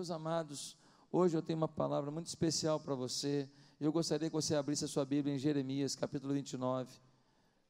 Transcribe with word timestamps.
Meus 0.00 0.10
amados, 0.10 0.78
hoje 1.12 1.36
eu 1.36 1.42
tenho 1.42 1.58
uma 1.58 1.68
palavra 1.68 2.10
muito 2.10 2.26
especial 2.26 2.80
para 2.80 2.94
você. 2.94 3.46
Eu 3.78 3.92
gostaria 3.92 4.30
que 4.30 4.34
você 4.34 4.54
abrisse 4.54 4.82
a 4.82 4.88
sua 4.88 5.04
Bíblia 5.04 5.34
em 5.34 5.38
Jeremias, 5.38 5.94
capítulo 5.94 6.32
29, 6.32 6.90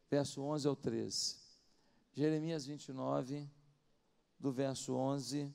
verso 0.08 0.40
11 0.40 0.69
ao 0.69 0.77
13. 0.77 1.35
Jeremias 2.12 2.64
29, 2.64 3.51
do 4.38 4.53
verso 4.53 4.95
11 4.95 5.53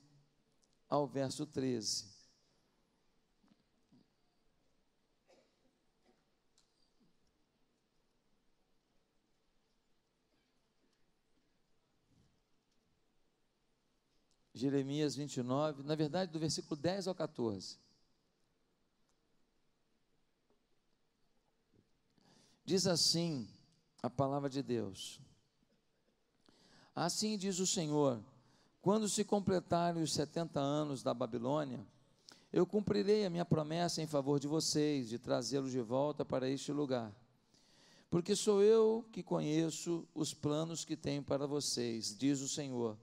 ao 0.86 1.06
verso 1.06 1.46
13. 1.46 2.15
Jeremias 14.56 15.14
29, 15.14 15.82
na 15.82 15.94
verdade, 15.94 16.32
do 16.32 16.38
versículo 16.38 16.80
10 16.80 17.08
ao 17.08 17.14
14. 17.14 17.76
Diz 22.64 22.86
assim 22.86 23.46
a 24.02 24.08
palavra 24.08 24.48
de 24.48 24.62
Deus: 24.62 25.20
Assim 26.94 27.36
diz 27.36 27.58
o 27.58 27.66
Senhor: 27.66 28.18
quando 28.80 29.10
se 29.10 29.24
completarem 29.24 30.02
os 30.02 30.14
70 30.14 30.58
anos 30.58 31.02
da 31.02 31.12
Babilônia, 31.12 31.86
eu 32.50 32.66
cumprirei 32.66 33.26
a 33.26 33.30
minha 33.30 33.44
promessa 33.44 34.00
em 34.00 34.06
favor 34.06 34.40
de 34.40 34.48
vocês, 34.48 35.10
de 35.10 35.18
trazê-los 35.18 35.70
de 35.70 35.82
volta 35.82 36.24
para 36.24 36.48
este 36.48 36.72
lugar. 36.72 37.14
Porque 38.08 38.34
sou 38.34 38.62
eu 38.62 39.06
que 39.12 39.22
conheço 39.22 40.08
os 40.14 40.32
planos 40.32 40.82
que 40.82 40.96
tenho 40.96 41.22
para 41.22 41.46
vocês, 41.46 42.16
diz 42.16 42.40
o 42.40 42.48
Senhor 42.48 42.96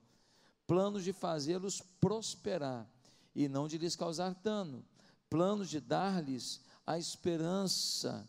planos 0.66 1.04
de 1.04 1.14
fazê-los 1.14 1.82
prosperar 2.00 2.88
e 3.36 3.48
não 3.48 3.68
de 3.68 3.78
lhes 3.78 3.96
causar 3.96 4.34
dano, 4.44 4.86
planos 5.30 5.70
de 5.70 5.80
dar-lhes 5.80 6.62
a 6.86 6.98
esperança 6.98 8.28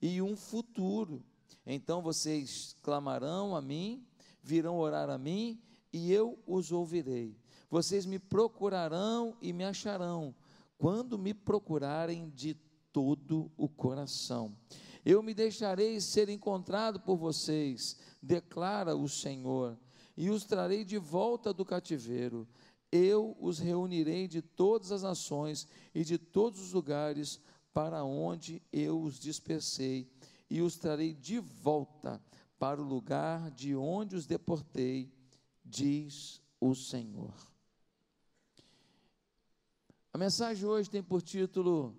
e 0.00 0.20
um 0.20 0.36
futuro. 0.36 1.22
Então 1.66 2.02
vocês 2.02 2.74
clamarão 2.82 3.54
a 3.54 3.60
mim, 3.60 4.06
virão 4.42 4.78
orar 4.78 5.10
a 5.10 5.18
mim 5.18 5.60
e 5.92 6.12
eu 6.12 6.38
os 6.46 6.72
ouvirei. 6.72 7.36
Vocês 7.70 8.04
me 8.04 8.18
procurarão 8.18 9.36
e 9.40 9.52
me 9.52 9.64
acharão, 9.64 10.34
quando 10.76 11.18
me 11.18 11.32
procurarem 11.32 12.28
de 12.30 12.54
todo 12.92 13.50
o 13.56 13.68
coração. 13.68 14.56
Eu 15.04 15.22
me 15.22 15.32
deixarei 15.32 16.00
ser 16.00 16.28
encontrado 16.28 17.00
por 17.00 17.16
vocês, 17.16 17.96
declara 18.20 18.96
o 18.96 19.08
Senhor 19.08 19.78
e 20.16 20.30
os 20.30 20.44
trarei 20.44 20.84
de 20.84 20.98
volta 20.98 21.52
do 21.52 21.64
cativeiro. 21.64 22.46
Eu 22.92 23.36
os 23.40 23.58
reunirei 23.58 24.26
de 24.26 24.42
todas 24.42 24.90
as 24.92 25.02
nações 25.02 25.66
e 25.94 26.04
de 26.04 26.18
todos 26.18 26.60
os 26.60 26.72
lugares 26.72 27.40
para 27.72 28.04
onde 28.04 28.62
eu 28.72 29.00
os 29.00 29.18
dispersei, 29.18 30.10
e 30.48 30.60
os 30.60 30.76
trarei 30.76 31.14
de 31.14 31.38
volta 31.38 32.20
para 32.58 32.82
o 32.82 32.84
lugar 32.84 33.50
de 33.52 33.74
onde 33.76 34.16
os 34.16 34.26
deportei, 34.26 35.12
diz 35.64 36.42
o 36.60 36.74
Senhor. 36.74 37.34
A 40.12 40.18
mensagem 40.18 40.68
hoje 40.68 40.90
tem 40.90 41.02
por 41.02 41.22
título 41.22 41.96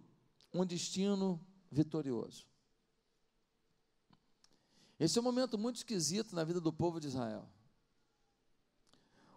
Um 0.54 0.66
Destino 0.66 1.40
Vitorioso. 1.72 2.46
Esse 5.00 5.18
é 5.18 5.22
um 5.22 5.24
momento 5.24 5.58
muito 5.58 5.78
esquisito 5.78 6.36
na 6.36 6.44
vida 6.44 6.60
do 6.60 6.72
povo 6.72 7.00
de 7.00 7.08
Israel. 7.08 7.50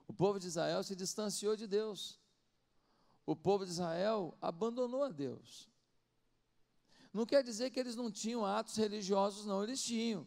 O 0.07 0.13
povo 0.13 0.39
de 0.39 0.47
Israel 0.47 0.83
se 0.83 0.95
distanciou 0.95 1.57
de 1.57 1.67
Deus. 1.67 2.19
O 3.27 3.35
povo 3.35 3.65
de 3.65 3.71
Israel 3.71 4.37
abandonou 4.41 5.03
a 5.03 5.09
Deus. 5.09 5.69
Não 7.13 7.25
quer 7.25 7.43
dizer 7.43 7.71
que 7.71 7.81
eles 7.81 7.97
não 7.97 8.11
tinham 8.11 8.45
atos 8.45 8.77
religiosos, 8.77 9.47
não, 9.47 9.63
eles 9.63 9.83
tinham. 9.83 10.27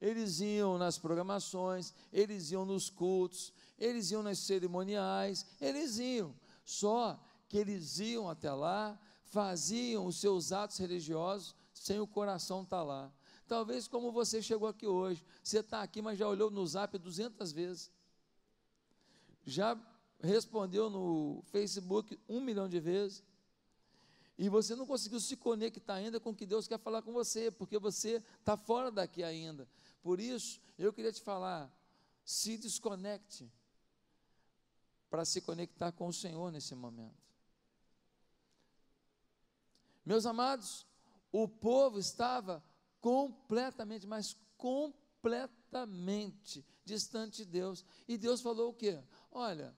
Eles 0.00 0.40
iam 0.40 0.78
nas 0.78 0.98
programações, 0.98 1.92
eles 2.12 2.52
iam 2.52 2.64
nos 2.64 2.88
cultos, 2.88 3.52
eles 3.78 4.10
iam 4.10 4.22
nas 4.22 4.38
cerimoniais, 4.38 5.44
eles 5.60 5.98
iam. 5.98 6.34
Só 6.64 7.18
que 7.48 7.56
eles 7.56 7.98
iam 7.98 8.28
até 8.28 8.52
lá, 8.52 8.98
faziam 9.24 10.06
os 10.06 10.20
seus 10.20 10.52
atos 10.52 10.78
religiosos 10.78 11.56
sem 11.74 11.98
o 11.98 12.06
coração 12.06 12.62
estar 12.62 12.76
tá 12.76 12.82
lá. 12.82 13.12
Talvez 13.48 13.88
como 13.88 14.12
você 14.12 14.42
chegou 14.42 14.68
aqui 14.68 14.86
hoje, 14.86 15.24
você 15.42 15.60
está 15.60 15.82
aqui, 15.82 16.02
mas 16.02 16.18
já 16.18 16.28
olhou 16.28 16.50
no 16.50 16.64
zap 16.66 16.96
200 16.96 17.50
vezes 17.50 17.90
já 19.48 19.76
respondeu 20.20 20.90
no 20.90 21.42
Facebook 21.46 22.18
um 22.28 22.40
milhão 22.40 22.68
de 22.68 22.78
vezes, 22.78 23.24
e 24.36 24.48
você 24.48 24.76
não 24.76 24.86
conseguiu 24.86 25.18
se 25.18 25.36
conectar 25.36 25.94
ainda 25.94 26.20
com 26.20 26.30
o 26.30 26.34
que 26.34 26.46
Deus 26.46 26.68
quer 26.68 26.78
falar 26.78 27.02
com 27.02 27.12
você, 27.12 27.50
porque 27.50 27.78
você 27.78 28.22
está 28.38 28.56
fora 28.56 28.90
daqui 28.90 29.24
ainda. 29.24 29.68
Por 30.00 30.20
isso, 30.20 30.60
eu 30.78 30.92
queria 30.92 31.10
te 31.10 31.20
falar: 31.20 31.72
se 32.24 32.56
desconecte 32.56 33.50
para 35.10 35.24
se 35.24 35.40
conectar 35.40 35.90
com 35.90 36.06
o 36.06 36.12
Senhor 36.12 36.52
nesse 36.52 36.74
momento. 36.74 37.26
Meus 40.04 40.24
amados, 40.24 40.86
o 41.32 41.48
povo 41.48 41.98
estava 41.98 42.62
completamente, 43.00 44.06
mas 44.06 44.36
completamente 44.56 46.64
distante 46.84 47.38
de 47.38 47.44
Deus. 47.44 47.84
E 48.06 48.16
Deus 48.16 48.40
falou 48.40 48.70
o 48.70 48.74
quê? 48.74 49.02
Olha, 49.30 49.74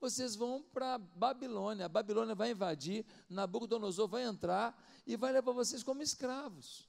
vocês 0.00 0.34
vão 0.34 0.62
para 0.62 0.98
Babilônia, 0.98 1.86
a 1.86 1.88
Babilônia 1.88 2.34
vai 2.34 2.52
invadir, 2.52 3.04
Nabucodonosor 3.28 4.08
vai 4.08 4.24
entrar 4.24 4.76
e 5.06 5.16
vai 5.16 5.32
levar 5.32 5.52
vocês 5.52 5.82
como 5.82 6.02
escravos. 6.02 6.88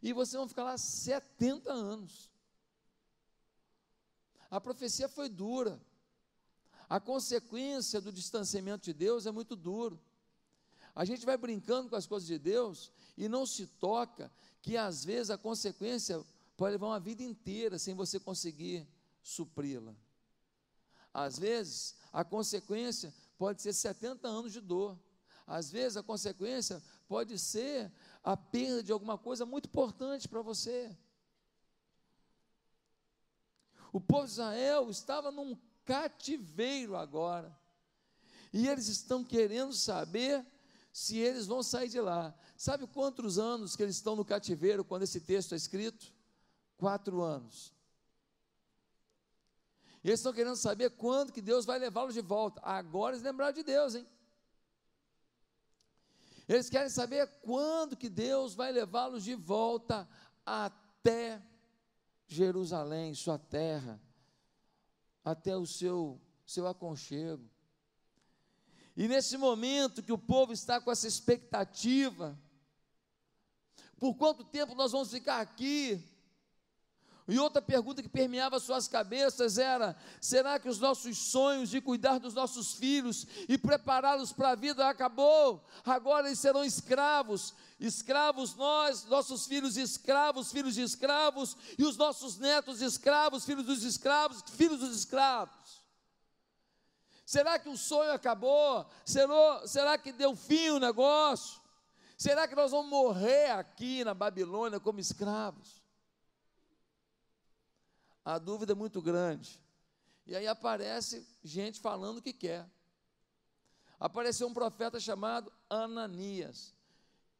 E 0.00 0.12
vocês 0.12 0.38
vão 0.38 0.48
ficar 0.48 0.64
lá 0.64 0.78
70 0.78 1.72
anos. 1.72 2.30
A 4.48 4.60
profecia 4.60 5.08
foi 5.08 5.28
dura. 5.28 5.80
A 6.88 7.00
consequência 7.00 8.00
do 8.00 8.12
distanciamento 8.12 8.84
de 8.84 8.92
Deus 8.92 9.26
é 9.26 9.32
muito 9.32 9.56
duro. 9.56 10.00
A 10.94 11.04
gente 11.04 11.26
vai 11.26 11.36
brincando 11.36 11.90
com 11.90 11.96
as 11.96 12.06
coisas 12.06 12.28
de 12.28 12.38
Deus 12.38 12.92
e 13.16 13.28
não 13.28 13.44
se 13.44 13.66
toca 13.66 14.30
que 14.62 14.76
às 14.76 15.04
vezes 15.04 15.30
a 15.30 15.36
consequência 15.36 16.24
pode 16.56 16.72
levar 16.72 16.86
uma 16.86 17.00
vida 17.00 17.22
inteira 17.22 17.78
sem 17.78 17.94
você 17.94 18.20
conseguir 18.20 18.86
supri-la. 19.20 19.94
Às 21.16 21.38
vezes, 21.38 21.94
a 22.12 22.22
consequência 22.22 23.12
pode 23.38 23.62
ser 23.62 23.72
70 23.72 24.28
anos 24.28 24.52
de 24.52 24.60
dor. 24.60 24.98
Às 25.46 25.70
vezes, 25.70 25.96
a 25.96 26.02
consequência 26.02 26.82
pode 27.08 27.38
ser 27.38 27.90
a 28.22 28.36
perda 28.36 28.82
de 28.82 28.92
alguma 28.92 29.16
coisa 29.16 29.46
muito 29.46 29.64
importante 29.64 30.28
para 30.28 30.42
você. 30.42 30.94
O 33.90 33.98
povo 33.98 34.26
de 34.26 34.32
Israel 34.32 34.90
estava 34.90 35.30
num 35.30 35.56
cativeiro 35.86 36.94
agora. 36.94 37.58
E 38.52 38.68
eles 38.68 38.86
estão 38.88 39.24
querendo 39.24 39.72
saber 39.72 40.44
se 40.92 41.16
eles 41.16 41.46
vão 41.46 41.62
sair 41.62 41.88
de 41.88 42.00
lá. 42.00 42.38
Sabe 42.58 42.86
quantos 42.86 43.38
anos 43.38 43.74
que 43.74 43.82
eles 43.82 43.96
estão 43.96 44.16
no 44.16 44.24
cativeiro 44.24 44.84
quando 44.84 45.04
esse 45.04 45.22
texto 45.22 45.54
é 45.54 45.56
escrito? 45.56 46.12
Quatro 46.76 47.22
anos. 47.22 47.75
E 50.06 50.08
eles 50.08 50.20
estão 50.20 50.32
querendo 50.32 50.54
saber 50.54 50.90
quando 50.90 51.32
que 51.32 51.42
Deus 51.42 51.64
vai 51.64 51.80
levá-los 51.80 52.14
de 52.14 52.20
volta. 52.20 52.60
Agora 52.62 53.16
eles 53.16 53.24
lembraram 53.24 53.52
de 53.52 53.64
Deus, 53.64 53.96
hein? 53.96 54.06
Eles 56.46 56.70
querem 56.70 56.88
saber 56.88 57.26
quando 57.42 57.96
que 57.96 58.08
Deus 58.08 58.54
vai 58.54 58.70
levá-los 58.70 59.24
de 59.24 59.34
volta 59.34 60.08
até 60.44 61.42
Jerusalém, 62.28 63.14
sua 63.14 63.36
terra, 63.36 64.00
até 65.24 65.56
o 65.56 65.66
seu, 65.66 66.20
seu 66.46 66.68
aconchego. 66.68 67.50
E 68.96 69.08
nesse 69.08 69.36
momento 69.36 70.04
que 70.04 70.12
o 70.12 70.18
povo 70.18 70.52
está 70.52 70.80
com 70.80 70.92
essa 70.92 71.08
expectativa, 71.08 72.38
por 73.98 74.14
quanto 74.14 74.44
tempo 74.44 74.72
nós 74.76 74.92
vamos 74.92 75.10
ficar 75.10 75.40
aqui? 75.40 76.00
E 77.28 77.40
outra 77.40 77.60
pergunta 77.60 78.02
que 78.02 78.08
permeava 78.08 78.60
suas 78.60 78.86
cabeças 78.86 79.58
era: 79.58 79.96
será 80.20 80.60
que 80.60 80.68
os 80.68 80.78
nossos 80.78 81.18
sonhos 81.18 81.70
de 81.70 81.80
cuidar 81.80 82.20
dos 82.20 82.34
nossos 82.34 82.74
filhos 82.74 83.26
e 83.48 83.58
prepará-los 83.58 84.32
para 84.32 84.50
a 84.50 84.54
vida 84.54 84.88
acabou? 84.88 85.64
Agora 85.84 86.28
eles 86.28 86.38
serão 86.38 86.64
escravos, 86.64 87.52
escravos 87.80 88.54
nós, 88.54 89.04
nossos 89.06 89.44
filhos 89.46 89.76
escravos, 89.76 90.52
filhos 90.52 90.74
de 90.74 90.82
escravos, 90.82 91.56
e 91.76 91.84
os 91.84 91.96
nossos 91.96 92.38
netos 92.38 92.80
escravos, 92.80 93.44
filhos 93.44 93.66
dos 93.66 93.82
escravos, 93.82 94.44
filhos 94.52 94.78
dos 94.78 94.96
escravos. 94.96 95.82
Será 97.24 97.58
que 97.58 97.68
o 97.68 97.76
sonho 97.76 98.12
acabou? 98.12 98.88
Será, 99.04 99.66
será 99.66 99.98
que 99.98 100.12
deu 100.12 100.36
fim 100.36 100.70
o 100.70 100.78
negócio? 100.78 101.60
Será 102.16 102.46
que 102.46 102.54
nós 102.54 102.70
vamos 102.70 102.88
morrer 102.88 103.50
aqui 103.50 104.04
na 104.04 104.14
Babilônia 104.14 104.78
como 104.78 105.00
escravos? 105.00 105.85
A 108.26 108.38
dúvida 108.38 108.72
é 108.72 108.74
muito 108.74 109.00
grande. 109.00 109.62
E 110.26 110.34
aí 110.34 110.48
aparece 110.48 111.24
gente 111.44 111.78
falando 111.78 112.18
o 112.18 112.22
que 112.22 112.32
quer. 112.32 112.68
apareceu 114.00 114.48
um 114.48 114.52
profeta 114.52 114.98
chamado 114.98 115.52
Ananias. 115.70 116.74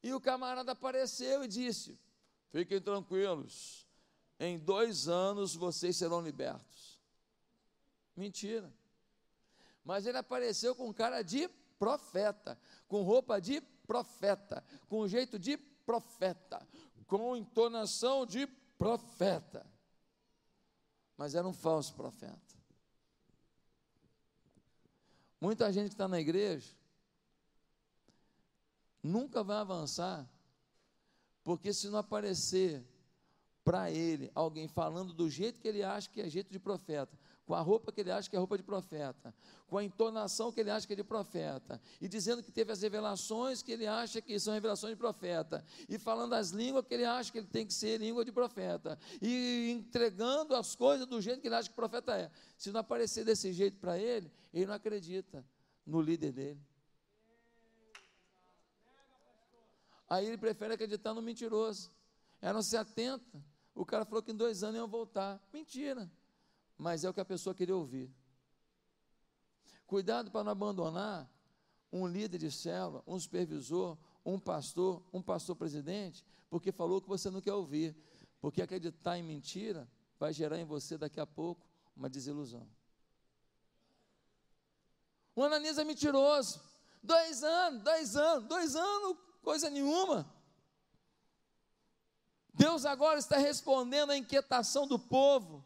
E 0.00 0.14
o 0.14 0.20
camarada 0.20 0.70
apareceu 0.70 1.42
e 1.42 1.48
disse: 1.48 1.98
Fiquem 2.52 2.80
tranquilos, 2.80 3.84
em 4.38 4.56
dois 4.60 5.08
anos 5.08 5.56
vocês 5.56 5.96
serão 5.96 6.20
libertos. 6.20 7.00
Mentira. 8.14 8.72
Mas 9.84 10.06
ele 10.06 10.18
apareceu 10.18 10.72
com 10.76 10.94
cara 10.94 11.20
de 11.22 11.48
profeta, 11.80 12.56
com 12.86 13.02
roupa 13.02 13.40
de 13.40 13.60
profeta, 13.60 14.64
com 14.88 15.08
jeito 15.08 15.36
de 15.36 15.56
profeta, 15.56 16.64
com 17.08 17.36
entonação 17.36 18.24
de 18.24 18.46
profeta. 18.78 19.66
Mas 21.16 21.34
era 21.34 21.46
um 21.46 21.52
falso 21.52 21.94
profeta. 21.94 22.56
Muita 25.40 25.72
gente 25.72 25.88
que 25.88 25.94
está 25.94 26.08
na 26.08 26.20
igreja 26.20 26.74
nunca 29.02 29.42
vai 29.42 29.58
avançar, 29.58 30.28
porque 31.44 31.72
se 31.72 31.88
não 31.88 31.98
aparecer 31.98 32.84
para 33.64 33.90
ele 33.90 34.30
alguém 34.34 34.68
falando 34.68 35.12
do 35.12 35.28
jeito 35.30 35.60
que 35.60 35.68
ele 35.68 35.82
acha 35.82 36.10
que 36.10 36.20
é 36.20 36.28
jeito 36.28 36.50
de 36.50 36.58
profeta, 36.58 37.18
com 37.46 37.54
a 37.54 37.60
roupa 37.60 37.92
que 37.92 38.00
ele 38.00 38.10
acha 38.10 38.28
que 38.28 38.34
é 38.34 38.38
roupa 38.38 38.56
de 38.56 38.64
profeta, 38.64 39.32
com 39.68 39.78
a 39.78 39.84
entonação 39.84 40.50
que 40.50 40.60
ele 40.60 40.70
acha 40.70 40.84
que 40.84 40.92
é 40.92 40.96
de 40.96 41.04
profeta, 41.04 41.80
e 42.00 42.08
dizendo 42.08 42.42
que 42.42 42.50
teve 42.50 42.72
as 42.72 42.82
revelações 42.82 43.62
que 43.62 43.70
ele 43.70 43.86
acha 43.86 44.20
que 44.20 44.38
são 44.38 44.52
revelações 44.52 44.94
de 44.94 44.96
profeta, 44.96 45.64
e 45.88 45.96
falando 45.96 46.34
as 46.34 46.50
línguas 46.50 46.84
que 46.84 46.92
ele 46.92 47.04
acha 47.04 47.30
que 47.30 47.38
ele 47.38 47.46
tem 47.46 47.64
que 47.64 47.72
ser 47.72 48.00
língua 48.00 48.24
de 48.24 48.32
profeta, 48.32 48.98
e 49.22 49.70
entregando 49.70 50.56
as 50.56 50.74
coisas 50.74 51.06
do 51.06 51.20
jeito 51.20 51.40
que 51.40 51.46
ele 51.46 51.54
acha 51.54 51.68
que 51.68 51.74
profeta 51.76 52.16
é. 52.16 52.30
Se 52.58 52.72
não 52.72 52.80
aparecer 52.80 53.24
desse 53.24 53.52
jeito 53.52 53.78
para 53.78 53.96
ele, 53.96 54.30
ele 54.52 54.66
não 54.66 54.74
acredita 54.74 55.44
no 55.86 56.00
líder 56.00 56.32
dele. 56.32 56.60
Aí 60.08 60.26
ele 60.26 60.38
prefere 60.38 60.74
acreditar 60.74 61.14
no 61.14 61.22
mentiroso. 61.22 61.90
Eram 62.40 62.62
70. 62.62 63.24
O 63.74 63.84
cara 63.84 64.04
falou 64.04 64.22
que 64.22 64.30
em 64.30 64.36
dois 64.36 64.62
anos 64.62 64.76
iam 64.76 64.86
voltar. 64.86 65.40
Mentira 65.52 66.08
mas 66.78 67.04
é 67.04 67.10
o 67.10 67.14
que 67.14 67.20
a 67.20 67.24
pessoa 67.24 67.54
queria 67.54 67.76
ouvir. 67.76 68.10
Cuidado 69.86 70.30
para 70.30 70.44
não 70.44 70.52
abandonar 70.52 71.30
um 71.92 72.06
líder 72.06 72.38
de 72.38 72.50
célula, 72.50 73.02
um 73.06 73.18
supervisor, 73.18 73.96
um 74.24 74.38
pastor, 74.38 75.02
um 75.12 75.22
pastor 75.22 75.54
presidente, 75.56 76.24
porque 76.50 76.72
falou 76.72 77.00
que 77.00 77.08
você 77.08 77.30
não 77.30 77.40
quer 77.40 77.54
ouvir. 77.54 77.96
Porque 78.40 78.60
acreditar 78.60 79.16
em 79.16 79.22
mentira 79.22 79.88
vai 80.18 80.32
gerar 80.32 80.58
em 80.58 80.64
você 80.64 80.98
daqui 80.98 81.20
a 81.20 81.26
pouco 81.26 81.66
uma 81.96 82.08
desilusão. 82.08 82.68
O 85.34 85.42
Ananias 85.42 85.78
é 85.78 85.84
mentiroso. 85.84 86.60
Dois 87.02 87.42
anos, 87.44 87.82
dois 87.82 88.16
anos, 88.16 88.48
dois 88.48 88.74
anos, 88.74 89.16
coisa 89.42 89.70
nenhuma. 89.70 90.30
Deus 92.52 92.84
agora 92.84 93.18
está 93.18 93.36
respondendo 93.36 94.10
à 94.10 94.16
inquietação 94.16 94.86
do 94.86 94.98
povo 94.98 95.64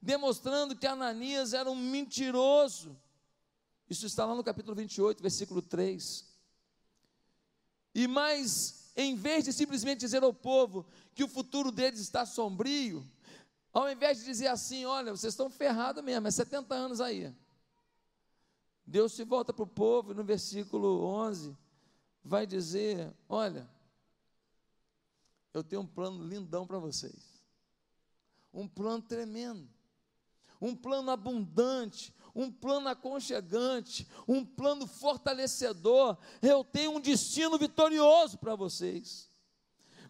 demonstrando 0.00 0.76
que 0.76 0.86
Ananias 0.86 1.52
era 1.52 1.70
um 1.70 1.74
mentiroso. 1.74 2.96
Isso 3.90 4.06
está 4.06 4.24
lá 4.24 4.34
no 4.34 4.44
capítulo 4.44 4.74
28, 4.76 5.20
versículo 5.20 5.60
3. 5.60 6.24
E 7.94 8.06
mais, 8.06 8.92
em 8.96 9.16
vez 9.16 9.44
de 9.44 9.52
simplesmente 9.52 10.00
dizer 10.00 10.22
ao 10.22 10.32
povo 10.32 10.86
que 11.14 11.24
o 11.24 11.28
futuro 11.28 11.72
deles 11.72 12.00
está 12.00 12.24
sombrio, 12.24 13.06
ao 13.72 13.90
invés 13.90 14.18
de 14.18 14.24
dizer 14.24 14.48
assim: 14.48 14.84
olha, 14.84 15.10
vocês 15.10 15.32
estão 15.32 15.50
ferrados 15.50 16.02
mesmo, 16.04 16.28
é 16.28 16.30
70 16.30 16.74
anos 16.74 17.00
aí. 17.00 17.34
Deus 18.86 19.12
se 19.12 19.24
volta 19.24 19.52
para 19.52 19.64
o 19.64 19.66
povo 19.66 20.12
e 20.12 20.14
no 20.14 20.24
versículo 20.24 21.04
11 21.04 21.56
vai 22.22 22.46
dizer: 22.46 23.12
olha, 23.28 23.68
eu 25.52 25.64
tenho 25.64 25.82
um 25.82 25.86
plano 25.86 26.22
lindão 26.22 26.66
para 26.66 26.78
vocês, 26.78 27.42
um 28.52 28.68
plano 28.68 29.02
tremendo 29.02 29.68
um 30.60 30.74
plano 30.74 31.10
abundante, 31.10 32.14
um 32.34 32.50
plano 32.50 32.88
aconchegante, 32.88 34.06
um 34.26 34.44
plano 34.44 34.86
fortalecedor. 34.86 36.16
Eu 36.42 36.62
tenho 36.62 36.92
um 36.92 37.00
destino 37.00 37.58
vitorioso 37.58 38.38
para 38.38 38.54
vocês. 38.54 39.28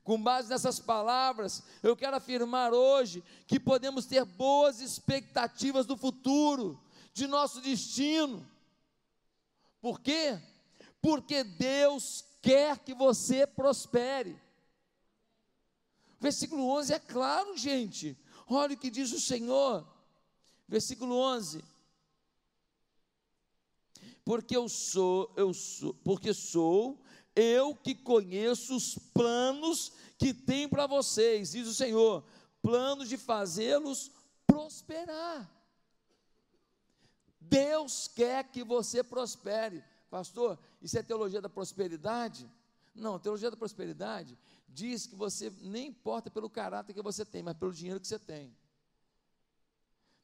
Com 0.03 0.23
base 0.23 0.49
nessas 0.49 0.81
palavras, 0.81 1.63
eu 1.83 1.95
quero 1.95 2.17
afirmar 2.17 2.73
hoje 2.73 3.23
que 3.47 3.61
podemos 3.61 4.07
ter 4.07 4.25
boas 4.25 4.81
expectativas 4.81 5.85
do 5.85 5.97
futuro, 5.97 6.83
de 7.13 7.27
nosso 7.27 7.61
destino. 7.61 8.47
Por 9.81 10.01
quê? 10.01 10.39
Porque 11.01 11.45
Deus 11.45 12.25
quer 12.41 12.79
que 12.79 12.95
você 12.95 13.47
prospere. 13.47 14.41
Versículo 16.21 16.69
11 16.71 16.95
é 16.95 16.99
claro, 16.99 17.57
gente. 17.57 18.17
Olha 18.47 18.75
o 18.75 18.79
que 18.79 18.91
diz 18.91 19.13
o 19.13 19.21
Senhor 19.21 19.87
Versículo 20.69 21.17
11. 21.17 21.65
Porque 24.25 24.55
eu 24.55 24.69
sou, 24.69 25.33
eu 25.37 25.55
sou, 25.55 25.95
porque 26.05 26.35
sou 26.35 27.03
eu 27.35 27.75
que 27.75 27.95
conheço 27.95 28.77
os 28.77 28.99
planos 29.15 29.93
que 30.19 30.35
tem 30.35 30.69
para 30.69 30.87
vocês, 30.87 31.53
diz 31.53 31.69
o 31.69 31.75
Senhor, 31.75 32.25
planos 32.61 33.09
de 33.09 33.17
fazê-los 33.17 34.11
prosperar. 34.47 35.49
Deus 37.41 38.09
quer 38.09 38.45
que 38.51 38.65
você 38.65 39.03
prospere. 39.03 39.83
Pastor, 40.11 40.59
isso 40.83 40.99
é 40.99 41.03
teologia 41.03 41.41
da 41.41 41.49
prosperidade? 41.49 42.51
Não, 42.95 43.19
teologia 43.19 43.51
da 43.51 43.57
prosperidade 43.57 44.37
diz 44.69 45.07
que 45.07 45.15
você 45.15 45.51
nem 45.63 45.87
importa 45.87 46.31
pelo 46.31 46.51
caráter 46.51 46.93
que 46.93 47.01
você 47.01 47.25
tem, 47.25 47.43
mas 47.43 47.57
pelo 47.57 47.73
dinheiro 47.73 48.01
que 48.01 48.07
você 48.07 48.19
tem. 48.19 48.55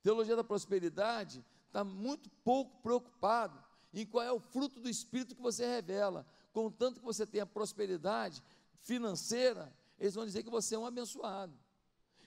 Teologia 0.05 0.37
da 0.37 0.45
prosperidade 0.45 1.43
está 1.67 1.83
muito 1.83 2.29
pouco 2.45 2.79
preocupado 2.83 3.59
em 3.95 4.05
qual 4.05 4.23
é 4.23 4.31
o 4.31 4.39
fruto 4.39 4.79
do 4.79 4.89
Espírito 4.91 5.35
que 5.35 5.41
você 5.41 5.67
revela. 5.67 6.27
Contanto 6.53 7.01
que 7.01 7.06
você 7.06 7.27
tenha 7.27 7.47
prosperidade 7.47 8.45
financeira, 8.83 9.75
eles 9.99 10.15
vão 10.15 10.27
dizer 10.27 10.43
que 10.43 10.51
você 10.51 10.75
é 10.75 10.79
um 10.79 10.85
abençoado. 10.85 11.59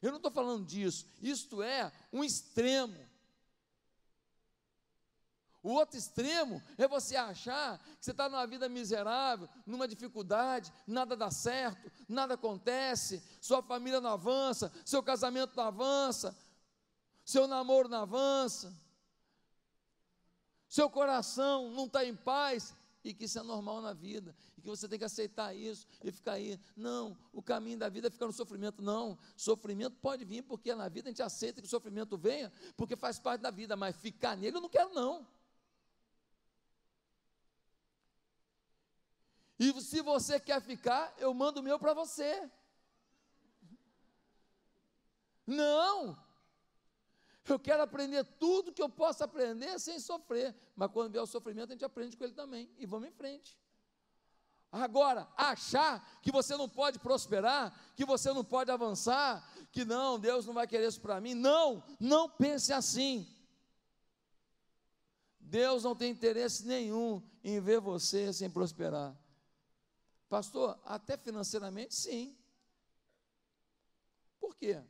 Eu 0.01 0.09
não 0.09 0.17
estou 0.17 0.31
falando 0.31 0.65
disso, 0.65 1.05
isto 1.21 1.61
é 1.61 1.91
um 2.11 2.23
extremo. 2.23 2.97
O 5.61 5.69
outro 5.69 5.99
extremo 5.99 6.63
é 6.79 6.87
você 6.87 7.15
achar 7.15 7.77
que 7.77 8.05
você 8.05 8.09
está 8.11 8.27
numa 8.27 8.47
vida 8.47 8.67
miserável, 8.67 9.47
numa 9.67 9.87
dificuldade, 9.87 10.73
nada 10.87 11.15
dá 11.15 11.29
certo, 11.29 11.91
nada 12.09 12.33
acontece, 12.33 13.21
sua 13.39 13.61
família 13.61 14.01
não 14.01 14.11
avança, 14.11 14.71
seu 14.83 15.03
casamento 15.03 15.55
não 15.55 15.65
avança, 15.65 16.35
seu 17.27 17.45
namoro 17.45 17.89
não 17.89 18.03
avança, 18.03 18.73
seu 20.69 20.89
coração 20.89 21.69
não 21.71 21.85
está 21.85 22.05
em 22.05 22.15
paz, 22.15 22.73
e 23.03 23.13
que 23.13 23.25
isso 23.25 23.37
é 23.37 23.43
normal 23.43 23.81
na 23.81 23.91
vida, 23.91 24.33
e 24.57 24.61
que 24.61 24.67
você 24.69 24.87
tem 24.87 24.97
que 24.97 25.03
aceitar 25.03 25.53
isso 25.53 25.85
e 26.01 26.09
ficar 26.09 26.33
aí. 26.33 26.57
Não, 26.75 27.17
o 27.33 27.41
caminho 27.41 27.77
da 27.77 27.89
vida 27.89 28.07
é 28.07 28.09
ficar 28.09 28.27
no 28.27 28.33
sofrimento. 28.33 28.81
Não, 28.81 29.19
sofrimento 29.35 29.97
pode 29.97 30.23
vir, 30.23 30.41
porque 30.43 30.73
na 30.73 30.87
vida 30.87 31.09
a 31.09 31.11
gente 31.11 31.21
aceita 31.21 31.61
que 31.61 31.67
o 31.67 31.69
sofrimento 31.69 32.17
venha, 32.17 32.51
porque 32.77 32.95
faz 32.95 33.19
parte 33.19 33.41
da 33.41 33.51
vida, 33.51 33.75
mas 33.75 33.95
ficar 33.97 34.37
nele 34.37 34.55
eu 34.55 34.61
não 34.61 34.69
quero, 34.69 34.93
não. 34.93 35.27
E 39.59 39.81
se 39.81 40.01
você 40.01 40.39
quer 40.39 40.61
ficar, 40.61 41.13
eu 41.17 41.33
mando 41.33 41.59
o 41.59 41.63
meu 41.63 41.77
para 41.77 41.93
você. 41.93 42.49
Não, 45.45 46.17
eu 47.51 47.59
quero 47.59 47.81
aprender 47.83 48.23
tudo 48.23 48.71
que 48.71 48.81
eu 48.81 48.89
possa 48.89 49.25
aprender 49.25 49.79
sem 49.79 49.99
sofrer. 49.99 50.55
Mas 50.75 50.91
quando 50.91 51.11
vier 51.11 51.23
o 51.23 51.27
sofrimento, 51.27 51.69
a 51.69 51.73
gente 51.73 51.85
aprende 51.85 52.17
com 52.17 52.23
ele 52.23 52.33
também. 52.33 52.69
E 52.77 52.85
vamos 52.85 53.07
em 53.07 53.11
frente. 53.11 53.57
Agora, 54.71 55.27
achar 55.35 56.19
que 56.21 56.31
você 56.31 56.57
não 56.57 56.67
pode 56.67 56.99
prosperar, 56.99 57.73
que 57.95 58.05
você 58.05 58.33
não 58.33 58.43
pode 58.43 58.69
avançar, 58.69 59.47
que 59.71 59.85
não, 59.85 60.19
Deus 60.19 60.45
não 60.45 60.53
vai 60.53 60.67
querer 60.67 60.87
isso 60.87 60.99
para 60.99 61.21
mim. 61.21 61.33
Não, 61.33 61.83
não 61.99 62.29
pense 62.29 62.73
assim. 62.73 63.27
Deus 65.39 65.83
não 65.83 65.95
tem 65.95 66.11
interesse 66.11 66.65
nenhum 66.65 67.23
em 67.43 67.59
ver 67.61 67.79
você 67.79 68.33
sem 68.33 68.49
prosperar. 68.49 69.15
Pastor, 70.27 70.77
até 70.83 71.15
financeiramente, 71.15 71.95
sim. 71.95 72.37
Por 74.39 74.55
quê? 74.55 74.83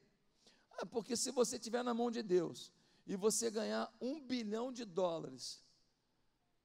É 0.80 0.86
porque 0.86 1.16
se 1.16 1.32
você 1.32 1.56
estiver 1.58 1.84
na 1.84 1.94
mão 1.94 2.12
de 2.12 2.22
Deus 2.22 2.72
e 3.06 3.16
você 3.16 3.50
ganhar 3.50 3.92
um 4.00 4.22
bilhão 4.22 4.72
de 4.72 4.86
dólares 4.86 5.64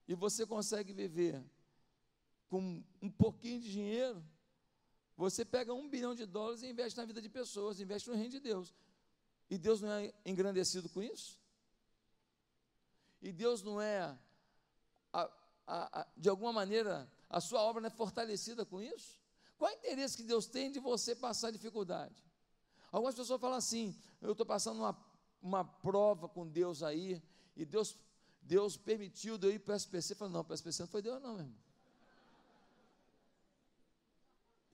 e 0.07 0.14
você 0.14 0.45
consegue 0.45 0.92
viver 0.92 1.42
com 2.49 2.83
um 3.00 3.11
pouquinho 3.11 3.61
de 3.61 3.71
dinheiro, 3.71 4.23
você 5.16 5.45
pega 5.45 5.73
um 5.73 5.88
bilhão 5.88 6.14
de 6.14 6.26
dólares 6.26 6.62
e 6.62 6.69
investe 6.69 6.99
na 6.99 7.04
vida 7.07 7.23
de 7.23 7.28
pessoas, 7.28 7.81
investe 7.81 8.11
no 8.11 8.14
reino 8.14 8.31
de 8.31 8.40
Deus. 8.40 8.75
E 9.49 9.57
Deus 9.57 9.81
não 9.81 9.90
é 9.90 10.12
engrandecido 10.25 10.88
com 10.88 11.02
isso? 11.02 11.38
E 13.21 13.33
Deus 13.33 13.62
não 13.62 13.81
é 13.81 14.19
a, 15.12 15.31
a, 15.66 16.07
de 16.16 16.28
alguma 16.28 16.52
maneira, 16.52 17.11
a 17.28 17.40
sua 17.40 17.62
obra 17.62 17.81
não 17.81 17.87
é 17.87 17.90
fortalecida 17.90 18.66
com 18.66 18.83
isso? 18.83 19.21
Qual 19.57 19.71
é 19.71 19.75
o 19.75 19.78
interesse 19.78 20.16
que 20.16 20.23
Deus 20.23 20.47
tem 20.47 20.73
de 20.73 20.81
você 20.81 21.14
passar 21.14 21.50
dificuldade? 21.50 22.23
Algumas 22.92 23.14
pessoas 23.14 23.40
falam 23.40 23.56
assim: 23.56 23.96
eu 24.20 24.32
estou 24.32 24.44
passando 24.44 24.78
uma, 24.78 24.96
uma 25.42 25.64
prova 25.64 26.28
com 26.28 26.46
Deus 26.46 26.82
aí, 26.82 27.20
e 27.56 27.64
Deus, 27.64 27.96
Deus 28.42 28.76
permitiu 28.76 29.38
de 29.38 29.46
eu 29.46 29.52
ir 29.52 29.58
para 29.58 29.72
o 29.72 29.76
SPC. 29.76 30.12
Eu 30.12 30.16
falo, 30.18 30.30
não, 30.30 30.44
para 30.44 30.52
o 30.52 30.54
SPC 30.54 30.82
não 30.82 30.88
foi 30.88 31.00
Deus, 31.00 31.20
não, 31.22 31.32
meu 31.32 31.40
irmão. 31.40 31.62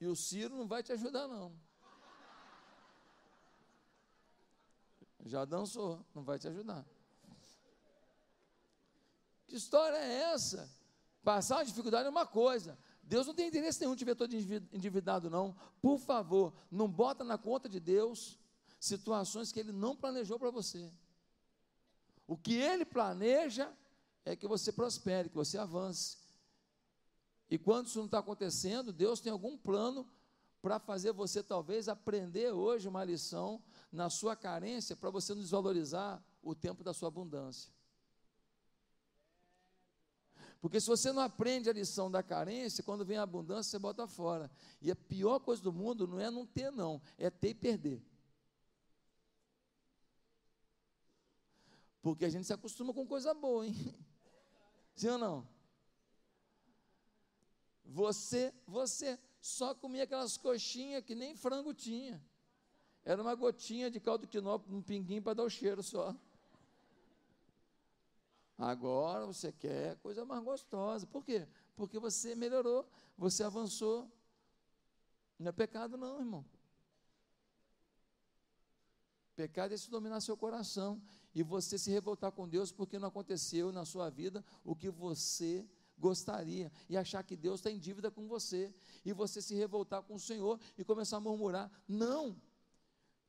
E 0.01 0.07
o 0.07 0.17
Ciro 0.17 0.57
não 0.57 0.67
vai 0.67 0.83
te 0.83 0.93
ajudar, 0.93 1.29
não. 1.29 1.53
Já 5.25 5.45
dançou, 5.45 6.05
não 6.15 6.23
vai 6.23 6.39
te 6.39 6.49
ajudar. 6.49 6.85
Que 9.47 9.57
história 9.57 9.97
é 9.97 10.33
essa? 10.33 10.71
Passar 11.23 11.57
uma 11.57 11.65
dificuldade 11.65 12.07
é 12.07 12.11
uma 12.11 12.27
coisa. 12.27 12.79
Deus 13.09 13.27
não 13.27 13.35
tem 13.35 13.49
interesse 13.49 13.81
nenhum 13.81 13.97
de 13.97 14.05
ver 14.05 14.15
todo 14.15 14.35
endividado, 14.35 15.31
não. 15.31 15.57
Por 15.81 15.99
favor, 15.99 16.53
não 16.71 16.87
bota 16.87 17.25
na 17.25 17.39
conta 17.39 17.67
de 17.67 17.81
Deus 17.81 18.39
situações 18.79 19.51
que 19.51 19.59
Ele 19.59 19.73
não 19.73 19.97
planejou 19.97 20.39
para 20.39 20.51
você. 20.51 20.93
O 22.27 22.37
que 22.37 22.55
Ele 22.55 22.85
planeja 22.85 23.73
é 24.27 24.37
que 24.37 24.47
você 24.47 24.71
prospere, 24.71 25.31
que 25.31 25.35
você 25.35 25.57
avance. 25.57 26.19
E 27.51 27.57
quando 27.57 27.87
isso 27.87 27.99
não 27.99 28.05
está 28.05 28.19
acontecendo, 28.19 28.93
Deus 28.93 29.21
tem 29.21 29.33
algum 29.33 29.57
plano 29.57 30.07
para 30.61 30.79
fazer 30.79 31.13
você 31.13 31.43
talvez 31.43 31.89
aprender 31.89 32.53
hoje 32.53 32.89
uma 32.89 33.05
lição 33.05 33.63
na 33.91 34.11
sua 34.11 34.37
carência 34.37 34.95
para 34.95 35.09
você 35.09 35.33
não 35.33 35.41
desvalorizar 35.41 36.23
o 36.43 36.55
tempo 36.55 36.85
da 36.85 36.93
sua 36.93 37.09
abundância. 37.09 37.73
Porque 40.61 40.81
se 40.81 40.89
você 40.89 41.13
não 41.13 41.23
aprende 41.23 41.71
a 41.71 41.73
lição 41.73 42.11
da 42.11 42.23
carência, 42.23 42.83
quando 42.83 43.05
vem 43.05 43.17
a 43.17 43.23
abundância, 43.23 43.71
você 43.71 43.79
bota 43.79 44.09
fora. 44.09 44.51
E 44.83 44.91
a 44.91 44.97
pior 44.97 45.39
coisa 45.39 45.63
do 45.63 45.73
mundo 45.73 46.07
não 46.07 46.19
é 46.19 46.31
não 46.31 46.45
ter, 46.45 46.73
não, 46.73 47.01
é 47.17 47.31
ter 47.31 47.51
e 47.51 47.55
perder. 47.55 48.03
Porque 52.03 52.25
a 52.25 52.29
gente 52.29 52.47
se 52.47 52.53
acostuma 52.53 52.93
com 52.93 53.07
coisa 53.07 53.33
boa, 53.35 53.67
hein? 53.67 53.75
Sim 54.95 55.11
ou 55.11 55.19
não? 55.19 55.49
Você, 57.85 58.53
você 58.67 59.19
só 59.41 59.75
comia 59.75 60.05
aquelas 60.05 60.37
coxinhas 60.37 61.05
que 61.05 61.15
nem 61.15 61.37
frango 61.37 61.73
tinha. 61.73 62.23
Era 63.05 63.23
uma 63.23 63.35
gotinha 63.35 63.91
de 63.91 64.01
caldo 64.01 64.27
quinó, 64.27 64.61
um 64.69 64.83
pinguinho 64.83 65.23
para 65.23 65.35
dar 65.35 65.45
o 65.45 65.51
cheiro 65.51 65.83
só. 65.83 66.15
Agora 68.59 69.25
você 69.25 69.53
quer 69.53 69.97
coisa 69.99 70.25
mais 70.25 70.43
gostosa. 70.43 71.07
Por 71.07 71.25
quê? 71.25 71.47
Porque 71.77 71.97
você 71.99 72.35
melhorou, 72.35 72.85
você 73.17 73.45
avançou. 73.45 74.11
Não 75.39 75.51
é 75.51 75.53
pecado, 75.53 75.97
não, 75.97 76.19
irmão. 76.19 76.45
Pecado 79.37 79.73
é 79.73 79.77
se 79.77 79.89
dominar 79.89 80.21
seu 80.21 80.37
coração 80.37 81.01
e 81.33 81.45
você 81.45 81.79
se 81.79 81.89
revoltar 81.89 82.33
com 82.33 82.49
Deus 82.49 82.73
porque 82.73 82.99
não 82.99 83.07
aconteceu 83.07 83.71
na 83.71 83.85
sua 83.85 84.11
vida 84.11 84.45
o 84.65 84.75
que 84.75 84.91
você 84.91 85.65
gostaria 85.97 86.73
e 86.89 86.97
achar 86.97 87.23
que 87.23 87.37
Deus 87.37 87.61
está 87.61 87.71
em 87.71 87.79
dívida 87.79 88.11
com 88.11 88.27
você 88.27 88.75
e 89.05 89.13
você 89.13 89.41
se 89.41 89.55
revoltar 89.55 90.03
com 90.03 90.17
o 90.17 90.21
Senhor 90.21 90.59
e 90.77 90.85
começar 90.85 91.19
a 91.19 91.21
murmurar. 91.21 91.71
Não! 91.87 92.37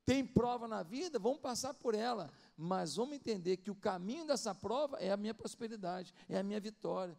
Tem 0.04 0.26
prova 0.26 0.68
na 0.68 0.82
vida, 0.82 1.20
vamos 1.20 1.40
passar 1.40 1.76
por 1.76 1.94
ela, 1.94 2.32
mas 2.62 2.98
vamos 2.98 3.16
entender 3.16 3.56
que 3.56 3.72
o 3.72 3.76
caminho 3.76 4.28
dessa 4.28 4.54
prova 4.54 4.98
é 4.98 5.12
a 5.12 5.18
minha 5.18 5.34
prosperidade, 5.34 6.14
é 6.28 6.38
a 6.38 6.44
minha 6.44 6.60
vitória. 6.60 7.18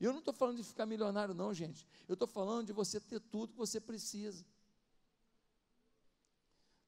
Eu 0.00 0.12
não 0.12 0.18
estou 0.18 0.34
falando 0.34 0.56
de 0.56 0.64
ficar 0.64 0.84
milionário, 0.84 1.32
não, 1.32 1.54
gente. 1.54 1.86
Eu 2.08 2.14
estou 2.14 2.26
falando 2.26 2.66
de 2.66 2.72
você 2.72 2.98
ter 2.98 3.20
tudo 3.20 3.52
que 3.52 3.58
você 3.58 3.80
precisa. 3.80 4.44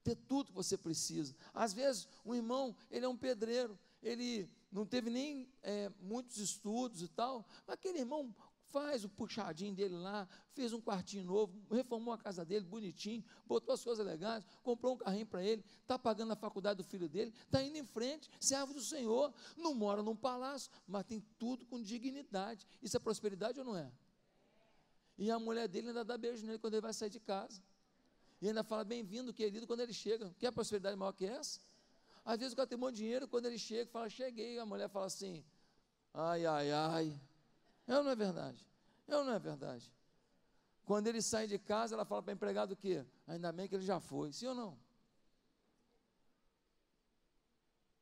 Ter 0.03 0.17
tudo 0.17 0.49
que 0.49 0.53
você 0.53 0.77
precisa. 0.77 1.33
Às 1.55 1.73
vezes, 1.73 2.09
um 2.25 2.35
irmão, 2.35 2.75
ele 2.91 3.05
é 3.05 3.09
um 3.09 3.17
pedreiro, 3.17 3.79
ele 4.03 4.51
não 4.73 4.85
teve 4.85 5.09
nem 5.09 5.49
é, 5.63 5.89
muitos 6.01 6.39
estudos 6.39 7.03
e 7.03 7.09
tal, 7.09 7.47
mas 7.67 7.75
aquele 7.75 8.01
irmão 8.01 8.35
faz 8.73 9.05
o 9.05 9.09
puxadinho 9.09 9.75
dele 9.75 9.95
lá, 9.95 10.27
fez 10.55 10.73
um 10.73 10.81
quartinho 10.81 11.25
novo, 11.25 11.53
reformou 11.71 12.15
a 12.15 12.19
casa 12.19 12.45
dele 12.45 12.65
bonitinho, 12.65 13.23
botou 13.47 13.75
as 13.75 13.85
coisas 13.85 14.05
legais, 14.05 14.45
comprou 14.63 14.95
um 14.95 14.97
carrinho 14.97 15.27
para 15.27 15.45
ele, 15.45 15.63
está 15.83 15.99
pagando 15.99 16.33
a 16.33 16.37
faculdade 16.37 16.79
do 16.79 16.85
filho 16.85 17.09
dele, 17.09 17.33
está 17.45 17.63
indo 17.63 17.77
em 17.77 17.85
frente, 17.85 18.31
servo 18.41 18.73
do 18.73 18.81
Senhor, 18.81 19.33
não 19.57 19.75
mora 19.75 20.03
num 20.03 20.17
palácio, 20.17 20.71
mas 20.89 21.05
tem 21.05 21.21
tudo 21.39 21.67
com 21.67 21.81
dignidade. 21.81 22.67
Isso 22.83 22.97
é 22.97 23.01
prosperidade 23.01 23.59
ou 23.61 23.65
não 23.65 23.77
é? 23.77 23.93
E 25.19 25.31
a 25.31 25.39
mulher 25.39 25.69
dele 25.69 25.89
ainda 25.89 26.05
dá 26.05 26.17
beijo 26.17 26.45
nele 26.47 26.59
quando 26.59 26.75
ele 26.75 26.81
vai 26.81 26.95
sair 26.95 27.11
de 27.11 27.21
casa. 27.21 27.63
E 28.41 28.49
ainda 28.49 28.65
fala 28.65 28.83
bem-vindo, 28.83 29.33
querido, 29.33 29.67
quando 29.67 29.81
ele 29.81 29.93
chega. 29.93 30.35
Quer 30.39 30.51
prosperidade 30.51 30.97
maior 30.97 31.13
que 31.13 31.27
essa? 31.27 31.61
Às 32.25 32.39
vezes 32.39 32.53
o 32.55 32.57
cara 32.57 32.67
tem 32.67 32.79
muito 32.79 32.97
dinheiro, 32.97 33.29
quando 33.29 33.47
ele 33.47 33.59
chega, 33.59 33.91
fala, 33.91 34.09
cheguei, 34.09 34.59
a 34.59 34.65
mulher 34.65 34.89
fala 34.89 35.07
assim, 35.07 35.45
ai, 36.15 36.47
ai, 36.47 36.71
ai, 36.73 37.21
é 37.95 37.99
ou 37.99 38.05
não 38.05 38.11
é 38.11 38.17
verdade? 38.17 38.67
É 39.09 39.17
ou 39.17 39.25
não 39.25 39.33
é 39.33 39.39
verdade? 39.39 39.93
Quando 40.85 41.07
ele 41.07 41.23
sai 41.23 41.47
de 41.47 41.59
casa, 41.59 41.95
ela 41.95 42.05
fala 42.05 42.23
para 42.23 42.33
o 42.33 42.35
empregado 42.35 42.73
o 42.73 42.77
quê? 42.77 43.05
Ainda 43.27 43.53
bem 43.53 43.69
que 43.69 43.75
ele 43.75 43.85
já 43.85 44.01
foi, 44.01 44.33
sim 44.33 44.47
ou 44.47 44.55
não? 44.55 44.79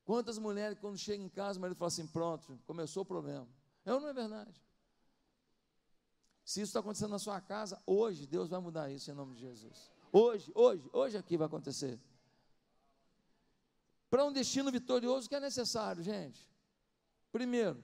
Quantas 0.05 0.39
mulheres, 0.39 0.79
quando 0.79 0.99
chegam 0.99 1.25
em 1.27 1.29
casa, 1.29 1.59
o 1.59 1.63
marido 1.63 1.77
fala 1.77 1.89
assim: 1.89 2.07
pronto, 2.07 2.59
começou 2.67 3.03
o 3.03 3.07
problema. 3.07 3.47
É 3.85 3.93
ou 3.93 4.01
não 4.01 4.09
é 4.09 4.13
verdade? 4.13 4.61
Se 6.45 6.61
isso 6.61 6.71
está 6.71 6.81
acontecendo 6.81 7.11
na 7.11 7.19
sua 7.19 7.41
casa, 7.41 7.81
hoje 7.87 8.27
Deus 8.27 8.49
vai 8.49 8.59
mudar 8.61 8.91
isso 8.91 9.11
em 9.11 9.15
nome 9.15 9.35
de 9.35 9.41
Jesus. 9.41 9.91
Hoje, 10.11 10.51
hoje, 10.55 10.91
hoje 10.93 11.17
aqui 11.17 11.37
vai 11.37 11.47
acontecer. 11.47 11.97
Para 14.11 14.25
um 14.25 14.33
destino 14.33 14.73
vitorioso, 14.73 15.27
o 15.27 15.29
que 15.29 15.37
é 15.37 15.41
necessário, 15.41 16.03
gente? 16.03 16.45
Primeiro, 17.31 17.81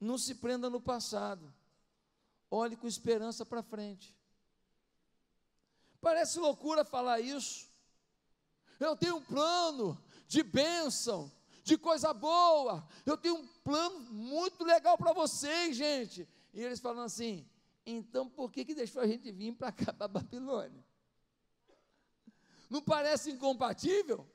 não 0.00 0.18
se 0.18 0.34
prenda 0.34 0.68
no 0.68 0.80
passado. 0.80 1.52
Olhe 2.50 2.76
com 2.76 2.86
esperança 2.86 3.44
para 3.44 3.62
frente. 3.62 4.14
Parece 6.00 6.38
loucura 6.38 6.84
falar 6.84 7.20
isso. 7.20 7.66
Eu 8.78 8.96
tenho 8.96 9.16
um 9.16 9.22
plano 9.22 10.00
de 10.28 10.42
bênção, 10.42 11.32
de 11.64 11.76
coisa 11.76 12.12
boa. 12.12 12.86
Eu 13.04 13.16
tenho 13.16 13.36
um 13.36 13.46
plano 13.64 14.00
muito 14.12 14.62
legal 14.64 14.96
para 14.96 15.12
vocês, 15.12 15.76
gente. 15.76 16.28
E 16.52 16.62
eles 16.62 16.78
falam 16.80 17.04
assim: 17.04 17.48
então 17.84 18.28
por 18.28 18.50
que, 18.50 18.64
que 18.64 18.74
deixou 18.74 19.02
a 19.02 19.06
gente 19.06 19.30
vir 19.32 19.54
para 19.54 19.72
cá, 19.72 19.92
para 19.92 20.08
Babilônia? 20.08 20.84
Não 22.68 22.82
parece 22.82 23.30
incompatível? 23.30 24.28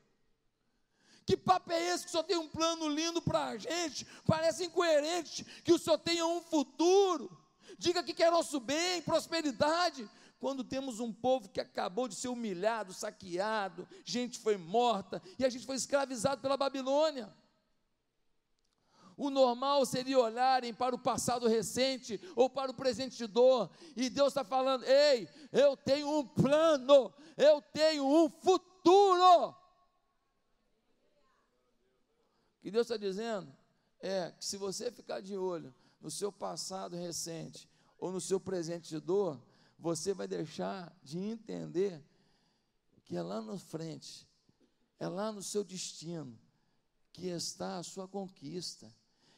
Que 1.26 1.38
papo 1.38 1.72
é 1.72 1.90
esse 1.90 2.04
que 2.04 2.10
o 2.10 2.12
senhor 2.12 2.24
tem 2.24 2.38
um 2.38 2.48
plano 2.48 2.88
lindo 2.88 3.22
para 3.22 3.46
a 3.46 3.58
gente? 3.58 4.06
Parece 4.26 4.66
incoerente 4.66 5.44
que 5.64 5.72
o 5.72 5.78
senhor 5.78 5.98
tenha 5.98 6.26
um 6.26 6.42
futuro. 6.42 7.38
Diga 7.78 8.04
que 8.04 8.14
quer 8.14 8.32
nosso 8.32 8.60
bem, 8.60 9.02
prosperidade. 9.02 10.10
Quando 10.40 10.64
temos 10.64 11.00
um 11.00 11.14
povo 11.14 11.50
que 11.50 11.62
acabou 11.62 12.08
de 12.08 12.16
ser 12.16 12.28
humilhado, 12.28 12.94
saqueado, 12.94 13.88
gente 14.04 14.40
foi 14.40 14.58
morta 14.58 15.22
e 15.38 15.46
a 15.46 15.50
gente 15.50 15.66
foi 15.66 15.76
escravizado 15.76 16.42
pela 16.42 16.58
Babilônia. 16.58 17.32
O 19.16 19.30
normal 19.30 19.86
seria 19.86 20.18
olharem 20.18 20.74
para 20.74 20.96
o 20.96 21.00
passado 21.00 21.48
recente 21.48 22.20
ou 22.36 22.50
para 22.50 22.72
o 22.72 22.74
presente 22.74 23.16
de 23.16 23.28
dor, 23.28 23.70
e 23.96 24.10
Deus 24.10 24.30
está 24.30 24.44
falando: 24.44 24.84
ei, 24.84 25.30
eu 25.52 25.78
tenho 25.78 26.10
um 26.10 26.26
plano, 26.26 27.14
eu 27.38 27.62
tenho 27.62 28.04
um 28.04 28.28
futuro 28.28 29.56
que 32.62 32.70
Deus 32.70 32.86
está 32.86 32.98
dizendo 32.98 33.52
é 34.00 34.32
que 34.32 34.46
se 34.46 34.58
você 34.58 34.92
ficar 34.92 35.20
de 35.20 35.36
olho 35.36 35.74
no 36.00 36.10
seu 36.10 36.32
passado 36.32 36.96
recente 36.96 37.70
ou 37.98 38.12
no 38.12 38.22
seu 38.22 38.40
presente 38.40 38.90
de 38.90 39.00
dor, 39.00 39.42
você 39.78 40.14
vai 40.14 40.28
deixar 40.28 40.96
de 41.04 41.18
entender 41.18 42.04
que 43.04 43.18
é 43.18 43.22
lá 43.22 43.42
na 43.42 43.58
frente, 43.58 44.28
é 45.00 45.08
lá 45.08 45.32
no 45.32 45.44
seu 45.44 45.64
destino, 45.64 46.40
que 47.12 47.28
está 47.28 47.78
a 47.78 47.84
sua 47.84 48.08
conquista, 48.08 48.92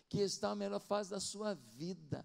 que 0.08 0.20
está 0.20 0.52
a 0.52 0.56
melhor 0.56 0.80
fase 0.80 1.10
da 1.10 1.20
sua 1.20 1.56
vida. 1.56 2.24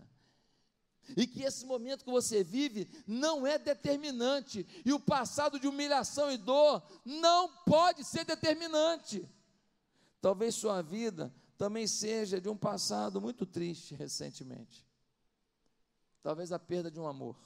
E 1.17 1.27
que 1.27 1.43
esse 1.43 1.65
momento 1.65 2.05
que 2.05 2.11
você 2.11 2.45
vive 2.45 2.87
não 3.07 3.47
é 3.47 3.57
determinante, 3.57 4.67
e 4.85 4.93
o 4.93 5.01
passado 5.01 5.59
de 5.59 5.67
humilhação 5.67 6.31
e 6.31 6.37
dor 6.37 6.83
não 7.05 7.49
pode 7.65 8.05
ser 8.05 8.25
determinante. 8.25 9.27
Talvez 10.21 10.55
sua 10.55 10.83
vida 10.83 11.33
também 11.57 11.87
seja 11.87 12.41
de 12.41 12.49
um 12.49 12.57
passado 12.57 13.21
muito 13.21 13.47
triste 13.47 13.95
recentemente. 13.95 14.87
Talvez 16.23 16.53
a 16.53 16.59
perda 16.59 16.91
de 16.91 16.99
um 16.99 17.07
amor, 17.07 17.37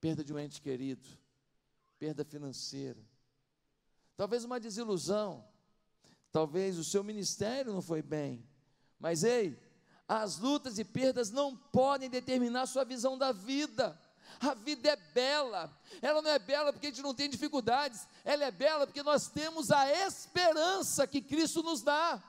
perda 0.00 0.24
de 0.24 0.32
um 0.32 0.38
ente 0.38 0.60
querido, 0.60 1.08
perda 1.98 2.24
financeira. 2.24 3.00
Talvez 4.16 4.44
uma 4.44 4.60
desilusão. 4.60 5.44
Talvez 6.30 6.78
o 6.78 6.84
seu 6.84 7.04
ministério 7.04 7.72
não 7.72 7.80
foi 7.80 8.02
bem. 8.02 8.44
Mas 8.98 9.22
ei, 9.22 9.56
As 10.06 10.38
lutas 10.38 10.78
e 10.78 10.84
perdas 10.84 11.30
não 11.30 11.56
podem 11.56 12.10
determinar 12.10 12.66
sua 12.66 12.84
visão 12.84 13.16
da 13.16 13.32
vida. 13.32 13.98
A 14.40 14.54
vida 14.54 14.90
é 14.90 14.96
bela, 14.96 15.70
ela 16.02 16.20
não 16.20 16.30
é 16.30 16.38
bela 16.38 16.72
porque 16.72 16.86
a 16.86 16.90
gente 16.90 17.02
não 17.02 17.14
tem 17.14 17.28
dificuldades, 17.28 18.06
ela 18.24 18.44
é 18.44 18.50
bela 18.50 18.86
porque 18.86 19.02
nós 19.02 19.28
temos 19.28 19.70
a 19.70 19.90
esperança 20.06 21.06
que 21.06 21.22
Cristo 21.22 21.62
nos 21.62 21.82
dá. 21.82 22.22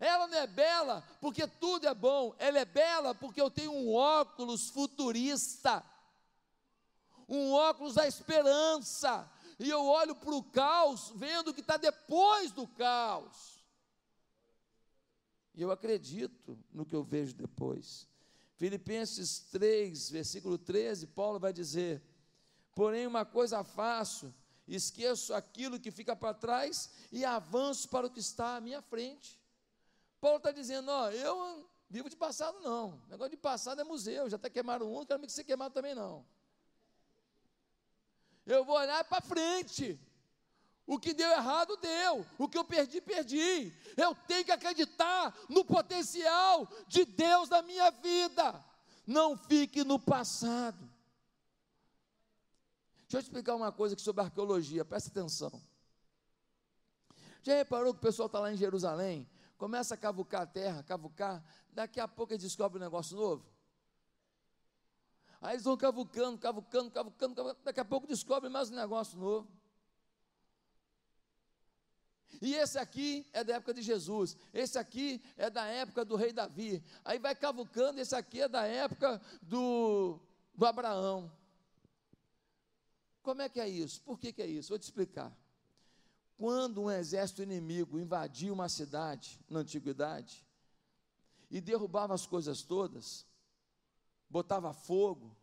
Ela 0.00 0.26
não 0.26 0.38
é 0.38 0.46
bela 0.46 1.04
porque 1.20 1.46
tudo 1.46 1.86
é 1.86 1.94
bom, 1.94 2.34
ela 2.38 2.58
é 2.58 2.64
bela 2.64 3.14
porque 3.14 3.40
eu 3.40 3.50
tenho 3.50 3.72
um 3.72 3.94
óculos 3.94 4.70
futurista, 4.70 5.84
um 7.28 7.52
óculos 7.52 7.94
da 7.94 8.06
esperança, 8.06 9.30
e 9.58 9.68
eu 9.68 9.84
olho 9.84 10.14
para 10.14 10.34
o 10.34 10.42
caos, 10.42 11.12
vendo 11.16 11.48
o 11.48 11.54
que 11.54 11.60
está 11.60 11.76
depois 11.76 12.52
do 12.52 12.66
caos. 12.66 13.58
E 15.54 15.62
eu 15.62 15.72
acredito 15.72 16.56
no 16.72 16.86
que 16.86 16.94
eu 16.94 17.02
vejo 17.02 17.34
depois. 17.34 18.07
Filipenses 18.58 19.38
3, 19.52 20.10
versículo 20.10 20.58
13, 20.58 21.06
Paulo 21.06 21.38
vai 21.38 21.52
dizer: 21.52 22.02
Porém, 22.74 23.06
uma 23.06 23.24
coisa 23.24 23.62
faço, 23.62 24.34
esqueço 24.66 25.32
aquilo 25.32 25.78
que 25.78 25.92
fica 25.92 26.16
para 26.16 26.34
trás 26.34 26.90
e 27.12 27.24
avanço 27.24 27.88
para 27.88 28.08
o 28.08 28.10
que 28.10 28.18
está 28.18 28.56
à 28.56 28.60
minha 28.60 28.82
frente. 28.82 29.38
Paulo 30.20 30.38
está 30.38 30.50
dizendo: 30.50 30.90
Ó, 30.90 31.08
eu 31.10 31.70
vivo 31.88 32.10
de 32.10 32.16
passado, 32.16 32.58
não. 32.58 33.00
O 33.06 33.10
negócio 33.10 33.30
de 33.30 33.36
passado 33.36 33.80
é 33.80 33.84
museu, 33.84 34.28
já 34.28 34.34
está 34.34 34.50
queimado 34.50 34.88
um, 34.88 34.92
não 34.92 35.06
quero 35.06 35.20
que 35.20 35.30
ser 35.30 35.44
queimado 35.44 35.72
também, 35.72 35.94
não. 35.94 36.26
Eu 38.44 38.64
vou 38.64 38.76
olhar 38.76 39.04
para 39.04 39.22
frente. 39.22 40.00
O 40.88 40.98
que 40.98 41.12
deu 41.12 41.30
errado, 41.30 41.76
deu. 41.76 42.26
O 42.38 42.48
que 42.48 42.56
eu 42.56 42.64
perdi, 42.64 42.98
perdi. 43.02 43.74
Eu 43.94 44.14
tenho 44.26 44.42
que 44.42 44.50
acreditar 44.50 45.36
no 45.46 45.62
potencial 45.62 46.66
de 46.86 47.04
Deus 47.04 47.50
na 47.50 47.60
minha 47.60 47.90
vida. 47.90 48.64
Não 49.06 49.36
fique 49.36 49.84
no 49.84 49.98
passado. 49.98 50.78
Deixa 53.02 53.18
eu 53.18 53.20
te 53.20 53.24
explicar 53.24 53.54
uma 53.54 53.70
coisa 53.70 53.94
aqui 53.94 54.00
sobre 54.00 54.22
arqueologia, 54.22 54.82
presta 54.82 55.10
atenção. 55.10 55.52
Já 57.42 57.54
reparou 57.54 57.92
que 57.92 57.98
o 57.98 58.02
pessoal 58.02 58.26
está 58.26 58.40
lá 58.40 58.50
em 58.50 58.56
Jerusalém, 58.56 59.28
começa 59.58 59.92
a 59.92 59.96
cavucar 59.96 60.42
a 60.42 60.46
terra, 60.46 60.82
cavucar, 60.82 61.44
daqui 61.70 62.00
a 62.00 62.08
pouco 62.08 62.32
eles 62.32 62.42
descobrem 62.42 62.80
um 62.80 62.84
negócio 62.84 63.14
novo? 63.14 63.44
Aí 65.38 65.52
eles 65.52 65.64
vão 65.64 65.76
cavucando, 65.76 66.38
cavucando, 66.38 66.90
cavucando, 66.90 67.34
cavucando 67.34 67.62
daqui 67.62 67.80
a 67.80 67.84
pouco 67.84 68.06
descobrem 68.06 68.50
mais 68.50 68.70
um 68.70 68.74
negócio 68.74 69.18
novo. 69.18 69.57
E 72.40 72.54
esse 72.54 72.78
aqui 72.78 73.26
é 73.32 73.42
da 73.42 73.54
época 73.54 73.74
de 73.74 73.82
Jesus, 73.82 74.36
esse 74.52 74.78
aqui 74.78 75.20
é 75.36 75.50
da 75.50 75.64
época 75.66 76.04
do 76.04 76.14
rei 76.14 76.32
Davi. 76.32 76.82
Aí 77.04 77.18
vai 77.18 77.34
cavucando, 77.34 78.00
esse 78.00 78.14
aqui 78.14 78.40
é 78.42 78.48
da 78.48 78.66
época 78.66 79.20
do, 79.42 80.20
do 80.54 80.66
Abraão. 80.66 81.30
Como 83.22 83.42
é 83.42 83.48
que 83.48 83.60
é 83.60 83.68
isso? 83.68 84.00
Por 84.02 84.18
que, 84.18 84.32
que 84.32 84.42
é 84.42 84.46
isso? 84.46 84.70
Vou 84.70 84.78
te 84.78 84.84
explicar. 84.84 85.36
Quando 86.36 86.82
um 86.82 86.90
exército 86.90 87.42
inimigo 87.42 87.98
invadia 87.98 88.52
uma 88.52 88.68
cidade 88.68 89.40
na 89.50 89.58
antiguidade 89.60 90.46
e 91.50 91.60
derrubava 91.60 92.14
as 92.14 92.26
coisas 92.26 92.62
todas, 92.62 93.26
botava 94.30 94.72
fogo, 94.72 95.36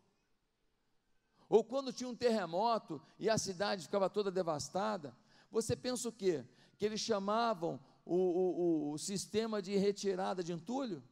ou 1.48 1.62
quando 1.62 1.92
tinha 1.92 2.08
um 2.08 2.16
terremoto 2.16 3.00
e 3.18 3.28
a 3.28 3.38
cidade 3.38 3.82
ficava 3.82 4.08
toda 4.08 4.30
devastada, 4.30 5.14
você 5.50 5.76
pensa 5.76 6.08
o 6.08 6.12
quê? 6.12 6.44
Que 6.76 6.84
eles 6.84 7.00
chamavam 7.00 7.80
o, 8.04 8.14
o, 8.14 8.92
o 8.92 8.98
sistema 8.98 9.60
de 9.60 9.76
retirada 9.76 10.42
de 10.42 10.52
entulho? 10.52 11.02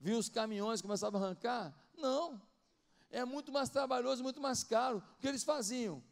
Viu 0.00 0.18
os 0.18 0.28
caminhões 0.28 0.82
começavam 0.82 1.20
a 1.20 1.24
arrancar? 1.24 1.74
Não. 1.96 2.40
É 3.10 3.24
muito 3.24 3.52
mais 3.52 3.68
trabalhoso, 3.68 4.22
muito 4.22 4.40
mais 4.40 4.64
caro. 4.64 4.98
O 4.98 5.20
que 5.20 5.28
eles 5.28 5.44
faziam? 5.44 6.02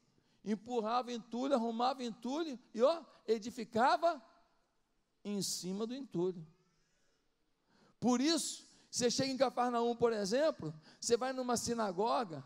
Empurravam 0.45 1.13
entulho, 1.13 1.55
arrumavam 1.55 2.03
entulho 2.03 2.59
e 2.75 2.83
ó, 2.83 3.03
edificava 3.27 4.23
em 5.25 5.43
cima 5.43 5.87
do 5.87 5.95
entulho. 5.95 6.47
Por 8.01 8.21
isso, 8.21 8.67
você 8.91 9.11
chega 9.11 9.33
em 9.33 9.37
Cafarnaum, 9.37 9.95
por 9.95 10.13
exemplo, 10.13 10.75
você 11.01 11.17
vai 11.17 11.33
numa 11.33 11.57
sinagoga, 11.57 12.45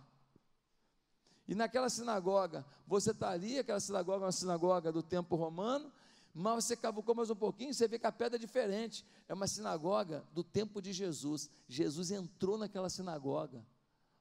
e 1.49 1.55
naquela 1.55 1.89
sinagoga, 1.89 2.65
você 2.87 3.13
está 3.13 3.31
ali, 3.31 3.59
aquela 3.59 3.79
sinagoga 3.79 4.25
é 4.25 4.27
uma 4.27 4.33
sinagoga 4.33 4.91
do 4.91 5.03
tempo 5.03 5.37
romano, 5.37 5.93
mas 6.35 6.65
você 6.65 6.77
cavucou 6.77 7.15
mais 7.15 7.31
um 7.31 7.37
pouquinho, 7.37 7.73
você 7.73 7.87
vê 7.87 7.99
que 7.99 8.07
a 8.07 8.13
pedra 8.13 8.37
é 8.37 8.39
diferente. 8.39 9.07
É 9.29 9.33
uma 9.33 9.47
sinagoga 9.47 10.25
do 10.35 10.45
tempo 10.45 10.83
de 10.83 10.93
Jesus. 10.93 11.49
Jesus 11.67 12.11
entrou 12.11 12.59
naquela 12.59 12.91
sinagoga 12.91 13.65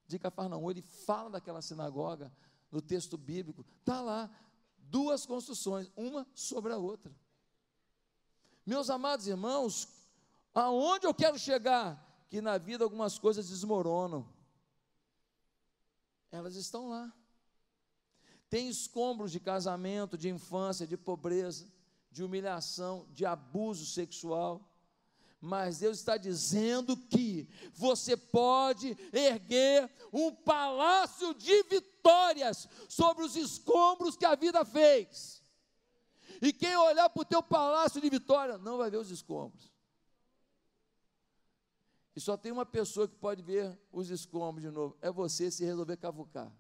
de 0.08 0.20
Cafarnaum, 0.20 0.70
ele 0.70 0.82
fala 0.82 1.32
daquela 1.32 1.62
sinagoga 1.62 2.32
no 2.72 2.82
texto 2.82 3.18
bíblico. 3.18 3.66
Está 3.80 4.02
lá, 4.02 4.30
duas 4.78 5.26
construções, 5.26 5.92
uma 5.96 6.28
sobre 6.34 6.72
a 6.72 6.78
outra. 6.78 7.12
Meus 8.66 8.90
amados 8.90 9.28
irmãos, 9.28 9.88
aonde 10.54 11.08
eu 11.08 11.14
quero 11.14 11.38
chegar? 11.38 12.02
Que 12.30 12.40
na 12.40 12.58
vida 12.58 12.84
algumas 12.84 13.18
coisas 13.18 13.50
desmoronam 13.50 14.28
elas 16.36 16.56
estão 16.56 16.90
lá. 16.90 17.14
Tem 18.50 18.68
escombros 18.68 19.32
de 19.32 19.40
casamento, 19.40 20.18
de 20.18 20.30
infância, 20.30 20.86
de 20.86 20.98
pobreza, 20.98 21.68
de 22.12 22.24
humilhação, 22.24 23.08
de 23.12 23.26
abuso 23.26 23.86
sexual. 23.86 24.72
Mas 25.42 25.80
Deus 25.80 26.00
está 26.00 26.18
dizendo 26.18 26.96
que 26.96 27.48
você 27.74 28.16
pode 28.16 28.98
erguer 29.12 29.90
um 30.12 30.32
palácio 30.32 31.34
de 31.34 31.64
vitórias 31.64 32.68
sobre 32.88 33.24
os 33.24 33.36
escombros 33.36 34.16
que 34.16 34.26
a 34.26 34.36
vida 34.36 34.64
fez. 34.64 35.44
E 36.42 36.52
quem 36.52 36.76
olhar 36.76 37.10
para 37.10 37.22
o 37.22 37.26
teu 37.26 37.44
palácio 37.44 38.02
de 38.02 38.10
vitória 38.10 38.58
não 38.58 38.78
vai 38.78 38.90
ver 38.90 38.98
os 38.98 39.12
escombros. 39.12 39.75
E 42.16 42.22
só 42.22 42.38
tem 42.38 42.52
uma 42.52 42.66
pessoa 42.66 43.08
que 43.08 43.16
pode 43.16 43.42
ver 43.42 43.78
os 43.92 44.10
escombros 44.10 44.64
de 44.64 44.72
novo. 44.72 44.96
É 45.02 45.12
você 45.12 45.52
se 45.52 45.66
resolver 45.66 45.98
cavucar. 45.98 46.52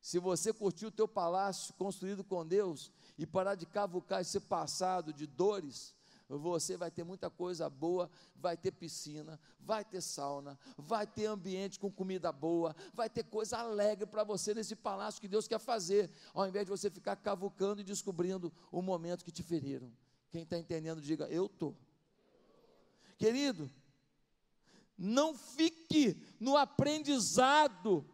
Se 0.00 0.18
você 0.18 0.52
curtir 0.52 0.86
o 0.86 0.90
teu 0.90 1.08
palácio 1.08 1.72
construído 1.74 2.24
com 2.24 2.44
Deus 2.44 2.92
e 3.16 3.24
parar 3.24 3.54
de 3.54 3.64
cavucar 3.64 4.20
esse 4.20 4.38
passado 4.40 5.12
de 5.12 5.26
dores, 5.26 5.94
você 6.28 6.76
vai 6.76 6.90
ter 6.90 7.04
muita 7.04 7.30
coisa 7.30 7.70
boa, 7.70 8.10
vai 8.34 8.56
ter 8.56 8.72
piscina, 8.72 9.38
vai 9.60 9.84
ter 9.84 10.00
sauna, 10.00 10.58
vai 10.76 11.06
ter 11.06 11.26
ambiente 11.26 11.78
com 11.78 11.90
comida 11.90 12.32
boa, 12.32 12.74
vai 12.92 13.08
ter 13.08 13.24
coisa 13.24 13.58
alegre 13.58 14.06
para 14.06 14.24
você 14.24 14.54
nesse 14.54 14.74
palácio 14.74 15.20
que 15.20 15.28
Deus 15.28 15.46
quer 15.46 15.58
fazer, 15.58 16.10
ao 16.32 16.46
invés 16.46 16.66
de 16.66 16.70
você 16.70 16.90
ficar 16.90 17.16
cavucando 17.16 17.80
e 17.80 17.84
descobrindo 17.84 18.52
o 18.72 18.82
momento 18.82 19.24
que 19.24 19.32
te 19.32 19.42
feriram. 19.42 19.90
Quem 20.30 20.42
está 20.42 20.58
entendendo, 20.58 21.00
diga, 21.00 21.26
eu 21.28 21.46
estou. 21.46 21.76
Querido, 23.16 23.70
não 24.96 25.34
fique 25.34 26.16
no 26.38 26.56
aprendizado 26.56 28.08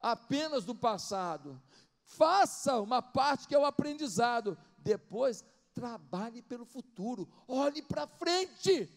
apenas 0.00 0.64
do 0.64 0.74
passado. 0.74 1.60
Faça 2.04 2.80
uma 2.80 3.02
parte 3.02 3.46
que 3.46 3.54
é 3.54 3.58
o 3.58 3.64
aprendizado. 3.64 4.56
Depois, 4.78 5.44
trabalhe 5.74 6.42
pelo 6.42 6.64
futuro. 6.64 7.28
Olhe 7.46 7.82
para 7.82 8.06
frente. 8.06 8.90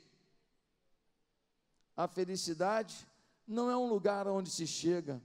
A 1.96 2.08
felicidade 2.08 3.08
não 3.48 3.70
é 3.70 3.78
um 3.78 3.88
lugar 3.88 4.28
onde 4.28 4.50
se 4.50 4.66
chega, 4.66 5.22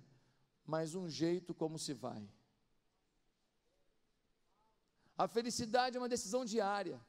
mas 0.67 0.95
um 0.95 1.09
jeito 1.09 1.55
como 1.55 1.79
se 1.79 1.95
vai. 1.95 2.29
A 5.17 5.27
felicidade 5.27 5.97
é 5.97 6.01
uma 6.01 6.09
decisão 6.09 6.45
diária. 6.45 7.01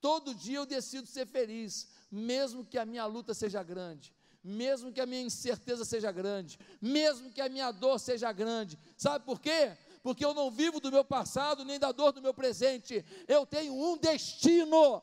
Todo 0.00 0.34
dia 0.34 0.58
eu 0.58 0.66
decido 0.66 1.06
ser 1.06 1.26
feliz 1.26 1.88
mesmo 2.10 2.64
que 2.64 2.78
a 2.78 2.86
minha 2.86 3.04
luta 3.06 3.34
seja 3.34 3.62
grande, 3.62 4.14
mesmo 4.42 4.92
que 4.92 5.00
a 5.00 5.06
minha 5.06 5.22
incerteza 5.22 5.84
seja 5.84 6.12
grande, 6.12 6.58
mesmo 6.80 7.30
que 7.30 7.40
a 7.40 7.48
minha 7.48 7.72
dor 7.72 7.98
seja 7.98 8.32
grande. 8.32 8.78
Sabe 8.96 9.24
por 9.24 9.40
quê? 9.40 9.76
Porque 10.02 10.24
eu 10.24 10.32
não 10.32 10.50
vivo 10.50 10.78
do 10.78 10.92
meu 10.92 11.04
passado 11.04 11.64
nem 11.64 11.78
da 11.78 11.90
dor 11.90 12.12
do 12.12 12.22
meu 12.22 12.32
presente. 12.32 13.04
Eu 13.26 13.44
tenho 13.44 13.74
um 13.74 13.96
destino. 13.96 15.02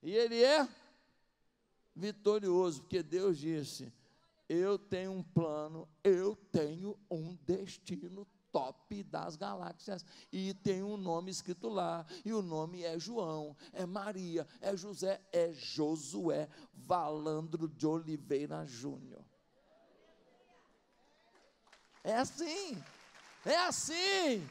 E 0.00 0.12
ele 0.12 0.42
é 0.42 0.68
vitorioso, 1.96 2.82
porque 2.82 3.02
Deus 3.02 3.38
disse: 3.38 3.92
Eu 4.48 4.78
tenho 4.78 5.10
um 5.10 5.22
plano, 5.22 5.88
eu 6.04 6.36
tenho 6.52 6.96
um 7.10 7.34
destino 7.44 8.24
top 8.54 9.02
das 9.02 9.34
galáxias 9.34 10.06
e 10.32 10.54
tem 10.54 10.80
um 10.80 10.96
nome 10.96 11.28
escrito 11.28 11.68
lá, 11.68 12.06
e 12.24 12.32
o 12.32 12.40
nome 12.40 12.84
é 12.84 12.96
João, 13.00 13.56
é 13.72 13.84
Maria, 13.84 14.46
é 14.60 14.76
José, 14.76 15.20
é 15.32 15.52
Josué 15.52 16.48
Valandro 16.72 17.66
de 17.66 17.84
Oliveira 17.84 18.64
Júnior. 18.64 19.24
É 22.04 22.14
assim, 22.14 22.80
é 23.44 23.56
assim. 23.56 24.48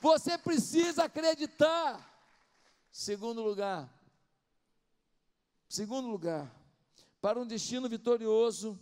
Você 0.00 0.38
precisa 0.38 1.04
acreditar. 1.04 2.10
Segundo 2.90 3.42
lugar, 3.42 3.88
segundo 5.68 6.08
lugar, 6.08 6.50
para 7.20 7.38
um 7.38 7.46
destino 7.46 7.88
vitorioso, 7.88 8.78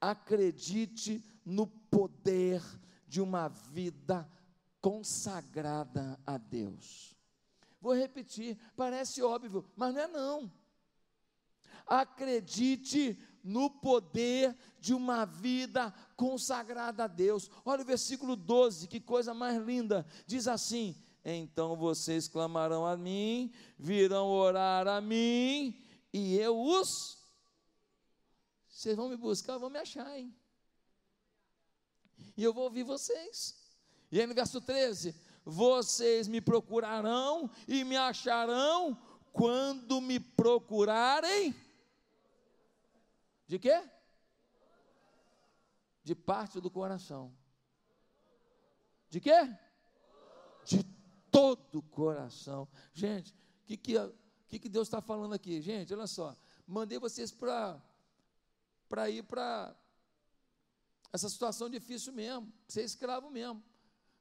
acredite 0.00 1.22
no 1.44 1.66
poder 1.66 2.62
de 2.62 2.82
uma 3.20 3.48
vida 3.48 4.28
consagrada 4.80 6.18
a 6.26 6.38
Deus. 6.38 7.16
Vou 7.80 7.94
repetir, 7.94 8.58
parece 8.76 9.22
óbvio, 9.22 9.64
mas 9.76 9.94
não 9.94 10.00
é 10.00 10.06
não. 10.06 10.52
Acredite 11.86 13.18
no 13.42 13.68
poder 13.68 14.56
de 14.78 14.94
uma 14.94 15.24
vida 15.24 15.92
consagrada 16.16 17.04
a 17.04 17.08
Deus. 17.08 17.50
Olha 17.64 17.82
o 17.82 17.86
versículo 17.86 18.36
12, 18.36 18.86
que 18.86 19.00
coisa 19.00 19.34
mais 19.34 19.60
linda. 19.62 20.06
Diz 20.26 20.46
assim: 20.46 20.96
Então 21.24 21.76
vocês 21.76 22.28
clamarão 22.28 22.86
a 22.86 22.96
mim, 22.96 23.52
virão 23.78 24.28
orar 24.28 24.86
a 24.86 25.00
mim, 25.00 25.76
e 26.12 26.36
eu 26.36 26.60
os. 26.60 27.18
Vocês 28.68 28.96
vão 28.96 29.08
me 29.08 29.16
buscar, 29.16 29.58
vão 29.58 29.70
me 29.70 29.78
achar, 29.78 30.18
hein? 30.18 30.34
E 32.36 32.42
eu 32.42 32.52
vou 32.52 32.64
ouvir 32.64 32.82
vocês. 32.82 33.56
E 34.10 34.20
aí 34.20 34.26
no 34.26 34.34
verso 34.34 34.60
13: 34.60 35.14
Vocês 35.44 36.28
me 36.28 36.40
procurarão 36.40 37.50
e 37.66 37.84
me 37.84 37.96
acharão 37.96 38.96
quando 39.32 40.00
me 40.00 40.20
procurarem 40.20 41.54
de 43.52 43.58
quê? 43.58 43.82
De 46.02 46.14
parte 46.14 46.58
do 46.58 46.70
coração. 46.70 47.36
De 49.10 49.20
quê? 49.20 49.54
De 50.64 50.82
todo 51.30 51.78
o 51.78 51.82
coração. 51.82 52.66
Gente, 52.94 53.30
o 53.32 53.66
que, 53.66 53.76
que, 53.76 53.94
que, 54.48 54.58
que 54.58 54.68
Deus 54.70 54.88
está 54.88 55.02
falando 55.02 55.34
aqui? 55.34 55.60
Gente, 55.60 55.92
olha 55.92 56.06
só. 56.06 56.34
Mandei 56.66 56.98
vocês 56.98 57.30
para 57.30 57.80
ir 59.10 59.22
para 59.24 59.76
essa 61.12 61.28
situação 61.28 61.68
difícil 61.68 62.12
mesmo, 62.12 62.50
ser 62.66 62.82
escravo 62.82 63.30
mesmo. 63.30 63.62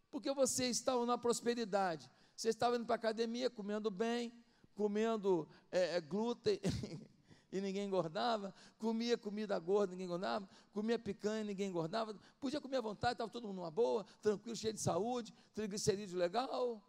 Porque 0.09 0.33
vocês 0.33 0.75
estavam 0.75 1.05
na 1.05 1.17
prosperidade. 1.17 2.11
Vocês 2.35 2.53
estavam 2.53 2.77
indo 2.77 2.85
para 2.85 2.95
a 2.95 2.97
academia, 2.97 3.49
comendo 3.49 3.89
bem, 3.89 4.33
comendo 4.75 5.47
é, 5.71 5.97
é, 5.97 6.01
glúten, 6.01 6.59
e 7.51 7.61
ninguém 7.61 7.85
engordava, 7.85 8.53
comia 8.79 9.17
comida 9.17 9.57
gorda, 9.59 9.91
ninguém 9.91 10.05
engordava, 10.05 10.49
comia 10.73 10.97
picanha, 10.97 11.43
ninguém 11.43 11.69
engordava, 11.69 12.15
podia 12.39 12.59
comer 12.59 12.77
à 12.77 12.81
vontade, 12.81 13.13
estava 13.13 13.29
todo 13.29 13.47
mundo 13.47 13.57
numa 13.57 13.71
boa, 13.71 14.05
tranquilo, 14.21 14.55
cheio 14.55 14.73
de 14.73 14.81
saúde, 14.81 15.33
triglicerídeo 15.53 16.17
legal, 16.17 16.81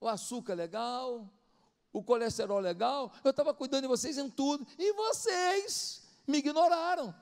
o 0.00 0.06
açúcar 0.06 0.54
legal, 0.54 1.28
o 1.92 2.02
colesterol 2.02 2.60
legal, 2.60 3.12
eu 3.24 3.30
estava 3.30 3.54
cuidando 3.54 3.82
de 3.82 3.88
vocês 3.88 4.18
em 4.18 4.30
tudo, 4.30 4.66
e 4.78 4.92
vocês 4.92 6.06
me 6.26 6.38
ignoraram. 6.38 7.14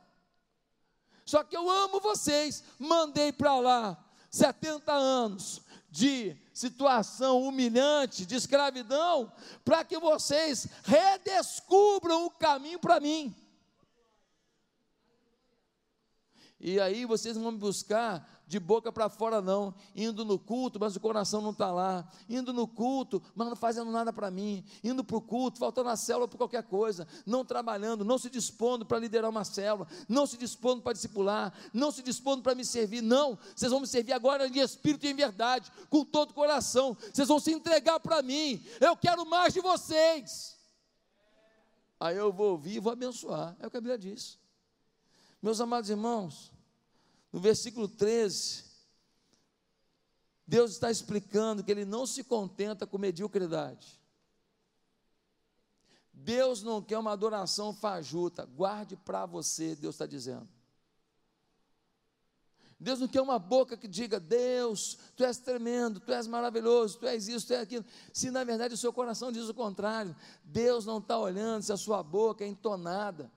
Só 1.24 1.42
que 1.42 1.56
eu 1.56 1.70
amo 1.70 2.00
vocês, 2.00 2.62
mandei 2.78 3.32
para 3.32 3.58
lá 3.58 4.04
70 4.30 4.92
anos, 4.92 5.62
de 5.90 6.37
situação 6.52 7.42
humilhante, 7.42 8.26
de 8.26 8.34
escravidão, 8.34 9.32
para 9.64 9.84
que 9.84 9.96
vocês 9.96 10.66
redescubram 10.82 12.26
o 12.26 12.30
caminho 12.30 12.80
para 12.80 12.98
mim. 12.98 13.34
E 16.66 16.81
aí 16.81 17.05
vocês 17.05 17.37
vão 17.37 17.53
me 17.53 17.59
buscar 17.59 18.27
de 18.46 18.59
boca 18.59 18.90
para 18.90 19.11
fora, 19.11 19.42
não. 19.42 19.74
Indo 19.94 20.24
no 20.24 20.38
culto, 20.38 20.81
mas 20.81 20.96
o 20.96 21.00
coração 21.00 21.42
não 21.42 21.50
está 21.50 21.70
lá. 21.70 22.11
Indo 22.27 22.55
no 22.55 22.66
culto, 22.66 23.22
mas 23.35 23.48
não 23.48 23.55
fazendo 23.55 23.90
nada 23.90 24.14
para 24.14 24.31
mim. 24.31 24.64
Indo 24.83 25.05
para 25.05 25.18
o 25.18 25.20
culto, 25.20 25.59
faltando 25.59 25.90
a 25.90 25.96
célula 25.96 26.27
por 26.27 26.38
qualquer 26.38 26.62
coisa. 26.62 27.07
Não 27.27 27.44
trabalhando, 27.44 28.03
não 28.03 28.16
se 28.16 28.31
dispondo 28.31 28.87
para 28.87 28.98
liderar 28.98 29.29
uma 29.29 29.44
célula. 29.44 29.87
Não 30.09 30.27
se 30.27 30.38
dispondo 30.38 30.81
para 30.81 30.94
discipular. 30.94 31.53
Não 31.70 31.90
se 31.92 32.03
dispondo 32.03 32.42
para 32.42 32.55
me 32.55 32.64
servir. 32.64 33.03
Não. 33.03 33.38
Vocês 33.55 33.70
vão 33.70 33.81
me 33.81 33.87
servir 33.87 34.14
agora 34.14 34.48
em 34.48 34.59
espírito 34.59 35.05
e 35.05 35.11
em 35.11 35.14
verdade, 35.14 35.70
com 35.90 36.03
todo 36.03 36.31
o 36.31 36.35
coração. 36.35 36.96
Vocês 37.12 37.29
vão 37.29 37.38
se 37.38 37.53
entregar 37.53 38.00
para 38.00 38.22
mim. 38.22 38.64
Eu 38.81 38.96
quero 38.96 39.27
mais 39.27 39.53
de 39.53 39.61
vocês. 39.61 40.57
Aí 42.00 42.16
eu 42.16 42.33
vou 42.33 42.53
ouvir 42.53 42.77
e 42.77 42.81
vou 42.81 42.90
abençoar. 42.94 43.55
É 43.61 43.66
o 43.66 43.70
que 43.70 43.77
a 43.77 43.83
Bíblia 43.83 43.98
diz. 43.98 44.42
Meus 45.44 45.61
amados 45.61 45.90
irmãos, 45.90 46.53
no 47.35 47.40
versículo 47.40 47.88
13, 47.88 48.62
Deus 50.47 50.70
está 50.70 50.88
explicando 50.88 51.64
que 51.64 51.73
Ele 51.73 51.85
não 51.85 52.07
se 52.07 52.23
contenta 52.23 52.87
com 52.87 52.97
mediocridade. 52.97 54.01
Deus 56.12 56.62
não 56.62 56.81
quer 56.81 56.97
uma 56.97 57.11
adoração 57.11 57.75
fajuta, 57.75 58.44
guarde 58.44 58.94
para 58.94 59.27
você, 59.27 59.75
Deus 59.75 59.97
está 59.97 60.07
dizendo. 60.07 60.49
Deus 62.79 63.01
não 63.01 63.09
quer 63.09 63.20
uma 63.20 63.40
boca 63.40 63.77
que 63.77 63.88
diga, 63.88 64.20
Deus, 64.20 64.97
tu 65.16 65.25
és 65.25 65.37
tremendo, 65.37 65.99
tu 65.99 66.12
és 66.12 66.29
maravilhoso, 66.29 67.01
tu 67.01 67.07
és 67.09 67.27
isso, 67.27 67.49
tu 67.49 67.55
és 67.55 67.62
aquilo. 67.62 67.85
Se 68.12 68.31
na 68.31 68.44
verdade 68.44 68.75
o 68.75 68.79
seu 68.79 68.92
coração 68.92 69.33
diz 69.33 69.49
o 69.49 69.55
contrário, 69.55 70.14
Deus 70.44 70.87
não 70.87 70.99
está 70.99 71.18
olhando 71.18 71.64
se 71.64 71.73
a 71.73 71.77
sua 71.77 72.01
boca 72.01 72.44
é 72.44 72.47
entonada 72.47 73.29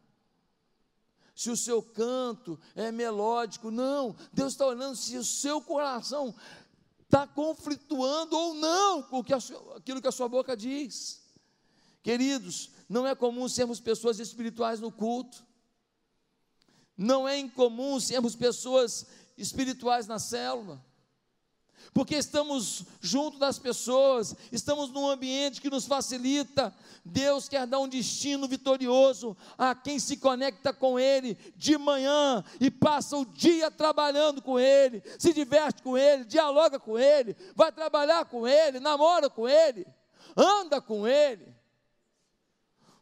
se 1.37 1.51
o 1.51 1.55
seu 1.55 1.83
canto 1.83 2.59
é 2.73 2.91
melódico, 2.91 3.69
não. 3.69 4.15
Deus 4.33 4.53
está 4.53 4.65
olhando 4.65 4.95
se 4.95 5.15
o 5.15 5.23
seu 5.23 5.61
coração 5.61 6.33
está 7.03 7.27
conflituando 7.27 8.35
ou 8.35 8.55
não 8.55 9.03
com 9.03 9.23
aquilo 9.75 10.01
que 10.01 10.07
a 10.07 10.11
sua 10.11 10.27
boca 10.27 10.57
diz. 10.57 11.21
Queridos, 12.01 12.71
não 12.89 13.05
é 13.05 13.13
comum 13.13 13.47
sermos 13.47 13.79
pessoas 13.79 14.17
espirituais 14.17 14.79
no 14.79 14.91
culto, 14.91 15.45
não 16.97 17.27
é 17.27 17.37
incomum 17.37 17.99
sermos 17.99 18.35
pessoas 18.35 19.05
espirituais 19.37 20.07
na 20.07 20.17
célula 20.17 20.83
porque 21.93 22.15
estamos 22.15 22.85
junto 22.99 23.37
das 23.37 23.57
pessoas, 23.57 24.35
estamos 24.51 24.91
num 24.91 25.09
ambiente 25.09 25.61
que 25.61 25.69
nos 25.69 25.85
facilita. 25.85 26.73
Deus 27.03 27.47
quer 27.47 27.65
dar 27.65 27.79
um 27.79 27.87
destino 27.87 28.47
vitorioso 28.47 29.35
a 29.57 29.73
quem 29.73 29.99
se 29.99 30.17
conecta 30.17 30.73
com 30.73 30.99
Ele 30.99 31.37
de 31.55 31.77
manhã 31.77 32.43
e 32.59 32.69
passa 32.69 33.17
o 33.17 33.25
dia 33.25 33.71
trabalhando 33.71 34.41
com 34.41 34.59
Ele, 34.59 35.01
se 35.17 35.33
diverte 35.33 35.81
com 35.81 35.97
Ele, 35.97 36.25
dialoga 36.25 36.79
com 36.79 36.97
Ele, 36.97 37.35
vai 37.55 37.71
trabalhar 37.71 38.25
com 38.25 38.47
Ele, 38.47 38.79
namora 38.79 39.29
com 39.29 39.47
Ele, 39.47 39.85
anda 40.35 40.81
com 40.81 41.07
Ele. 41.07 41.55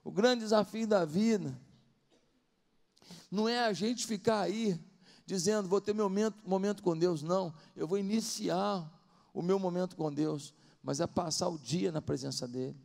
O 0.03 0.11
grande 0.11 0.43
desafio 0.43 0.87
da 0.87 1.03
vida 1.03 1.59
não 3.31 3.49
é 3.49 3.59
a 3.59 3.73
gente 3.73 4.05
ficar 4.05 4.41
aí 4.41 4.79
dizendo, 5.25 5.67
vou 5.67 5.81
ter 5.81 5.93
meu 5.93 6.05
momento, 6.05 6.37
momento 6.45 6.83
com 6.83 6.97
Deus. 6.97 7.21
Não, 7.23 7.53
eu 7.75 7.87
vou 7.87 7.97
iniciar 7.97 8.89
o 9.33 9.41
meu 9.41 9.57
momento 9.57 9.95
com 9.95 10.11
Deus, 10.13 10.53
mas 10.83 10.99
é 10.99 11.07
passar 11.07 11.49
o 11.49 11.57
dia 11.57 11.91
na 11.91 12.01
presença 12.01 12.47
dEle. 12.47 12.77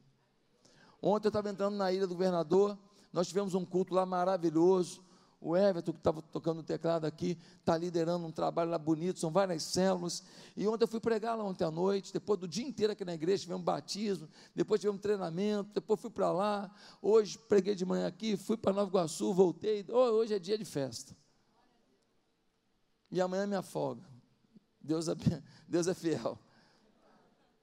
Ontem 1.03 1.26
eu 1.26 1.31
estava 1.31 1.50
entrando 1.50 1.76
na 1.76 1.92
ilha 1.92 2.07
do 2.07 2.14
governador, 2.14 2.76
nós 3.12 3.29
tivemos 3.29 3.55
um 3.55 3.64
culto 3.64 3.94
lá 3.94 4.05
maravilhoso. 4.07 5.03
O 5.42 5.57
Everton, 5.57 5.92
que 5.92 5.98
estava 5.98 6.20
tocando 6.20 6.59
o 6.59 6.62
teclado 6.62 7.07
aqui, 7.07 7.38
está 7.61 7.74
liderando 7.74 8.26
um 8.26 8.31
trabalho 8.31 8.70
lá 8.70 8.76
bonito, 8.76 9.18
são 9.18 9.31
várias 9.31 9.62
células. 9.62 10.22
E 10.55 10.68
ontem 10.68 10.85
eu 10.85 10.88
fui 10.88 11.00
pregar 11.00 11.35
lá 11.35 11.42
ontem 11.42 11.64
à 11.64 11.70
noite, 11.70 12.12
depois 12.12 12.38
do 12.38 12.46
dia 12.46 12.66
inteiro 12.66 12.92
aqui 12.92 13.07
na 13.07 13.14
igreja, 13.14 13.44
tivemos 13.44 13.64
batismo, 13.64 14.29
depois 14.55 14.83
tivemos 14.83 15.00
treinamento, 15.00 15.70
depois 15.72 15.98
fui 15.98 16.11
para 16.11 16.31
lá. 16.31 16.70
Hoje 17.00 17.38
preguei 17.38 17.74
de 17.74 17.87
manhã 17.87 18.07
aqui, 18.07 18.37
fui 18.37 18.59
para 18.59 18.74
Nova 18.74 18.90
Iguaçu, 18.90 19.33
voltei. 19.33 19.83
Hoje 19.88 20.35
é 20.35 20.38
dia 20.38 20.59
de 20.59 20.64
festa 20.66 21.16
e 23.11 23.20
amanhã 23.20 23.46
me 23.46 23.57
afoga. 23.57 24.03
Deus 24.81 25.09
é, 25.09 25.14
Deus 25.68 25.87
é 25.87 25.94
fiel, 25.94 26.38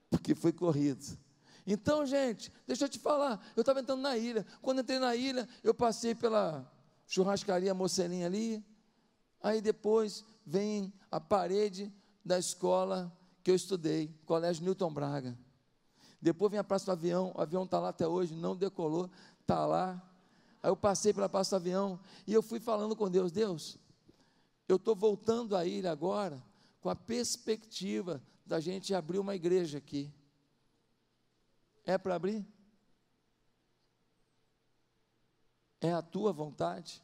porque 0.10 0.36
foi 0.36 0.52
corrido. 0.52 1.18
Então, 1.66 2.06
gente, 2.06 2.52
deixa 2.66 2.86
eu 2.86 2.90
te 2.90 2.98
falar, 2.98 3.46
eu 3.56 3.62
estava 3.62 3.82
entrando 3.82 4.02
na 4.02 4.18
ilha. 4.18 4.46
Quando 4.62 4.80
entrei 4.80 5.00
na 5.00 5.16
ilha, 5.16 5.48
eu 5.64 5.74
passei 5.74 6.16
pela 6.16 6.66
churrascaria 7.06 7.74
Mocelinha 7.74 8.26
ali. 8.26 8.64
Aí 9.42 9.62
depois 9.62 10.24
vem 10.46 10.94
a 11.12 11.20
parede 11.20 11.94
da 12.24 12.40
escola 12.40 13.12
que 13.44 13.52
eu 13.52 13.56
estudei, 13.56 14.14
Colégio 14.26 14.64
Newton 14.64 14.94
Braga. 14.94 15.38
Depois 16.22 16.52
vem 16.52 16.60
a 16.60 16.64
Praça 16.64 16.86
do 16.86 16.92
Avião, 16.92 17.32
o 17.36 17.42
avião 17.42 17.64
está 17.64 17.80
lá 17.80 17.90
até 17.90 18.08
hoje, 18.08 18.34
não 18.34 18.56
decolou, 18.56 19.10
está 19.42 19.66
lá. 19.66 20.02
Aí 20.64 20.70
eu 20.70 20.76
passei 20.76 21.14
pela 21.14 21.30
Praça 21.30 21.58
do 21.58 21.62
Avião 21.62 22.00
e 22.26 22.34
eu 22.34 22.42
fui 22.42 22.60
falando 22.60 22.96
com 22.96 23.10
Deus, 23.10 23.32
Deus, 23.32 23.78
eu 24.68 24.76
estou 24.76 24.96
voltando 24.96 25.56
a 25.56 25.66
ir 25.66 25.88
agora 25.88 26.44
com 26.82 26.90
a 26.90 26.96
perspectiva 26.96 28.22
da 28.46 28.60
gente 28.60 28.94
abrir 28.94 29.20
uma 29.20 29.36
igreja 29.36 29.78
aqui. 29.78 30.12
É 31.86 31.98
para 31.98 32.16
abrir? 32.16 32.46
É 35.80 35.94
a 35.94 36.02
tua 36.02 36.34
vontade? 36.34 37.02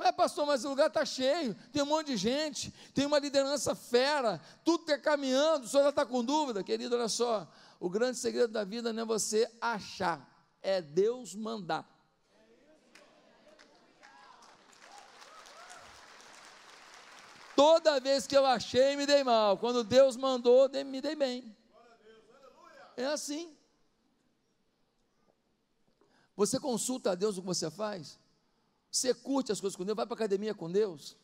Ué, 0.00 0.12
pastor, 0.12 0.46
mas 0.46 0.64
o 0.64 0.68
lugar 0.68 0.88
está 0.88 1.04
cheio, 1.04 1.56
tem 1.72 1.82
um 1.82 1.86
monte 1.86 2.08
de 2.08 2.16
gente, 2.16 2.72
tem 2.94 3.04
uma 3.04 3.18
liderança 3.18 3.74
fera, 3.74 4.40
tudo 4.64 4.82
está 4.82 4.96
caminhando, 4.96 5.64
o 5.64 5.68
senhor 5.68 5.82
já 5.82 5.88
está 5.88 6.06
com 6.06 6.24
dúvida, 6.24 6.62
querido, 6.62 6.94
olha 6.94 7.08
só. 7.08 7.50
o 7.80 7.90
grande 7.90 8.16
segredo 8.16 8.52
da 8.52 8.62
vida 8.62 8.92
não 8.92 9.02
é 9.02 9.06
você 9.06 9.50
achar, 9.60 10.56
é 10.62 10.80
Deus 10.80 11.34
mandar. 11.34 11.97
Toda 17.58 17.98
vez 17.98 18.24
que 18.24 18.36
eu 18.36 18.46
achei, 18.46 18.94
me 18.94 19.04
dei 19.04 19.24
mal. 19.24 19.58
Quando 19.58 19.82
Deus 19.82 20.16
mandou, 20.16 20.70
me 20.86 21.00
dei 21.00 21.16
bem. 21.16 21.56
É 22.96 23.04
assim. 23.06 23.52
Você 26.36 26.60
consulta 26.60 27.10
a 27.10 27.14
Deus 27.16 27.36
o 27.36 27.40
que 27.40 27.48
você 27.48 27.68
faz? 27.68 28.16
Você 28.92 29.12
curte 29.12 29.50
as 29.50 29.60
coisas 29.60 29.76
com 29.76 29.84
Deus? 29.84 29.96
Vai 29.96 30.06
para 30.06 30.14
a 30.14 30.18
academia 30.18 30.54
com 30.54 30.70
Deus? 30.70 31.16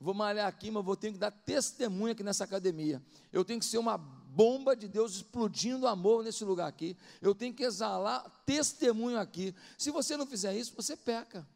Vou 0.00 0.14
malhar 0.14 0.46
aqui, 0.46 0.70
mas 0.70 0.82
vou 0.82 0.96
ter 0.96 1.12
que 1.12 1.18
dar 1.18 1.30
testemunho 1.30 2.12
aqui 2.12 2.22
nessa 2.22 2.44
academia. 2.44 3.02
Eu 3.30 3.44
tenho 3.44 3.60
que 3.60 3.66
ser 3.66 3.76
uma 3.76 3.98
bomba 3.98 4.74
de 4.74 4.88
Deus 4.88 5.16
explodindo 5.16 5.86
amor 5.86 6.24
nesse 6.24 6.42
lugar 6.42 6.68
aqui. 6.68 6.96
Eu 7.20 7.34
tenho 7.34 7.52
que 7.52 7.64
exalar 7.64 8.24
testemunho 8.46 9.18
aqui. 9.18 9.54
Se 9.76 9.90
você 9.90 10.16
não 10.16 10.26
fizer 10.26 10.56
isso, 10.56 10.72
você 10.74 10.96
peca. 10.96 11.46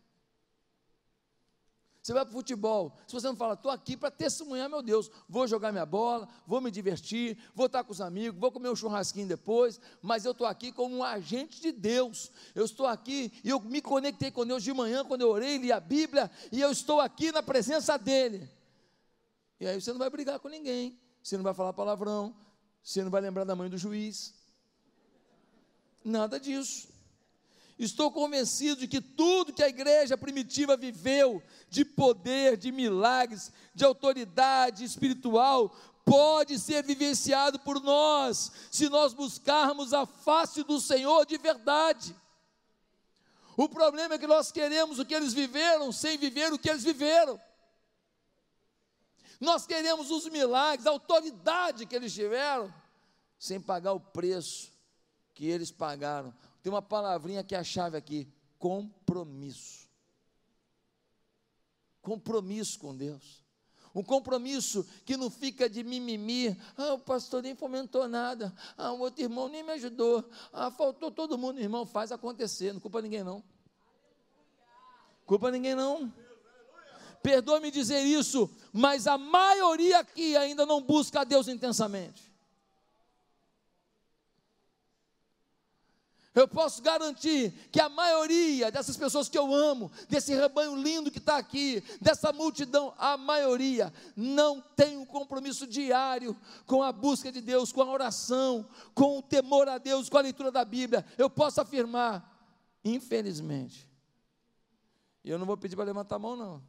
Você 2.10 2.14
vai 2.14 2.24
para 2.24 2.32
o 2.32 2.38
futebol, 2.38 2.98
se 3.06 3.14
você 3.14 3.28
não 3.28 3.36
fala, 3.36 3.54
estou 3.54 3.70
aqui 3.70 3.96
para 3.96 4.10
testemunhar, 4.10 4.68
meu 4.68 4.82
Deus, 4.82 5.08
vou 5.28 5.46
jogar 5.46 5.70
minha 5.70 5.86
bola, 5.86 6.28
vou 6.44 6.60
me 6.60 6.68
divertir, 6.68 7.38
vou 7.54 7.66
estar 7.66 7.84
com 7.84 7.92
os 7.92 8.00
amigos, 8.00 8.40
vou 8.40 8.50
comer 8.50 8.68
um 8.68 8.74
churrasquinho 8.74 9.28
depois, 9.28 9.80
mas 10.02 10.24
eu 10.24 10.32
estou 10.32 10.44
aqui 10.44 10.72
como 10.72 10.96
um 10.96 11.04
agente 11.04 11.60
de 11.60 11.70
Deus. 11.70 12.32
Eu 12.52 12.64
estou 12.64 12.88
aqui 12.88 13.32
e 13.44 13.50
eu 13.50 13.60
me 13.60 13.80
conectei 13.80 14.28
com 14.32 14.44
Deus 14.44 14.64
de 14.64 14.72
manhã, 14.72 15.04
quando 15.04 15.20
eu 15.20 15.28
orei, 15.28 15.56
li 15.58 15.70
a 15.70 15.78
Bíblia, 15.78 16.28
e 16.50 16.60
eu 16.60 16.72
estou 16.72 17.00
aqui 17.00 17.30
na 17.30 17.44
presença 17.44 17.96
dEle. 17.96 18.50
E 19.60 19.68
aí 19.68 19.80
você 19.80 19.92
não 19.92 20.00
vai 20.00 20.10
brigar 20.10 20.40
com 20.40 20.48
ninguém, 20.48 20.98
você 21.22 21.36
não 21.36 21.44
vai 21.44 21.54
falar 21.54 21.72
palavrão, 21.72 22.34
você 22.82 23.04
não 23.04 23.10
vai 23.12 23.20
lembrar 23.20 23.44
da 23.44 23.54
mãe 23.54 23.70
do 23.70 23.78
juiz. 23.78 24.34
Nada 26.04 26.40
disso. 26.40 26.88
Estou 27.80 28.12
convencido 28.12 28.82
de 28.82 28.86
que 28.86 29.00
tudo 29.00 29.54
que 29.54 29.62
a 29.62 29.68
igreja 29.68 30.14
primitiva 30.14 30.76
viveu, 30.76 31.42
de 31.70 31.82
poder, 31.82 32.58
de 32.58 32.70
milagres, 32.70 33.50
de 33.74 33.86
autoridade 33.86 34.84
espiritual, 34.84 35.74
pode 36.04 36.58
ser 36.58 36.84
vivenciado 36.84 37.58
por 37.60 37.80
nós, 37.80 38.52
se 38.70 38.90
nós 38.90 39.14
buscarmos 39.14 39.94
a 39.94 40.04
face 40.04 40.62
do 40.62 40.78
Senhor 40.78 41.24
de 41.24 41.38
verdade. 41.38 42.14
O 43.56 43.66
problema 43.66 44.16
é 44.16 44.18
que 44.18 44.26
nós 44.26 44.52
queremos 44.52 44.98
o 44.98 45.06
que 45.06 45.14
eles 45.14 45.32
viveram 45.32 45.90
sem 45.90 46.18
viver 46.18 46.52
o 46.52 46.58
que 46.58 46.68
eles 46.68 46.84
viveram. 46.84 47.40
Nós 49.40 49.66
queremos 49.66 50.10
os 50.10 50.28
milagres, 50.28 50.86
a 50.86 50.90
autoridade 50.90 51.86
que 51.86 51.96
eles 51.96 52.12
tiveram, 52.12 52.70
sem 53.38 53.58
pagar 53.58 53.94
o 53.94 54.00
preço 54.00 54.70
que 55.32 55.46
eles 55.46 55.70
pagaram 55.70 56.34
tem 56.62 56.72
uma 56.72 56.82
palavrinha 56.82 57.44
que 57.44 57.54
é 57.54 57.58
a 57.58 57.64
chave 57.64 57.96
aqui: 57.96 58.28
compromisso. 58.58 59.88
Compromisso 62.02 62.78
com 62.78 62.96
Deus. 62.96 63.40
Um 63.94 64.04
compromisso 64.04 64.86
que 65.04 65.16
não 65.16 65.28
fica 65.30 65.68
de 65.68 65.82
mimimi. 65.82 66.56
Ah, 66.76 66.94
o 66.94 66.98
pastor 66.98 67.42
nem 67.42 67.56
fomentou 67.56 68.06
nada. 68.06 68.54
Ah, 68.76 68.92
o 68.92 69.00
outro 69.00 69.22
irmão 69.22 69.48
nem 69.48 69.64
me 69.64 69.72
ajudou. 69.72 70.24
Ah, 70.52 70.70
faltou 70.70 71.10
todo 71.10 71.36
mundo. 71.36 71.60
Irmão, 71.60 71.84
faz 71.84 72.12
acontecer. 72.12 72.72
Não 72.72 72.80
culpa 72.80 73.02
ninguém, 73.02 73.24
não. 73.24 73.42
Culpa 75.26 75.50
ninguém, 75.50 75.74
não. 75.74 76.12
Perdoe-me 77.22 77.70
dizer 77.70 78.00
isso, 78.00 78.50
mas 78.72 79.06
a 79.06 79.18
maioria 79.18 79.98
aqui 79.98 80.36
ainda 80.36 80.64
não 80.64 80.80
busca 80.80 81.20
a 81.20 81.24
Deus 81.24 81.48
intensamente. 81.48 82.29
Eu 86.32 86.46
posso 86.46 86.80
garantir 86.80 87.52
que 87.72 87.80
a 87.80 87.88
maioria 87.88 88.70
dessas 88.70 88.96
pessoas 88.96 89.28
que 89.28 89.36
eu 89.36 89.52
amo, 89.52 89.90
desse 90.08 90.32
rebanho 90.32 90.76
lindo 90.76 91.10
que 91.10 91.18
está 91.18 91.36
aqui, 91.36 91.82
dessa 92.00 92.32
multidão, 92.32 92.94
a 92.96 93.16
maioria 93.16 93.92
não 94.14 94.60
tem 94.60 94.96
um 94.96 95.04
compromisso 95.04 95.66
diário 95.66 96.36
com 96.66 96.84
a 96.84 96.92
busca 96.92 97.32
de 97.32 97.40
Deus, 97.40 97.72
com 97.72 97.82
a 97.82 97.90
oração, 97.90 98.68
com 98.94 99.18
o 99.18 99.22
temor 99.22 99.68
a 99.68 99.76
Deus, 99.76 100.08
com 100.08 100.18
a 100.18 100.22
leitura 100.22 100.52
da 100.52 100.64
Bíblia. 100.64 101.04
Eu 101.18 101.28
posso 101.28 101.60
afirmar, 101.60 102.24
infelizmente, 102.84 103.90
e 105.24 105.30
eu 105.30 105.38
não 105.38 105.46
vou 105.46 105.56
pedir 105.56 105.74
para 105.74 105.84
levantar 105.84 106.16
a 106.16 106.20
mão, 106.20 106.36
não. 106.36 106.62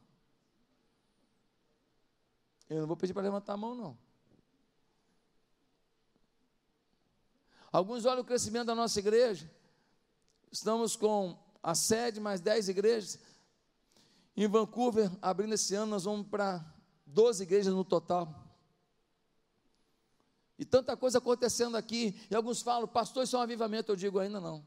Eu 2.68 2.80
não 2.80 2.86
vou 2.86 2.96
pedir 2.96 3.12
para 3.12 3.22
levantar 3.22 3.52
a 3.52 3.56
mão, 3.56 3.74
não. 3.76 3.98
Alguns 7.72 8.04
olham 8.04 8.20
o 8.20 8.24
crescimento 8.24 8.66
da 8.66 8.74
nossa 8.74 8.98
igreja. 8.98 9.50
Estamos 10.50 10.94
com 10.94 11.38
a 11.62 11.74
sede, 11.74 12.20
mais 12.20 12.40
10 12.40 12.68
igrejas. 12.68 13.18
Em 14.36 14.46
Vancouver, 14.46 15.10
abrindo 15.22 15.54
esse 15.54 15.74
ano, 15.74 15.92
nós 15.92 16.04
vamos 16.04 16.26
para 16.26 16.62
12 17.06 17.42
igrejas 17.42 17.72
no 17.72 17.84
total. 17.84 18.42
E 20.58 20.64
tanta 20.66 20.96
coisa 20.96 21.16
acontecendo 21.16 21.76
aqui. 21.76 22.14
E 22.30 22.34
alguns 22.34 22.60
falam, 22.60 22.86
pastor, 22.86 23.24
isso 23.24 23.36
é 23.36 23.38
um 23.38 23.42
avivamento. 23.42 23.90
Eu 23.90 23.96
digo, 23.96 24.18
ainda 24.18 24.38
não. 24.38 24.64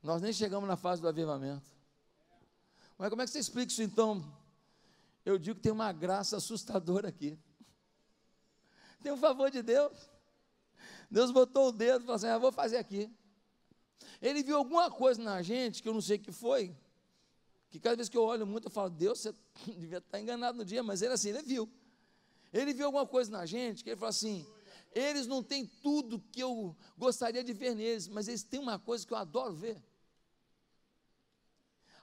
Nós 0.00 0.22
nem 0.22 0.32
chegamos 0.32 0.68
na 0.68 0.76
fase 0.76 1.02
do 1.02 1.08
avivamento. 1.08 1.68
Mas 2.96 3.10
como 3.10 3.20
é 3.20 3.24
que 3.24 3.32
você 3.32 3.40
explica 3.40 3.72
isso 3.72 3.82
então? 3.82 4.24
Eu 5.24 5.38
digo 5.38 5.56
que 5.56 5.62
tem 5.62 5.72
uma 5.72 5.92
graça 5.92 6.36
assustadora 6.36 7.08
aqui. 7.08 7.38
Tem 9.02 9.12
um 9.12 9.16
favor 9.16 9.50
de 9.50 9.62
Deus. 9.62 10.10
Deus 11.10 11.30
botou 11.30 11.68
o 11.68 11.72
dedo 11.72 12.02
e 12.02 12.06
falou 12.06 12.16
assim: 12.16 12.28
ah, 12.28 12.38
vou 12.38 12.52
fazer 12.52 12.76
aqui. 12.76 13.10
Ele 14.22 14.42
viu 14.42 14.56
alguma 14.56 14.90
coisa 14.90 15.20
na 15.20 15.42
gente 15.42 15.82
que 15.82 15.88
eu 15.88 15.94
não 15.94 16.00
sei 16.00 16.16
o 16.16 16.20
que 16.20 16.32
foi. 16.32 16.74
Que 17.70 17.80
cada 17.80 17.96
vez 17.96 18.08
que 18.08 18.16
eu 18.16 18.22
olho 18.22 18.46
muito, 18.46 18.66
eu 18.66 18.70
falo, 18.70 18.90
Deus, 18.90 19.20
você 19.20 19.34
devia 19.78 19.98
estar 19.98 20.20
enganado 20.20 20.58
no 20.58 20.64
dia, 20.64 20.82
mas 20.82 21.02
ele 21.02 21.14
assim, 21.14 21.30
ele 21.30 21.42
viu. 21.42 21.68
Ele 22.52 22.72
viu 22.72 22.86
alguma 22.86 23.06
coisa 23.06 23.30
na 23.30 23.46
gente 23.46 23.82
que 23.82 23.90
ele 23.90 23.96
falou 23.96 24.10
assim: 24.10 24.46
eles 24.92 25.26
não 25.26 25.42
têm 25.42 25.66
tudo 25.66 26.20
que 26.32 26.40
eu 26.40 26.76
gostaria 26.96 27.42
de 27.42 27.52
ver 27.52 27.74
neles, 27.74 28.08
mas 28.08 28.28
eles 28.28 28.42
têm 28.42 28.60
uma 28.60 28.78
coisa 28.78 29.06
que 29.06 29.12
eu 29.12 29.18
adoro 29.18 29.54
ver. 29.54 29.82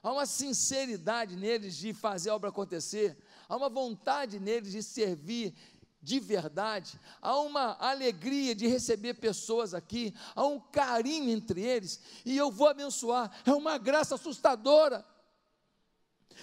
Há 0.02 0.12
uma 0.12 0.26
sinceridade 0.26 1.36
neles 1.36 1.76
de 1.76 1.92
fazer 1.92 2.30
a 2.30 2.34
obra 2.34 2.50
acontecer, 2.50 3.16
há 3.48 3.56
uma 3.56 3.68
vontade 3.68 4.38
neles 4.38 4.72
de 4.72 4.82
servir 4.82 5.54
de 6.00 6.20
verdade, 6.20 6.98
há 7.20 7.38
uma 7.40 7.76
alegria 7.80 8.54
de 8.54 8.66
receber 8.66 9.14
pessoas 9.14 9.74
aqui, 9.74 10.14
há 10.34 10.46
um 10.46 10.60
carinho 10.60 11.30
entre 11.30 11.60
eles, 11.60 12.00
e 12.24 12.36
eu 12.36 12.50
vou 12.50 12.68
abençoar, 12.68 13.30
é 13.44 13.52
uma 13.52 13.76
graça 13.78 14.14
assustadora, 14.14 15.04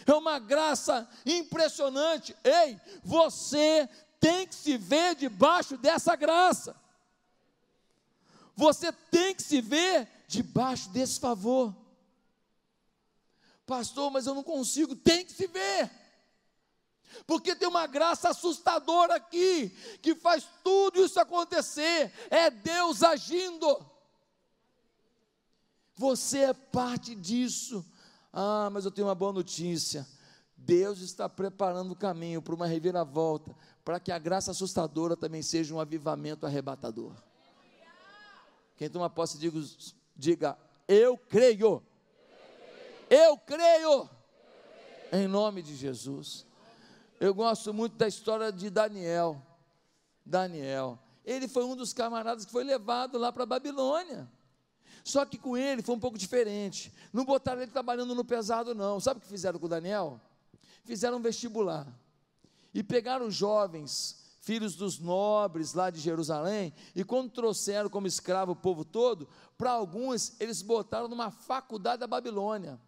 é 0.05 0.13
uma 0.13 0.39
graça 0.39 1.09
impressionante. 1.25 2.35
Ei, 2.43 2.79
você 3.01 3.87
tem 4.19 4.45
que 4.45 4.55
se 4.55 4.77
ver 4.77 5.15
debaixo 5.15 5.77
dessa 5.77 6.15
graça, 6.15 6.75
você 8.55 8.91
tem 8.91 9.33
que 9.33 9.43
se 9.43 9.61
ver 9.61 10.07
debaixo 10.27 10.89
desse 10.89 11.19
favor, 11.19 11.73
pastor, 13.65 14.11
mas 14.11 14.27
eu 14.27 14.35
não 14.35 14.43
consigo, 14.43 14.95
tem 14.95 15.25
que 15.25 15.31
se 15.31 15.47
ver 15.47 16.04
porque 17.25 17.55
tem 17.55 17.67
uma 17.67 17.87
graça 17.87 18.29
assustadora 18.29 19.15
aqui, 19.15 19.69
que 20.01 20.15
faz 20.15 20.47
tudo 20.63 21.03
isso 21.03 21.19
acontecer, 21.19 22.11
é 22.29 22.49
Deus 22.49 23.03
agindo. 23.03 23.85
Você 25.95 26.39
é 26.39 26.53
parte 26.53 27.15
disso. 27.15 27.85
Ah, 28.31 28.69
mas 28.71 28.85
eu 28.85 28.91
tenho 28.91 29.07
uma 29.07 29.15
boa 29.15 29.31
notícia. 29.31 30.05
Deus 30.57 30.99
está 30.99 31.29
preparando 31.29 31.91
o 31.91 31.95
caminho 31.95 32.41
para 32.41 32.55
uma 32.55 32.67
reviravolta, 32.67 33.55
para 33.83 33.99
que 33.99 34.11
a 34.11 34.19
graça 34.19 34.51
assustadora 34.51 35.15
também 35.15 35.41
seja 35.41 35.73
um 35.73 35.79
avivamento 35.79 36.45
arrebatador. 36.45 37.13
Quem 38.75 38.89
toma 38.89 39.09
posse, 39.09 39.37
diga, 39.37 39.59
diga 40.15 40.57
eu 40.87 41.17
creio. 41.17 41.81
Eu 43.09 43.37
creio. 43.37 44.09
Em 45.11 45.27
nome 45.27 45.61
de 45.61 45.75
Jesus. 45.75 46.45
Eu 47.19 47.33
gosto 47.33 47.73
muito 47.73 47.95
da 47.95 48.07
história 48.07 48.51
de 48.51 48.69
Daniel. 48.69 49.41
Daniel. 50.25 50.99
Ele 51.23 51.47
foi 51.47 51.63
um 51.63 51.75
dos 51.75 51.93
camaradas 51.93 52.45
que 52.45 52.51
foi 52.51 52.63
levado 52.63 53.17
lá 53.17 53.31
para 53.31 53.43
a 53.43 53.47
Babilônia. 53.47 54.29
Só 55.03 55.25
que 55.25 55.37
com 55.37 55.55
ele 55.55 55.81
foi 55.81 55.95
um 55.95 55.99
pouco 55.99 56.17
diferente. 56.17 56.91
Não 57.13 57.23
botaram 57.23 57.61
ele 57.61 57.71
trabalhando 57.71 58.15
no 58.15 58.25
pesado, 58.25 58.73
não. 58.73 58.99
Sabe 58.99 59.19
o 59.19 59.21
que 59.21 59.27
fizeram 59.27 59.59
com 59.59 59.67
Daniel? 59.69 60.19
Fizeram 60.83 61.17
um 61.17 61.21
vestibular. 61.21 61.87
E 62.73 62.83
pegaram 62.83 63.29
jovens, 63.31 64.25
filhos 64.41 64.75
dos 64.75 64.99
nobres 64.99 65.73
lá 65.73 65.89
de 65.89 65.99
Jerusalém, 65.99 66.73
e 66.95 67.03
quando 67.03 67.31
trouxeram 67.31 67.89
como 67.89 68.05
escravo 68.05 68.51
o 68.51 68.55
povo 68.55 68.83
todo, 68.83 69.27
para 69.57 69.71
alguns 69.71 70.33
eles 70.39 70.61
botaram 70.61 71.07
numa 71.07 71.31
faculdade 71.31 72.01
da 72.01 72.07
Babilônia. 72.07 72.79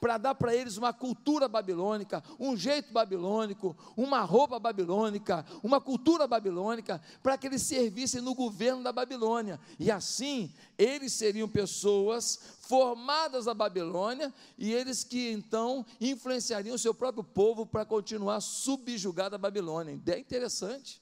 Para 0.00 0.18
dar 0.18 0.34
para 0.34 0.54
eles 0.54 0.76
uma 0.76 0.92
cultura 0.92 1.48
babilônica, 1.48 2.22
um 2.38 2.56
jeito 2.56 2.92
babilônico, 2.92 3.76
uma 3.96 4.20
roupa 4.20 4.58
babilônica, 4.58 5.44
uma 5.62 5.80
cultura 5.80 6.26
babilônica, 6.26 7.00
para 7.22 7.36
que 7.36 7.46
eles 7.46 7.62
servissem 7.62 8.20
no 8.20 8.34
governo 8.34 8.82
da 8.82 8.92
Babilônia. 8.92 9.60
E 9.78 9.90
assim, 9.90 10.52
eles 10.78 11.12
seriam 11.12 11.48
pessoas 11.48 12.56
formadas 12.60 13.46
na 13.46 13.54
Babilônia 13.54 14.32
e 14.58 14.72
eles 14.72 15.04
que 15.04 15.30
então 15.30 15.84
influenciariam 16.00 16.74
o 16.74 16.78
seu 16.78 16.94
próprio 16.94 17.22
povo 17.22 17.64
para 17.64 17.84
continuar 17.84 18.40
subjugado 18.40 19.34
à 19.34 19.38
Babilônia. 19.38 19.92
Ideia 19.92 20.20
interessante. 20.20 21.00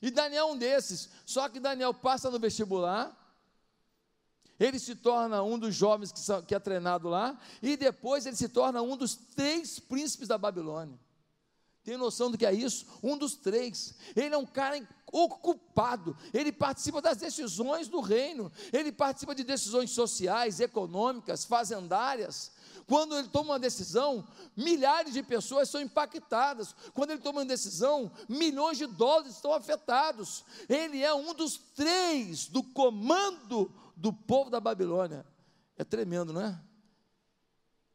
E 0.00 0.10
Daniel 0.10 0.48
é 0.48 0.52
um 0.52 0.56
desses, 0.56 1.08
só 1.26 1.48
que 1.48 1.58
Daniel 1.58 1.92
passa 1.92 2.30
no 2.30 2.38
vestibular, 2.38 3.17
ele 4.58 4.78
se 4.78 4.94
torna 4.94 5.42
um 5.42 5.58
dos 5.58 5.74
jovens 5.74 6.10
que, 6.10 6.18
são, 6.18 6.42
que 6.42 6.54
é 6.54 6.58
treinado 6.58 7.08
lá, 7.08 7.38
e 7.62 7.76
depois 7.76 8.26
ele 8.26 8.36
se 8.36 8.48
torna 8.48 8.82
um 8.82 8.96
dos 8.96 9.14
três 9.14 9.78
príncipes 9.78 10.28
da 10.28 10.36
Babilônia. 10.38 10.98
Tem 11.88 11.96
noção 11.96 12.30
do 12.30 12.36
que 12.36 12.44
é 12.44 12.52
isso? 12.52 12.86
Um 13.02 13.16
dos 13.16 13.34
três. 13.34 13.94
Ele 14.14 14.34
é 14.34 14.36
um 14.36 14.44
cara 14.44 14.86
ocupado, 15.10 16.14
ele 16.34 16.52
participa 16.52 17.00
das 17.00 17.16
decisões 17.16 17.88
do 17.88 18.00
reino, 18.00 18.52
ele 18.74 18.92
participa 18.92 19.34
de 19.34 19.42
decisões 19.42 19.90
sociais, 19.92 20.60
econômicas, 20.60 21.46
fazendárias. 21.46 22.52
Quando 22.86 23.16
ele 23.16 23.28
toma 23.28 23.52
uma 23.52 23.58
decisão, 23.58 24.26
milhares 24.56 25.14
de 25.14 25.22
pessoas 25.22 25.68
são 25.68 25.80
impactadas. 25.80 26.74
Quando 26.92 27.10
ele 27.10 27.20
toma 27.20 27.40
uma 27.40 27.46
decisão, 27.46 28.10
milhões 28.28 28.78
de 28.78 28.86
dólares 28.86 29.36
estão 29.36 29.52
afetados. 29.52 30.44
Ele 30.68 31.02
é 31.02 31.12
um 31.14 31.34
dos 31.34 31.58
três 31.74 32.46
do 32.46 32.62
comando 32.62 33.70
do 33.98 34.12
povo 34.12 34.48
da 34.48 34.60
Babilônia. 34.60 35.26
É 35.76 35.84
tremendo, 35.84 36.32
não 36.32 36.40
é? 36.40 36.60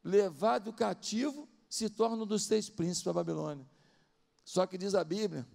Levado 0.02 0.72
cativo, 0.72 1.48
se 1.68 1.88
torna 1.88 2.22
um 2.22 2.26
dos 2.26 2.46
três 2.46 2.68
príncipes 2.68 3.04
da 3.04 3.12
Babilônia. 3.12 3.66
Só 4.44 4.66
que 4.66 4.76
diz 4.76 4.94
a 4.94 5.02
Bíblia 5.02 5.46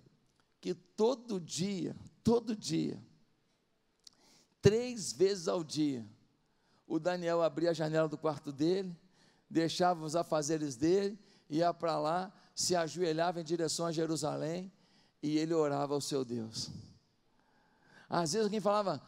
que 0.59 0.73
todo 0.73 1.39
dia, 1.39 1.95
todo 2.23 2.55
dia, 2.55 3.01
três 4.59 5.13
vezes 5.13 5.47
ao 5.47 5.63
dia, 5.63 6.05
o 6.87 6.99
Daniel 6.99 7.43
abria 7.43 7.69
a 7.69 7.73
janela 7.73 8.09
do 8.09 8.17
quarto 8.17 8.51
dele, 8.51 8.97
deixava 9.47 10.03
os 10.03 10.15
afazeres 10.15 10.75
dele, 10.75 11.17
ia 11.47 11.71
para 11.71 11.99
lá, 11.99 12.33
se 12.55 12.75
ajoelhava 12.75 13.39
em 13.39 13.43
direção 13.43 13.85
a 13.85 13.91
Jerusalém 13.91 14.71
e 15.21 15.37
ele 15.37 15.53
orava 15.53 15.93
ao 15.93 16.01
seu 16.01 16.25
Deus. 16.25 16.71
Às 18.09 18.33
vezes 18.33 18.45
alguém 18.45 18.59
falava, 18.59 18.99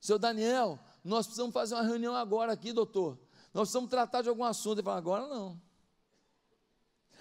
seu 0.00 0.18
Daniel, 0.18 0.78
nós 1.04 1.26
precisamos 1.26 1.52
fazer 1.52 1.74
uma 1.74 1.82
reunião 1.82 2.14
agora 2.14 2.52
aqui, 2.52 2.72
doutor. 2.72 3.18
Nós 3.52 3.68
precisamos 3.68 3.90
tratar 3.90 4.22
de 4.22 4.28
algum 4.28 4.44
assunto. 4.44 4.78
Ele 4.78 4.84
fala, 4.84 4.98
agora 4.98 5.26
não. 5.26 5.60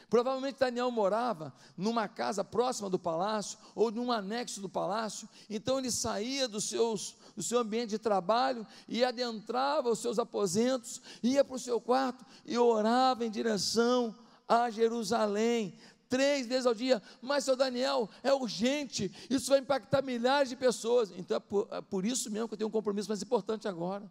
Provavelmente 0.10 0.60
Daniel 0.60 0.90
morava 0.90 1.54
numa 1.78 2.08
casa 2.08 2.44
próxima 2.44 2.90
do 2.90 2.98
palácio 2.98 3.60
ou 3.76 3.92
num 3.92 4.12
anexo 4.12 4.60
do 4.60 4.68
palácio, 4.68 5.30
então 5.48 5.78
ele 5.78 5.92
saía 5.92 6.48
dos 6.48 6.68
seus, 6.68 7.16
do 7.36 7.44
seu 7.44 7.60
ambiente 7.60 7.92
de 7.92 8.00
trabalho 8.00 8.66
e 8.88 9.04
adentrava 9.04 9.90
os 9.90 10.00
seus 10.00 10.18
aposentos, 10.18 11.00
ia 11.22 11.44
para 11.44 11.56
o 11.56 11.60
seu 11.60 11.80
quarto 11.80 12.26
e 12.44 12.58
orava 12.58 13.24
em 13.24 13.30
direção 13.30 14.16
a 14.48 14.72
Jerusalém, 14.72 15.78
três 16.10 16.48
vezes 16.48 16.66
ao 16.66 16.74
dia, 16.74 17.02
mas 17.22 17.46
seu 17.46 17.56
Daniel, 17.56 18.10
é 18.24 18.34
urgente, 18.34 19.12
isso 19.30 19.50
vai 19.50 19.60
impactar 19.60 20.02
milhares 20.02 20.50
de 20.50 20.56
pessoas. 20.56 21.12
Então 21.16 21.38
é 21.38 21.40
por, 21.40 21.68
é 21.72 21.82
por 21.82 22.06
isso 22.06 22.30
mesmo 22.32 22.48
que 22.48 22.56
eu 22.56 22.58
tenho 22.58 22.68
um 22.68 22.72
compromisso 22.72 23.08
mais 23.08 23.22
importante 23.22 23.68
agora. 23.68 24.10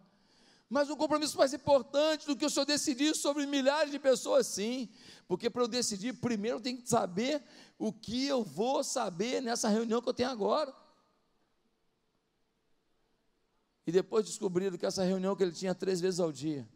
Mas 0.69 0.89
um 0.89 0.95
compromisso 0.95 1.37
mais 1.37 1.53
importante 1.53 2.25
do 2.25 2.35
que 2.35 2.45
o 2.45 2.49
senhor 2.49 2.65
decidir 2.65 3.15
sobre 3.15 3.45
milhares 3.45 3.91
de 3.91 3.99
pessoas, 3.99 4.47
sim. 4.47 4.87
Porque 5.27 5.49
para 5.49 5.63
eu 5.63 5.67
decidir, 5.67 6.13
primeiro 6.13 6.57
eu 6.57 6.61
tenho 6.61 6.77
que 6.77 6.87
saber 6.87 7.43
o 7.77 7.91
que 7.91 8.25
eu 8.25 8.43
vou 8.43 8.83
saber 8.83 9.41
nessa 9.41 9.67
reunião 9.67 10.01
que 10.01 10.07
eu 10.07 10.13
tenho 10.13 10.29
agora. 10.29 10.73
E 13.85 13.91
depois 13.91 14.25
descobriram 14.25 14.77
que 14.77 14.85
essa 14.85 15.03
reunião 15.03 15.35
que 15.35 15.41
ele 15.41 15.51
tinha 15.51 15.73
três 15.73 15.99
vezes 15.99 16.19
ao 16.19 16.31
dia 16.31 16.67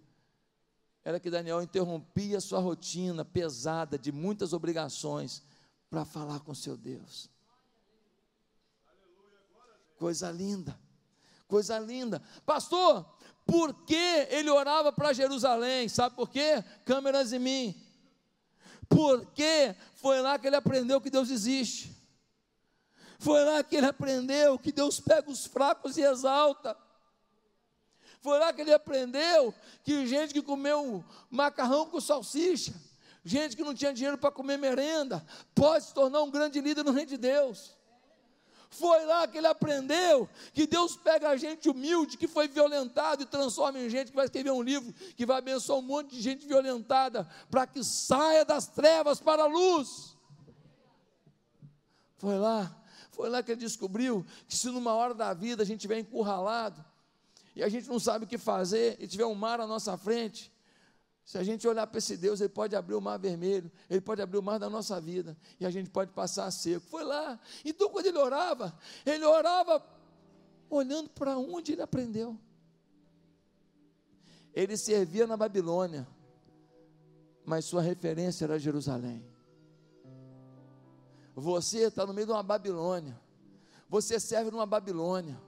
era 1.04 1.20
que 1.20 1.30
Daniel 1.30 1.62
interrompia 1.62 2.40
sua 2.40 2.60
rotina 2.60 3.26
pesada 3.26 3.98
de 3.98 4.12
muitas 4.12 4.54
obrigações 4.54 5.44
para 5.90 6.06
falar 6.06 6.40
com 6.40 6.56
seu 6.56 6.78
Deus. 6.78 7.30
Coisa 9.98 10.32
linda, 10.32 10.80
coisa 11.48 11.78
linda. 11.78 12.22
Pastor, 12.46 13.06
por 13.46 13.74
que 13.86 14.28
ele 14.30 14.50
orava 14.50 14.92
para 14.92 15.14
Jerusalém? 15.14 15.90
Sabe 15.90 16.16
por 16.16 16.30
quê? 16.30 16.64
Câmeras 16.86 17.34
em 17.34 17.40
mim. 17.40 17.82
Porque 18.88 19.76
foi 19.96 20.22
lá 20.22 20.40
que 20.40 20.48
ele 20.48 20.56
aprendeu 20.56 21.02
que 21.02 21.10
Deus 21.10 21.30
existe. 21.30 21.94
Foi 23.20 23.44
lá 23.44 23.64
que 23.64 23.76
ele 23.76 23.88
aprendeu 23.88 24.58
que 24.60 24.72
Deus 24.72 25.00
pega 25.00 25.30
os 25.30 25.46
fracos 25.46 25.98
e 25.98 26.02
exalta. 26.02 26.78
Foi 28.24 28.40
lá 28.40 28.54
que 28.54 28.62
ele 28.62 28.74
aprendeu 28.74 29.54
que 29.84 30.08
gente 30.08 30.34
que 30.34 30.42
comeu 30.42 31.04
macarrão 31.30 31.86
com 31.88 32.00
salsicha, 32.00 32.74
gente 33.22 33.54
que 33.54 33.64
não 33.64 33.74
tinha 33.74 33.94
dinheiro 33.94 34.18
para 34.18 34.32
comer 34.32 34.58
merenda, 34.58 35.22
pode 35.54 35.84
se 35.88 35.94
tornar 35.94 36.22
um 36.22 36.32
grande 36.32 36.62
líder 36.62 36.86
no 36.86 36.94
reino 36.94 37.10
de 37.10 37.18
Deus. 37.18 37.76
Foi 38.70 39.06
lá 39.06 39.28
que 39.28 39.38
ele 39.38 39.48
aprendeu 39.48 40.30
que 40.54 40.66
Deus 40.66 40.96
pega 40.96 41.32
a 41.32 41.36
gente 41.36 41.70
humilde, 41.70 42.16
que 42.16 42.26
foi 42.26 42.48
violentado, 42.48 43.24
e 43.24 43.26
transforma 43.26 43.78
em 43.78 43.90
gente 43.90 44.12
que 44.12 44.16
vai 44.16 44.24
escrever 44.24 44.52
um 44.52 44.62
livro, 44.62 44.94
que 45.18 45.26
vai 45.26 45.40
abençoar 45.40 45.80
um 45.80 45.82
monte 45.82 46.16
de 46.16 46.22
gente 46.22 46.48
violentada, 46.48 47.30
para 47.52 47.68
que 47.68 47.84
saia 47.84 48.46
das 48.46 48.68
trevas 48.68 49.20
para 49.20 49.44
a 49.44 49.48
luz. 49.48 50.16
Foi 52.20 52.38
lá, 52.38 52.74
foi 53.12 53.30
lá 53.30 53.44
que 53.44 53.52
ele 53.52 53.60
descobriu 53.60 54.26
que 54.48 54.56
se 54.56 54.70
numa 54.70 54.94
hora 54.94 55.14
da 55.14 55.34
vida 55.34 55.62
a 55.62 55.66
gente 55.66 55.80
estiver 55.80 56.00
encurralado, 56.00 56.93
e 57.56 57.64
a 57.64 57.70
gente 57.70 57.88
não 57.88 58.00
sabe 58.00 58.26
o 58.26 58.28
que 58.28 58.38
fazer, 58.38 58.98
e 59.00 59.08
tiver 59.08 59.26
um 59.26 59.36
mar 59.36 59.60
à 59.62 59.68
nossa 59.68 59.98
frente, 59.98 60.52
se 61.26 61.38
a 61.38 61.44
gente 61.44 61.66
olhar 61.68 61.88
para 61.88 61.98
esse 61.98 62.18
Deus, 62.18 62.42
Ele 62.42 62.50
pode 62.50 62.76
abrir 62.76 62.96
o 62.96 63.02
mar 63.02 63.18
vermelho, 63.18 63.72
Ele 63.90 64.02
pode 64.02 64.22
abrir 64.22 64.38
o 64.38 64.44
mar 64.44 64.60
da 64.60 64.70
nossa 64.70 65.00
vida, 65.00 65.38
e 65.60 65.66
a 65.66 65.70
gente 65.70 65.90
pode 65.90 66.12
passar 66.12 66.50
seco. 66.52 66.86
Foi 66.88 67.04
lá. 67.04 67.40
Então, 67.64 67.90
quando 67.90 68.08
ele 68.08 68.18
orava, 68.18 68.78
ele 69.06 69.24
orava 69.24 69.84
olhando 70.70 71.10
para 71.10 71.38
onde 71.38 71.72
ele 71.72 71.82
aprendeu. 71.82 72.38
Ele 74.54 74.76
servia 74.76 75.26
na 75.26 75.38
Babilônia, 75.38 76.08
mas 77.46 77.66
sua 77.66 77.82
referência 77.82 78.46
era 78.46 78.60
Jerusalém. 78.60 79.26
Você 81.36 81.84
está 81.88 82.06
no 82.06 82.14
meio 82.14 82.28
de 82.28 82.34
uma 82.34 82.44
Babilônia, 82.44 83.20
você 83.90 84.20
serve 84.20 84.52
numa 84.52 84.66
Babilônia. 84.66 85.42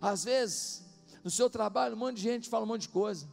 Às 0.00 0.24
vezes, 0.24 0.85
no 1.26 1.30
seu 1.32 1.50
trabalho, 1.50 1.96
um 1.96 1.98
monte 1.98 2.18
de 2.18 2.22
gente 2.22 2.48
fala 2.48 2.62
um 2.62 2.68
monte 2.68 2.82
de 2.82 2.88
coisa. 2.88 3.26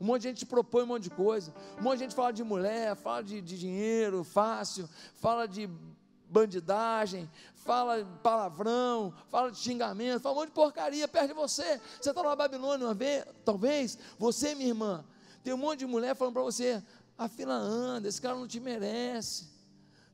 Um 0.00 0.04
monte 0.04 0.22
de 0.22 0.28
gente 0.28 0.46
propõe 0.46 0.84
um 0.84 0.86
monte 0.86 1.02
de 1.02 1.10
coisa. 1.10 1.52
Um 1.80 1.82
monte 1.82 1.94
de 1.94 2.04
gente 2.04 2.14
fala 2.14 2.32
de 2.32 2.44
mulher, 2.44 2.94
fala 2.94 3.24
de, 3.24 3.40
de 3.40 3.58
dinheiro 3.58 4.22
fácil, 4.22 4.88
fala 5.16 5.48
de 5.48 5.68
bandidagem, 6.28 7.28
fala 7.56 8.06
palavrão, 8.22 9.12
fala 9.28 9.50
de 9.50 9.58
xingamento, 9.58 10.22
fala 10.22 10.36
um 10.36 10.38
monte 10.38 10.50
de 10.50 10.54
porcaria 10.54 11.08
perto 11.08 11.26
de 11.26 11.34
você. 11.34 11.80
Você 12.00 12.10
está 12.10 12.22
numa 12.22 12.36
Babilônia 12.36 12.86
uma 12.86 12.94
vez, 12.94 13.24
talvez, 13.44 13.98
você, 14.16 14.54
minha 14.54 14.68
irmã, 14.68 15.04
tem 15.42 15.52
um 15.52 15.56
monte 15.56 15.80
de 15.80 15.86
mulher 15.86 16.14
falando 16.14 16.34
para 16.34 16.42
você: 16.42 16.80
a 17.18 17.26
fila 17.26 17.54
anda, 17.54 18.06
esse 18.06 18.22
cara 18.22 18.36
não 18.36 18.46
te 18.46 18.60
merece 18.60 19.48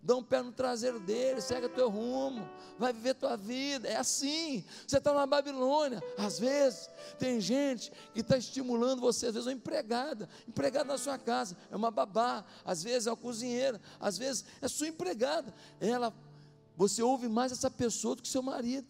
dá 0.07 0.15
um 0.15 0.23
pé 0.23 0.41
no 0.41 0.53
traseiro 0.53 1.01
dele, 1.01 1.41
segue 1.41 1.67
o 1.67 1.69
teu 1.69 1.91
rumo, 1.91 2.49
vai 2.79 2.93
viver 2.93 3.15
tua 3.15 3.37
vida. 3.37 3.89
É 3.89 3.97
assim. 3.97 4.65
Você 4.87 4.99
está 4.99 5.13
na 5.13 5.27
Babilônia. 5.27 6.01
Às 6.17 6.39
vezes, 6.39 6.89
tem 7.19 7.41
gente 7.41 7.91
que 8.15 8.21
está 8.21 8.39
estimulando 8.39 9.01
você, 9.01 9.27
às 9.27 9.35
vezes, 9.35 9.49
uma 9.49 9.53
empregada, 9.53 10.29
empregada 10.47 10.85
na 10.85 10.97
sua 10.97 11.19
casa, 11.19 11.57
é 11.73 11.75
uma 11.75 11.91
babá, 11.91 12.45
às 12.65 12.85
vezes 12.85 13.09
é 13.09 13.11
uma 13.11 13.17
cozinheira, 13.17 13.81
às 13.99 14.17
vezes 14.17 14.45
é 14.63 14.69
sua 14.69 14.87
empregada. 14.87 15.53
Ela, 15.81 16.15
você 16.77 17.03
ouve 17.03 17.29
mais 17.29 17.51
essa 17.51 17.69
pessoa 17.69 18.15
do 18.15 18.23
que 18.23 18.29
seu 18.29 18.43
marido. 18.43 18.87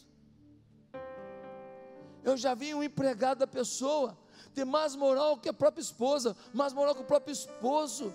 Eu 2.23 2.37
já 2.37 2.53
vi 2.55 2.75
um 2.75 2.83
empregado 2.83 3.39
da 3.39 3.47
pessoa 3.47 4.19
ter 4.55 4.67
mais 4.67 4.95
moral 4.95 5.39
que 5.39 5.49
a 5.49 5.53
própria 5.53 5.81
esposa, 5.81 6.37
mais 6.53 6.75
moral 6.75 6.95
que 6.95 7.01
o 7.01 7.07
próprio 7.07 7.33
esposo 7.33 8.12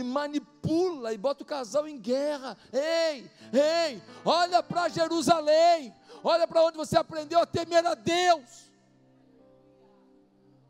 e 0.00 0.02
manipula 0.02 1.12
e 1.12 1.18
bota 1.18 1.42
o 1.42 1.46
casal 1.46 1.88
em 1.88 1.98
guerra. 1.98 2.56
Ei, 2.72 3.30
ei, 3.52 4.02
olha 4.24 4.62
para 4.62 4.88
Jerusalém, 4.88 5.92
olha 6.22 6.46
para 6.46 6.64
onde 6.64 6.76
você 6.76 6.96
aprendeu 6.96 7.40
a 7.40 7.46
temer 7.46 7.84
a 7.84 7.94
Deus. 7.94 8.68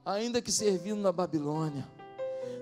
Ainda 0.04 0.40
que 0.40 0.50
servindo 0.50 1.00
na 1.00 1.12
Babilônia, 1.12 1.86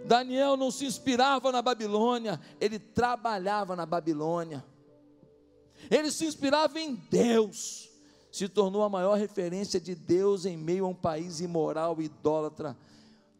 Daniel 0.04 0.56
não 0.56 0.70
se 0.70 0.84
inspirava 0.84 1.52
na 1.52 1.62
Babilônia, 1.62 2.40
ele 2.60 2.78
trabalhava 2.78 3.76
na 3.76 3.86
Babilônia. 3.86 4.64
Ele 5.90 6.10
se 6.10 6.24
inspirava 6.24 6.80
em 6.80 6.94
Deus, 6.94 7.88
se 8.32 8.48
tornou 8.48 8.82
a 8.82 8.88
maior 8.88 9.16
referência 9.16 9.80
de 9.80 9.94
Deus 9.94 10.44
em 10.44 10.56
meio 10.56 10.86
a 10.86 10.88
um 10.88 10.94
país 10.94 11.40
imoral 11.40 12.00
e 12.00 12.06
idólatra 12.06 12.76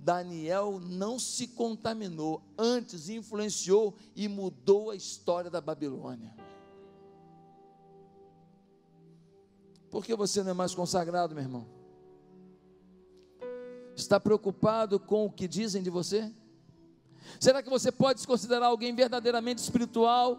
Daniel 0.07 0.79
não 0.79 1.19
se 1.19 1.49
contaminou, 1.49 2.41
antes 2.57 3.09
influenciou 3.09 3.93
e 4.15 4.29
mudou 4.29 4.93
a 4.93 4.95
história 4.95 5.51
da 5.51 5.61
Babilônia. 5.61 6.33
Por 9.91 10.05
que 10.05 10.15
você 10.15 10.45
não 10.45 10.53
é 10.53 10.55
mais 10.55 10.73
consagrado, 10.73 11.35
meu 11.35 11.43
irmão? 11.43 11.67
Está 13.97 14.21
preocupado 14.21 15.01
com 15.01 15.27
o 15.27 15.33
que 15.33 15.49
dizem 15.49 15.83
de 15.83 15.91
você? 15.91 16.33
Será 17.41 17.61
que 17.61 17.69
você 17.69 17.91
pode 17.91 18.21
se 18.21 18.29
considerar 18.29 18.67
alguém 18.67 18.95
verdadeiramente 18.95 19.59
espiritual? 19.59 20.39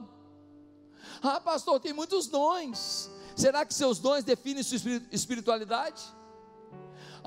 Ah, 1.22 1.42
pastor, 1.42 1.82
tem 1.82 1.92
muitos 1.92 2.28
dons. 2.28 3.12
Será 3.36 3.66
que 3.66 3.74
seus 3.74 4.00
dons 4.00 4.24
definem 4.24 4.64
sua 4.64 4.80
espiritualidade? 5.12 6.02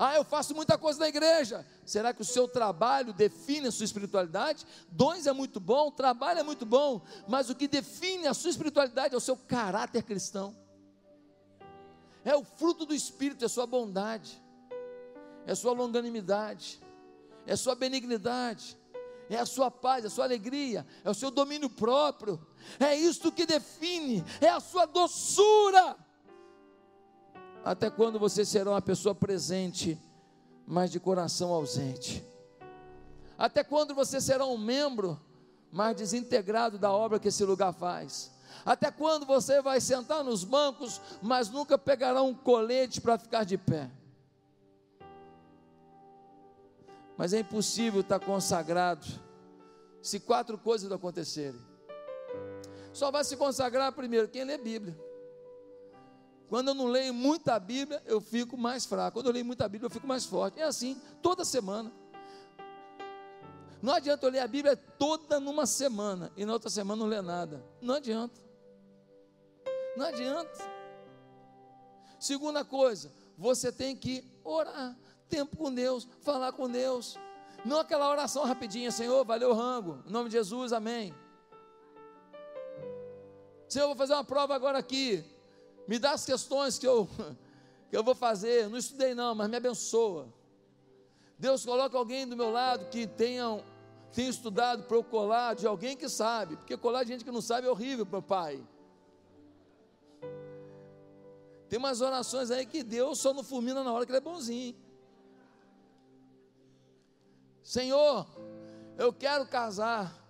Ah, 0.03 0.15
eu 0.15 0.23
faço 0.23 0.55
muita 0.55 0.79
coisa 0.79 0.99
na 0.99 1.07
igreja. 1.07 1.63
Será 1.85 2.11
que 2.11 2.23
o 2.23 2.25
seu 2.25 2.47
trabalho 2.47 3.13
define 3.13 3.67
a 3.67 3.71
sua 3.71 3.83
espiritualidade? 3.83 4.65
Dons 4.89 5.27
é 5.27 5.31
muito 5.31 5.59
bom, 5.59 5.91
trabalho 5.91 6.39
é 6.39 6.43
muito 6.43 6.65
bom, 6.65 7.03
mas 7.27 7.51
o 7.51 7.55
que 7.55 7.67
define 7.67 8.25
a 8.25 8.33
sua 8.33 8.49
espiritualidade 8.49 9.13
é 9.13 9.17
o 9.17 9.21
seu 9.21 9.37
caráter 9.37 10.01
cristão. 10.01 10.57
É 12.25 12.35
o 12.35 12.43
fruto 12.43 12.83
do 12.83 12.95
espírito, 12.95 13.43
é 13.43 13.45
a 13.45 13.49
sua 13.49 13.67
bondade, 13.67 14.41
é 15.45 15.51
a 15.51 15.55
sua 15.55 15.71
longanimidade, 15.71 16.81
é 17.45 17.53
a 17.53 17.57
sua 17.57 17.75
benignidade, 17.75 18.75
é 19.29 19.37
a 19.37 19.45
sua 19.45 19.69
paz, 19.69 20.03
é 20.03 20.07
a 20.07 20.09
sua 20.09 20.25
alegria, 20.25 20.83
é 21.03 21.11
o 21.11 21.13
seu 21.13 21.29
domínio 21.29 21.69
próprio, 21.69 22.43
é 22.79 22.95
isto 22.95 23.31
que 23.31 23.45
define, 23.45 24.25
é 24.41 24.49
a 24.49 24.59
sua 24.59 24.87
doçura. 24.87 25.95
Até 27.63 27.89
quando 27.89 28.17
você 28.17 28.43
será 28.43 28.71
uma 28.71 28.81
pessoa 28.81 29.13
presente, 29.13 29.99
mas 30.65 30.91
de 30.91 30.99
coração 30.99 31.51
ausente? 31.51 32.25
Até 33.37 33.63
quando 33.63 33.93
você 33.93 34.19
será 34.19 34.45
um 34.45 34.57
membro, 34.57 35.19
mas 35.71 35.95
desintegrado 35.95 36.77
da 36.77 36.91
obra 36.91 37.19
que 37.19 37.27
esse 37.27 37.43
lugar 37.43 37.73
faz? 37.73 38.31
Até 38.65 38.91
quando 38.91 39.25
você 39.25 39.61
vai 39.61 39.79
sentar 39.79 40.23
nos 40.23 40.43
bancos, 40.43 40.99
mas 41.21 41.49
nunca 41.49 41.77
pegará 41.77 42.21
um 42.21 42.33
colete 42.33 42.99
para 42.99 43.17
ficar 43.17 43.43
de 43.43 43.57
pé? 43.57 43.89
Mas 47.17 47.33
é 47.33 47.39
impossível 47.39 48.01
estar 48.01 48.19
consagrado 48.19 49.05
se 50.01 50.19
quatro 50.19 50.57
coisas 50.57 50.89
não 50.89 50.95
acontecerem. 50.95 51.59
Só 52.91 53.11
vai 53.11 53.23
se 53.23 53.37
consagrar 53.37 53.91
primeiro 53.91 54.27
quem 54.27 54.43
lê 54.43 54.57
Bíblia. 54.57 55.10
Quando 56.51 56.67
eu 56.67 56.73
não 56.73 56.87
leio 56.87 57.13
muita 57.13 57.57
Bíblia, 57.57 58.03
eu 58.05 58.19
fico 58.19 58.57
mais 58.57 58.85
fraco. 58.85 59.13
Quando 59.13 59.27
eu 59.27 59.31
leio 59.31 59.45
muita 59.45 59.69
Bíblia, 59.69 59.85
eu 59.85 59.89
fico 59.89 60.05
mais 60.05 60.25
forte. 60.25 60.59
É 60.59 60.63
assim, 60.63 61.01
toda 61.21 61.45
semana. 61.45 61.89
Não 63.81 63.93
adianta 63.93 64.25
eu 64.25 64.29
ler 64.29 64.39
a 64.39 64.47
Bíblia 64.49 64.75
toda 64.75 65.39
numa 65.39 65.65
semana 65.65 66.29
e 66.35 66.43
na 66.43 66.51
outra 66.51 66.69
semana 66.69 66.99
não 66.99 67.07
ler 67.07 67.23
nada. 67.23 67.65
Não 67.81 67.95
adianta. 67.95 68.37
Não 69.95 70.05
adianta. 70.05 70.59
Segunda 72.19 72.65
coisa, 72.65 73.13
você 73.37 73.71
tem 73.71 73.95
que 73.95 74.29
orar 74.43 74.97
tempo 75.29 75.55
com 75.55 75.73
Deus, 75.73 76.05
falar 76.19 76.51
com 76.51 76.69
Deus. 76.69 77.17
Não 77.63 77.79
aquela 77.79 78.09
oração 78.09 78.43
rapidinha, 78.43 78.91
Senhor, 78.91 79.23
valeu 79.23 79.53
rango, 79.53 80.03
em 80.05 80.11
nome 80.11 80.27
de 80.27 80.35
Jesus, 80.35 80.73
amém. 80.73 81.15
Senhor, 83.69 83.87
vou 83.87 83.95
fazer 83.95 84.11
uma 84.11 84.25
prova 84.25 84.53
agora 84.53 84.77
aqui. 84.77 85.23
Me 85.91 85.99
dá 85.99 86.11
as 86.11 86.23
questões 86.23 86.79
que 86.79 86.87
eu, 86.87 87.05
que 87.91 87.97
eu 87.97 88.01
vou 88.01 88.15
fazer. 88.15 88.69
Não 88.69 88.77
estudei 88.77 89.13
não, 89.13 89.35
mas 89.35 89.49
me 89.49 89.57
abençoa. 89.57 90.33
Deus 91.37 91.65
coloca 91.65 91.97
alguém 91.97 92.25
do 92.25 92.37
meu 92.37 92.49
lado 92.49 92.89
que 92.89 93.05
tenha, 93.05 93.61
tenha 94.13 94.29
estudado 94.29 94.83
para 94.83 94.95
eu 94.95 95.03
colar 95.03 95.53
de 95.53 95.67
alguém 95.67 95.97
que 95.97 96.07
sabe. 96.07 96.55
Porque 96.55 96.77
colar 96.77 97.03
de 97.03 97.09
gente 97.09 97.25
que 97.25 97.31
não 97.31 97.41
sabe 97.41 97.67
é 97.67 97.69
horrível, 97.69 98.07
meu 98.09 98.21
pai. 98.21 98.63
Tem 101.67 101.77
umas 101.77 101.99
orações 101.99 102.51
aí 102.51 102.65
que 102.65 102.83
Deus 102.83 103.19
só 103.19 103.33
não 103.33 103.43
fulmina 103.43 103.83
na 103.83 103.91
hora 103.91 104.05
que 104.05 104.13
ele 104.13 104.19
é 104.19 104.21
bonzinho. 104.21 104.73
Senhor, 107.61 108.25
eu 108.97 109.11
quero 109.11 109.45
casar. 109.45 110.20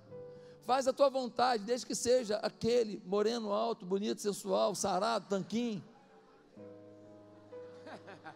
Faz 0.62 0.88
a 0.88 0.94
tua 0.94 1.10
vontade, 1.10 1.64
desde 1.64 1.86
que 1.86 1.96
seja 1.96 2.38
aquele 2.38 3.02
moreno 3.06 3.52
alto, 3.52 3.86
bonito, 3.86 4.22
sensual, 4.22 4.76
sarado, 4.76 5.26
tanquinho. 5.28 5.84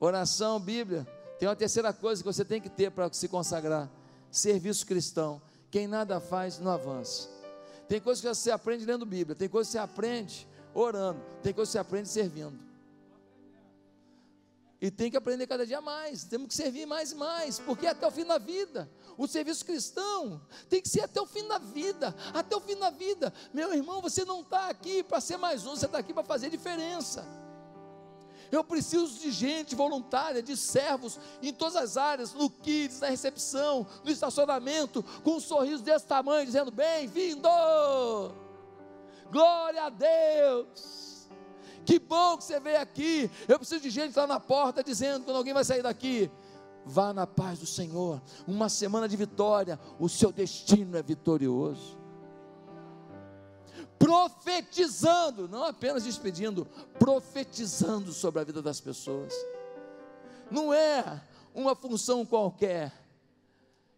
Oração, 0.00 0.58
Bíblia. 0.58 1.06
Tem 1.38 1.48
uma 1.48 1.56
terceira 1.56 1.92
coisa 1.92 2.22
que 2.22 2.26
você 2.26 2.44
tem 2.44 2.60
que 2.60 2.68
ter 2.68 2.90
para 2.90 3.12
se 3.12 3.28
consagrar: 3.28 3.88
serviço 4.30 4.84
cristão. 4.84 5.40
Quem 5.70 5.86
nada 5.86 6.20
faz, 6.20 6.58
não 6.58 6.72
avança. 6.72 7.28
Tem 7.88 8.00
coisas 8.00 8.22
que 8.22 8.28
você 8.28 8.50
aprende 8.50 8.84
lendo 8.84 9.06
Bíblia, 9.06 9.36
tem 9.36 9.48
coisas 9.48 9.68
que 9.68 9.72
você 9.72 9.78
aprende 9.78 10.48
orando, 10.74 11.20
tem 11.42 11.52
coisas 11.52 11.70
que 11.70 11.72
você 11.72 11.78
aprende 11.78 12.08
servindo. 12.08 12.71
E 14.82 14.90
tem 14.90 15.08
que 15.08 15.16
aprender 15.16 15.46
cada 15.46 15.64
dia 15.64 15.80
mais, 15.80 16.24
temos 16.24 16.48
que 16.48 16.54
servir 16.54 16.86
mais 16.86 17.12
e 17.12 17.14
mais, 17.14 17.60
porque 17.60 17.86
é 17.86 17.90
até 17.90 18.04
o 18.04 18.10
fim 18.10 18.24
da 18.24 18.36
vida. 18.36 18.90
O 19.16 19.28
serviço 19.28 19.64
cristão 19.64 20.42
tem 20.68 20.82
que 20.82 20.88
ser 20.88 21.02
até 21.02 21.20
o 21.20 21.26
fim 21.26 21.46
da 21.46 21.58
vida, 21.58 22.12
até 22.34 22.56
o 22.56 22.60
fim 22.60 22.74
da 22.74 22.90
vida. 22.90 23.32
Meu 23.54 23.72
irmão, 23.72 24.02
você 24.02 24.24
não 24.24 24.40
está 24.40 24.66
aqui 24.66 25.04
para 25.04 25.20
ser 25.20 25.36
mais 25.36 25.64
um, 25.64 25.76
você 25.76 25.86
está 25.86 25.98
aqui 25.98 26.12
para 26.12 26.24
fazer 26.24 26.50
diferença. 26.50 27.24
Eu 28.50 28.64
preciso 28.64 29.20
de 29.20 29.30
gente 29.30 29.76
voluntária, 29.76 30.42
de 30.42 30.56
servos 30.56 31.16
em 31.40 31.52
todas 31.52 31.76
as 31.76 31.96
áreas, 31.96 32.34
no 32.34 32.50
kids, 32.50 32.98
na 32.98 33.06
recepção, 33.06 33.86
no 34.02 34.10
estacionamento, 34.10 35.00
com 35.22 35.36
um 35.36 35.40
sorriso 35.40 35.84
desse 35.84 36.06
tamanho, 36.06 36.44
dizendo: 36.44 36.72
Bem-vindo! 36.72 37.48
Glória 39.30 39.84
a 39.84 39.90
Deus! 39.90 41.11
Que 41.84 41.98
bom 41.98 42.36
que 42.36 42.44
você 42.44 42.60
veio 42.60 42.80
aqui. 42.80 43.30
Eu 43.48 43.58
preciso 43.58 43.80
de 43.80 43.90
gente 43.90 44.16
lá 44.16 44.26
na 44.26 44.38
porta 44.38 44.82
dizendo 44.82 45.24
quando 45.24 45.36
alguém 45.36 45.54
vai 45.54 45.64
sair 45.64 45.82
daqui. 45.82 46.30
Vá 46.84 47.12
na 47.12 47.26
paz 47.26 47.58
do 47.58 47.66
Senhor. 47.66 48.20
Uma 48.46 48.68
semana 48.68 49.08
de 49.08 49.16
vitória. 49.16 49.78
O 49.98 50.08
seu 50.08 50.32
destino 50.32 50.96
é 50.96 51.02
vitorioso. 51.02 51.98
Profetizando, 53.98 55.48
não 55.48 55.64
apenas 55.64 56.04
despedindo, 56.04 56.66
profetizando 56.98 58.12
sobre 58.12 58.40
a 58.40 58.44
vida 58.44 58.60
das 58.60 58.80
pessoas. 58.80 59.32
Não 60.50 60.74
é 60.74 61.22
uma 61.54 61.74
função 61.74 62.26
qualquer, 62.26 62.92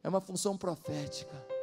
é 0.03 0.09
uma 0.09 0.21
função 0.21 0.57
profética. 0.59 1.54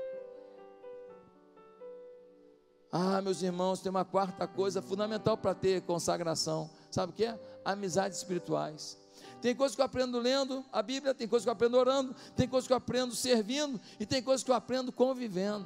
Ah, 2.92 3.22
meus 3.22 3.42
irmãos, 3.42 3.80
tem 3.80 3.90
uma 3.90 4.04
quarta 4.04 4.46
coisa 4.46 4.82
fundamental 4.82 5.38
para 5.38 5.56
ter 5.56 5.82
consagração. 5.84 6.70
Sabe 6.90 7.14
o 7.14 7.16
que 7.16 7.24
é? 7.24 7.40
Amizades 7.64 8.18
espirituais. 8.18 8.98
Tem 9.42 9.56
coisas 9.56 9.76
que 9.76 9.82
eu 9.82 9.86
aprendo 9.86 10.20
lendo 10.20 10.64
a 10.74 10.82
Bíblia, 10.82 11.14
tem 11.14 11.28
coisas 11.28 11.46
que 11.46 11.50
eu 11.50 11.54
aprendo 11.54 11.78
orando, 11.78 12.14
tem 12.36 12.50
coisas 12.50 12.68
que 12.68 12.74
eu 12.74 12.78
aprendo 12.78 13.16
servindo 13.16 13.80
e 13.98 14.06
tem 14.06 14.22
coisas 14.22 14.44
que 14.44 14.52
eu 14.52 14.56
aprendo 14.56 14.92
convivendo. 14.92 15.66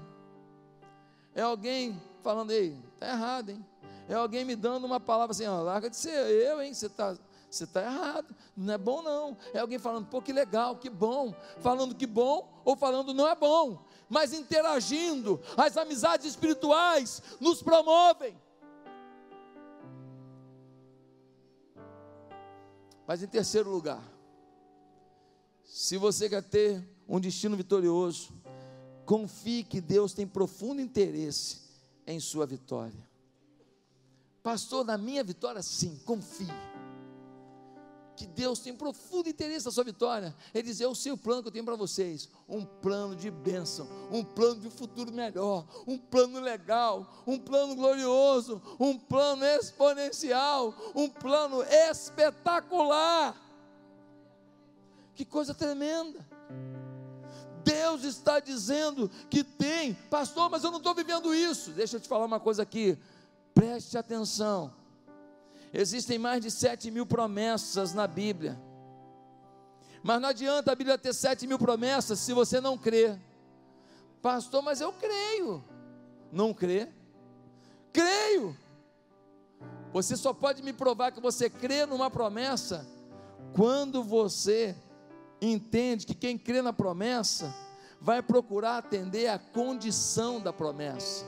É 1.33 1.41
alguém 1.41 1.99
falando, 2.21 2.51
ei, 2.51 2.77
tá 2.99 3.07
errado, 3.07 3.49
hein? 3.49 3.65
É 4.07 4.13
alguém 4.13 4.45
me 4.45 4.55
dando 4.55 4.85
uma 4.85 4.99
palavra 4.99 5.31
assim, 5.31 5.47
ó, 5.47 5.61
larga 5.61 5.89
de 5.89 5.95
ser 5.95 6.11
eu, 6.11 6.61
hein? 6.61 6.73
Você 6.73 6.85
está 6.85 7.17
você 7.49 7.63
está 7.63 7.81
errado, 7.81 8.35
não 8.55 8.73
é 8.73 8.77
bom 8.77 9.01
não. 9.01 9.37
É 9.53 9.59
alguém 9.59 9.79
falando, 9.79 10.07
pô, 10.07 10.21
que 10.21 10.33
legal, 10.33 10.75
que 10.75 10.89
bom. 10.89 11.33
Falando 11.59 11.95
que 11.95 12.05
bom 12.05 12.61
ou 12.65 12.75
falando 12.75 13.13
não 13.13 13.27
é 13.27 13.33
bom 13.33 13.79
mas 14.09 14.33
interagindo, 14.33 15.41
as 15.57 15.77
amizades 15.77 16.25
espirituais 16.25 17.21
nos 17.39 17.61
promovem. 17.61 18.39
Mas 23.07 23.21
em 23.21 23.27
terceiro 23.27 23.69
lugar, 23.69 24.03
se 25.63 25.97
você 25.97 26.27
quer 26.27 26.43
ter 26.43 26.87
um 27.07 27.19
destino 27.19 27.55
vitorioso, 27.55 28.33
confie 29.05 29.63
que 29.63 29.79
Deus 29.79 30.13
tem 30.13 30.27
profundo 30.27 30.81
interesse 30.81 31.61
em 32.07 32.19
sua 32.19 32.45
vitória. 32.45 33.07
Pastor, 34.41 34.85
na 34.85 34.97
minha 34.97 35.23
vitória, 35.23 35.61
sim, 35.61 35.99
confie 36.05 36.74
que 38.15 38.25
Deus 38.25 38.59
tem 38.59 38.73
profundo 38.73 39.27
interesse 39.29 39.65
na 39.65 39.71
sua 39.71 39.83
vitória. 39.83 40.35
Ele 40.53 40.63
diz: 40.63 40.79
Eu 40.79 40.95
sei 40.95 41.11
o 41.11 41.17
plano 41.17 41.41
que 41.41 41.49
eu 41.49 41.51
tenho 41.51 41.65
para 41.65 41.75
vocês. 41.75 42.29
Um 42.47 42.63
plano 42.63 43.15
de 43.15 43.29
bênção, 43.29 43.87
um 44.11 44.23
plano 44.23 44.61
de 44.61 44.67
um 44.67 44.71
futuro 44.71 45.11
melhor, 45.11 45.65
um 45.85 45.97
plano 45.97 46.39
legal, 46.39 47.23
um 47.27 47.37
plano 47.37 47.75
glorioso, 47.75 48.61
um 48.79 48.97
plano 48.97 49.43
exponencial, 49.43 50.73
um 50.95 51.09
plano 51.09 51.61
espetacular. 51.63 53.35
Que 55.13 55.25
coisa 55.25 55.53
tremenda. 55.53 56.25
Deus 57.63 58.03
está 58.03 58.39
dizendo 58.39 59.09
que 59.29 59.43
tem, 59.43 59.93
pastor, 60.09 60.49
mas 60.49 60.63
eu 60.63 60.71
não 60.71 60.77
estou 60.77 60.93
vivendo 60.93 61.33
isso. 61.33 61.71
Deixa 61.71 61.97
eu 61.97 61.99
te 61.99 62.07
falar 62.07 62.25
uma 62.25 62.39
coisa 62.39 62.61
aqui, 62.63 62.97
preste 63.53 63.97
atenção 63.97 64.84
Existem 65.77 66.17
mais 66.17 66.41
de 66.41 66.49
sete 66.49 66.89
mil 66.89 67.05
promessas 67.05 67.93
na 67.93 68.07
Bíblia. 68.07 68.57
Mas 70.01 70.21
não 70.21 70.29
adianta 70.29 70.71
a 70.71 70.75
Bíblia 70.75 70.97
ter 70.97 71.13
sete 71.13 71.45
mil 71.45 71.59
promessas 71.59 72.17
se 72.19 72.31
você 72.31 72.61
não 72.61 72.77
crê. 72.77 73.19
Pastor, 74.21 74.61
mas 74.61 74.79
eu 74.79 74.93
creio. 74.93 75.61
Não 76.31 76.53
crê? 76.53 76.87
Creio. 77.91 78.55
Você 79.91 80.15
só 80.15 80.33
pode 80.33 80.63
me 80.63 80.71
provar 80.71 81.11
que 81.11 81.19
você 81.19 81.49
crê 81.49 81.85
numa 81.85 82.09
promessa 82.09 82.87
quando 83.53 84.01
você 84.01 84.73
entende 85.41 86.05
que 86.05 86.15
quem 86.15 86.37
crê 86.37 86.61
na 86.61 86.71
promessa 86.71 87.53
vai 87.99 88.21
procurar 88.21 88.77
atender 88.77 89.27
a 89.27 89.37
condição 89.37 90.39
da 90.39 90.53
promessa. 90.53 91.25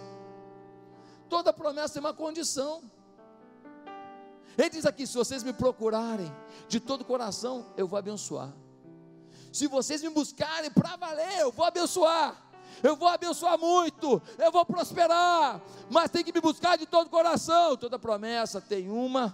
Toda 1.28 1.52
promessa 1.52 1.96
tem 1.96 2.00
uma 2.00 2.14
condição. 2.14 2.82
Ele 4.58 4.70
diz 4.70 4.86
aqui: 4.86 5.06
se 5.06 5.14
vocês 5.14 5.44
me 5.44 5.54
procurarem 5.54 6.34
de 6.68 6.80
todo 6.80 7.02
o 7.02 7.06
coração, 7.06 7.66
eu 7.78 7.88
vou 7.88 8.00
abençoar. 8.00 8.54
Se 9.54 9.68
vocês 9.68 10.02
me 10.02 10.10
buscarem 10.10 10.72
para 10.72 10.96
valer, 10.96 11.40
eu 11.40 11.52
vou 11.52 11.66
abençoar. 11.66 12.44
Eu 12.84 12.96
vou 12.96 13.08
abençoar 13.08 13.58
muito, 13.58 14.22
eu 14.38 14.52
vou 14.52 14.64
prosperar, 14.64 15.60
mas 15.90 16.12
tem 16.12 16.24
que 16.24 16.32
me 16.32 16.40
buscar 16.40 16.78
de 16.78 16.86
todo 16.86 17.08
o 17.08 17.10
coração. 17.10 17.76
Toda 17.76 17.98
promessa 17.98 18.62
tem 18.62 18.88
uma 18.90 19.34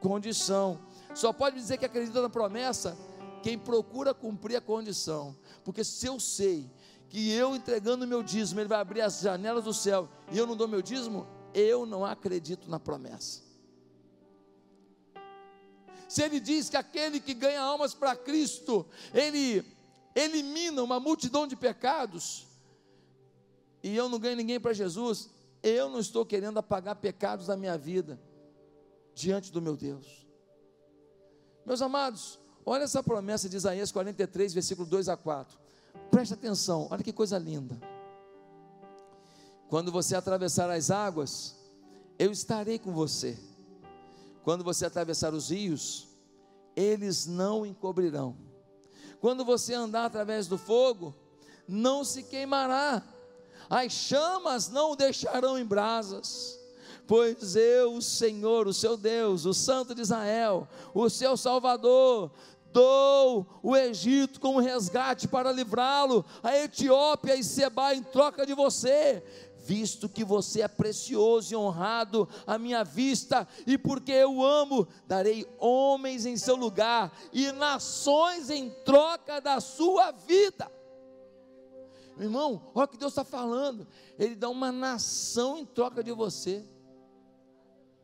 condição. 0.00 0.78
Só 1.14 1.32
pode 1.32 1.56
dizer 1.56 1.78
que 1.78 1.86
acredita 1.86 2.20
na 2.20 2.28
promessa 2.28 2.96
quem 3.42 3.58
procura 3.58 4.12
cumprir 4.12 4.56
a 4.56 4.60
condição. 4.60 5.34
Porque 5.64 5.82
se 5.82 6.06
eu 6.06 6.20
sei 6.20 6.70
que 7.08 7.30
eu 7.32 7.56
entregando 7.56 8.06
meu 8.06 8.22
dízimo, 8.22 8.60
ele 8.60 8.68
vai 8.68 8.80
abrir 8.80 9.00
as 9.00 9.20
janelas 9.20 9.64
do 9.64 9.72
céu 9.72 10.06
e 10.30 10.36
eu 10.36 10.46
não 10.46 10.56
dou 10.56 10.68
meu 10.68 10.82
dízimo, 10.82 11.26
eu 11.54 11.86
não 11.86 12.04
acredito 12.04 12.68
na 12.68 12.78
promessa. 12.78 13.45
Se 16.08 16.22
ele 16.22 16.38
diz 16.38 16.68
que 16.68 16.76
aquele 16.76 17.20
que 17.20 17.34
ganha 17.34 17.60
almas 17.60 17.94
para 17.94 18.14
Cristo, 18.14 18.86
ele 19.12 19.64
elimina 20.14 20.82
uma 20.82 20.98
multidão 20.98 21.46
de 21.46 21.56
pecados, 21.56 22.46
e 23.82 23.94
eu 23.94 24.08
não 24.08 24.18
ganho 24.18 24.36
ninguém 24.36 24.58
para 24.58 24.72
Jesus, 24.72 25.28
eu 25.62 25.88
não 25.88 26.00
estou 26.00 26.24
querendo 26.24 26.58
apagar 26.58 26.96
pecados 26.96 27.46
da 27.46 27.56
minha 27.56 27.76
vida 27.76 28.20
diante 29.14 29.52
do 29.52 29.60
meu 29.60 29.76
Deus. 29.76 30.26
Meus 31.64 31.82
amados, 31.82 32.38
olha 32.64 32.84
essa 32.84 33.02
promessa 33.02 33.48
de 33.48 33.56
Isaías 33.56 33.90
43, 33.90 34.54
versículo 34.54 34.88
2 34.88 35.08
a 35.08 35.16
4. 35.16 35.58
Preste 36.10 36.34
atenção, 36.34 36.88
olha 36.90 37.02
que 37.02 37.12
coisa 37.12 37.38
linda. 37.38 37.78
Quando 39.68 39.90
você 39.90 40.14
atravessar 40.14 40.70
as 40.70 40.90
águas, 40.90 41.56
eu 42.18 42.30
estarei 42.30 42.78
com 42.78 42.92
você. 42.92 43.36
Quando 44.46 44.62
você 44.62 44.86
atravessar 44.86 45.34
os 45.34 45.50
rios, 45.50 46.06
eles 46.76 47.26
não 47.26 47.66
encobrirão. 47.66 48.36
Quando 49.20 49.44
você 49.44 49.74
andar 49.74 50.04
através 50.04 50.46
do 50.46 50.56
fogo, 50.56 51.12
não 51.66 52.04
se 52.04 52.22
queimará. 52.22 53.02
As 53.68 53.90
chamas 53.92 54.68
não 54.68 54.92
o 54.92 54.96
deixarão 54.96 55.58
em 55.58 55.64
brasas. 55.64 56.60
Pois 57.08 57.56
eu, 57.56 57.94
o 57.94 58.00
Senhor, 58.00 58.68
o 58.68 58.72
seu 58.72 58.96
Deus, 58.96 59.46
o 59.46 59.52
Santo 59.52 59.96
de 59.96 60.02
Israel, 60.02 60.68
o 60.94 61.10
seu 61.10 61.36
Salvador, 61.36 62.30
dou 62.72 63.46
o 63.64 63.74
Egito 63.74 64.38
como 64.38 64.60
resgate 64.60 65.26
para 65.26 65.50
livrá-lo, 65.50 66.24
a 66.40 66.56
Etiópia 66.56 67.34
e 67.34 67.42
Seba 67.42 67.94
em 67.94 68.02
troca 68.02 68.46
de 68.46 68.54
você, 68.54 69.24
visto 69.66 70.08
que 70.08 70.24
você 70.24 70.62
é 70.62 70.68
precioso 70.68 71.52
e 71.52 71.56
honrado 71.56 72.28
à 72.46 72.56
minha 72.56 72.84
vista, 72.84 73.46
e 73.66 73.76
porque 73.76 74.12
eu 74.12 74.42
amo, 74.42 74.86
darei 75.06 75.44
homens 75.58 76.24
em 76.24 76.36
seu 76.36 76.54
lugar 76.54 77.12
e 77.32 77.50
nações 77.50 78.48
em 78.48 78.70
troca 78.84 79.40
da 79.40 79.60
sua 79.60 80.12
vida. 80.12 80.70
Meu 82.16 82.28
irmão, 82.28 82.62
olha 82.74 82.84
o 82.84 82.88
que 82.88 82.96
Deus 82.96 83.12
está 83.12 83.24
falando. 83.24 83.86
Ele 84.18 84.34
dá 84.34 84.48
uma 84.48 84.72
nação 84.72 85.58
em 85.58 85.66
troca 85.66 86.02
de 86.02 86.12
você. 86.12 86.64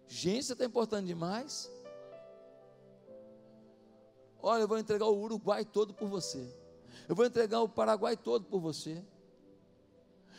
Gente, 0.06 0.44
você 0.44 0.52
está 0.52 0.64
importando 0.64 1.06
demais. 1.06 1.70
Olha, 4.42 4.62
eu 4.62 4.68
vou 4.68 4.78
entregar 4.78 5.06
o 5.06 5.18
Uruguai 5.18 5.64
todo 5.64 5.94
por 5.94 6.08
você. 6.08 6.46
Eu 7.08 7.14
vou 7.14 7.24
entregar 7.24 7.60
o 7.62 7.68
Paraguai 7.68 8.16
todo 8.16 8.44
por 8.44 8.60
você. 8.60 9.02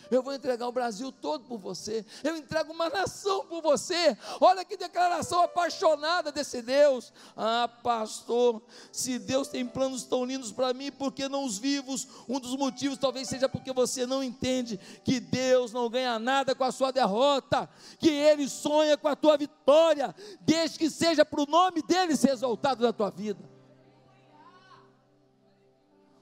Eu 0.10 0.22
vou 0.22 0.34
entregar 0.34 0.68
o 0.68 0.72
Brasil 0.72 1.12
todo 1.12 1.46
por 1.46 1.58
você. 1.58 2.06
Eu 2.24 2.36
entrego 2.38 2.74
uma 2.74 2.90
nação 2.90 3.46
por 3.46 3.62
você. 3.62 4.18
Olha 4.40 4.66
que 4.66 4.78
declaração 4.78 5.42
apaixonada 5.42 6.32
desse 6.32 6.62
Deus. 6.62 7.14
Ah, 7.36 7.70
pastor, 7.82 8.62
se 8.92 9.20
Deus 9.20 9.48
tem 9.48 9.66
planos 9.66 10.04
tão 10.04 10.26
lindos 10.26 10.52
para 10.52 10.74
mim, 10.74 10.92
por 10.92 11.12
que 11.12 11.28
não 11.28 11.46
os 11.46 11.58
vivos? 11.58 12.08
Um 12.28 12.40
dos 12.40 12.56
motivos 12.56 12.98
talvez 12.98 13.28
seja 13.28 13.48
porque 13.48 13.72
você 13.72 14.06
não 14.06 14.24
entende 14.24 14.80
que 15.04 15.20
Deus 15.20 15.72
não 15.72 15.90
ganha 15.90 16.20
nada 16.20 16.56
com 16.56 16.64
a 16.64 16.72
sua 16.72 16.92
derrota, 16.92 17.70
que 18.00 18.10
Ele 18.10 18.48
sonha 18.48 18.98
com 18.98 19.08
a 19.08 19.16
tua 19.16 19.38
vitória, 19.38 20.16
desde 20.42 20.78
que 20.78 20.90
seja 20.90 21.26
para 21.26 21.42
o 21.42 21.46
nome 21.46 21.82
dEle 21.82 22.16
ser 22.16 22.32
exaltado 22.32 22.84
na 22.84 22.94
tua 22.94 23.10
vida. 23.10 23.44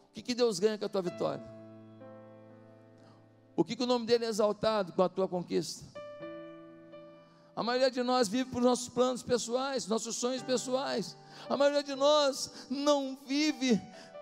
O 0.09 0.13
que, 0.13 0.21
que 0.21 0.35
Deus 0.35 0.59
ganha 0.59 0.77
com 0.77 0.85
a 0.85 0.89
tua 0.89 1.01
vitória? 1.01 1.60
O 3.61 3.63
que, 3.63 3.75
que 3.75 3.83
o 3.83 3.85
nome 3.85 4.07
dele 4.07 4.25
é 4.25 4.27
exaltado 4.27 4.91
com 4.91 5.03
a 5.03 5.07
tua 5.07 5.27
conquista? 5.27 5.85
A 7.55 7.61
maioria 7.61 7.91
de 7.91 8.01
nós 8.01 8.27
vive 8.27 8.49
por 8.49 8.59
nossos 8.59 8.89
planos 8.89 9.21
pessoais, 9.21 9.85
nossos 9.85 10.15
sonhos 10.15 10.41
pessoais. 10.41 11.15
A 11.47 11.55
maioria 11.55 11.83
de 11.83 11.93
nós 11.93 12.65
não 12.71 13.15
vive 13.23 13.79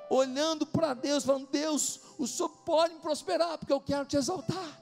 olhando 0.09 0.65
para 0.65 0.93
Deus, 0.93 1.23
falando: 1.23 1.47
Deus, 1.47 2.01
o 2.17 2.27
Senhor 2.27 2.49
pode 2.49 2.95
me 2.95 2.99
prosperar, 2.99 3.57
porque 3.57 3.71
eu 3.71 3.79
quero 3.79 4.05
te 4.05 4.17
exaltar. 4.17 4.77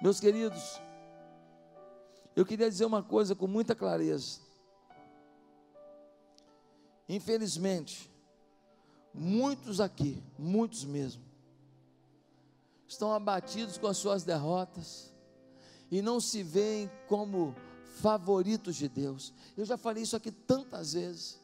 Meus 0.00 0.18
queridos, 0.18 0.80
eu 2.34 2.46
queria 2.46 2.70
dizer 2.70 2.86
uma 2.86 3.02
coisa 3.02 3.34
com 3.34 3.46
muita 3.46 3.74
clareza. 3.74 4.40
Infelizmente, 7.06 8.10
Muitos 9.14 9.80
aqui, 9.80 10.22
muitos 10.38 10.84
mesmo, 10.84 11.22
estão 12.88 13.12
abatidos 13.12 13.76
com 13.76 13.86
as 13.86 13.98
suas 13.98 14.24
derrotas 14.24 15.12
e 15.90 16.00
não 16.00 16.18
se 16.18 16.42
veem 16.42 16.90
como 17.06 17.54
favoritos 18.00 18.76
de 18.76 18.88
Deus. 18.88 19.32
Eu 19.56 19.64
já 19.64 19.76
falei 19.76 20.02
isso 20.02 20.16
aqui 20.16 20.32
tantas 20.32 20.94
vezes. 20.94 21.38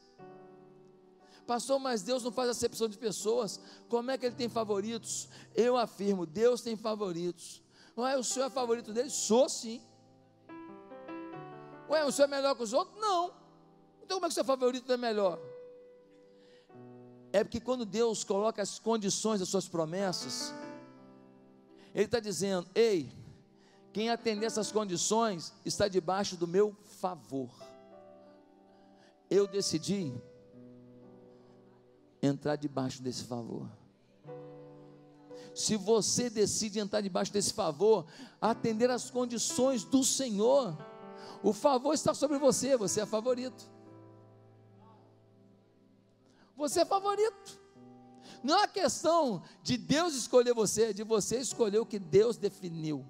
Pastor, 1.45 1.79
mas 1.79 2.01
Deus 2.01 2.23
não 2.23 2.31
faz 2.31 2.49
acepção 2.49 2.87
de 2.87 2.97
pessoas. 2.97 3.59
Como 3.87 4.09
é 4.09 4.17
que 4.17 4.25
ele 4.25 4.35
tem 4.35 4.49
favoritos? 4.49 5.29
Eu 5.53 5.77
afirmo, 5.77 6.25
Deus 6.25 6.61
tem 6.61 6.75
favoritos. 6.75 7.61
Ué, 7.95 8.17
o 8.17 8.23
senhor 8.23 8.47
é 8.47 8.49
favorito 8.49 8.91
dele? 8.91 9.11
Sou 9.11 9.47
sim. 9.47 9.81
Ué, 11.87 12.03
o 12.03 12.11
senhor 12.11 12.27
é 12.27 12.31
melhor 12.31 12.55
que 12.55 12.63
os 12.63 12.73
outros? 12.73 12.99
Não. 12.99 13.31
Então 14.01 14.17
como 14.17 14.25
é 14.25 14.29
que 14.29 14.33
o 14.33 14.35
seu 14.35 14.43
favorito 14.43 14.91
é 14.91 14.97
melhor? 14.97 15.39
É 17.31 17.43
porque 17.43 17.59
quando 17.59 17.85
Deus 17.85 18.23
coloca 18.23 18.61
as 18.61 18.79
condições 18.79 19.39
das 19.39 19.49
suas 19.49 19.67
promessas, 19.67 20.53
Ele 21.95 22.03
está 22.03 22.19
dizendo: 22.19 22.67
ei, 22.75 23.09
quem 23.93 24.09
atender 24.09 24.45
essas 24.45 24.69
condições 24.69 25.53
está 25.63 25.87
debaixo 25.87 26.35
do 26.35 26.45
meu 26.45 26.75
favor. 26.99 27.49
Eu 29.29 29.47
decidi 29.47 30.13
entrar 32.21 32.57
debaixo 32.57 33.01
desse 33.01 33.23
favor. 33.23 33.69
Se 35.55 35.77
você 35.77 36.29
decide 36.29 36.79
entrar 36.79 36.99
debaixo 36.99 37.31
desse 37.31 37.53
favor, 37.53 38.05
atender 38.41 38.89
as 38.91 39.09
condições 39.09 39.85
do 39.85 40.03
Senhor, 40.03 40.77
o 41.41 41.53
favor 41.53 41.93
está 41.93 42.13
sobre 42.13 42.37
você, 42.37 42.75
você 42.75 43.01
é 43.01 43.05
favorito. 43.05 43.65
Você 46.57 46.81
é 46.81 46.85
favorito. 46.85 47.64
Não 48.45 48.59
é 48.59 48.67
questão 48.67 49.41
de 49.63 49.75
Deus 49.75 50.13
escolher 50.13 50.53
você, 50.53 50.83
é 50.83 50.93
de 50.93 51.01
você 51.01 51.39
escolher 51.39 51.79
o 51.79 51.85
que 51.85 51.97
Deus 51.97 52.37
definiu. 52.37 53.03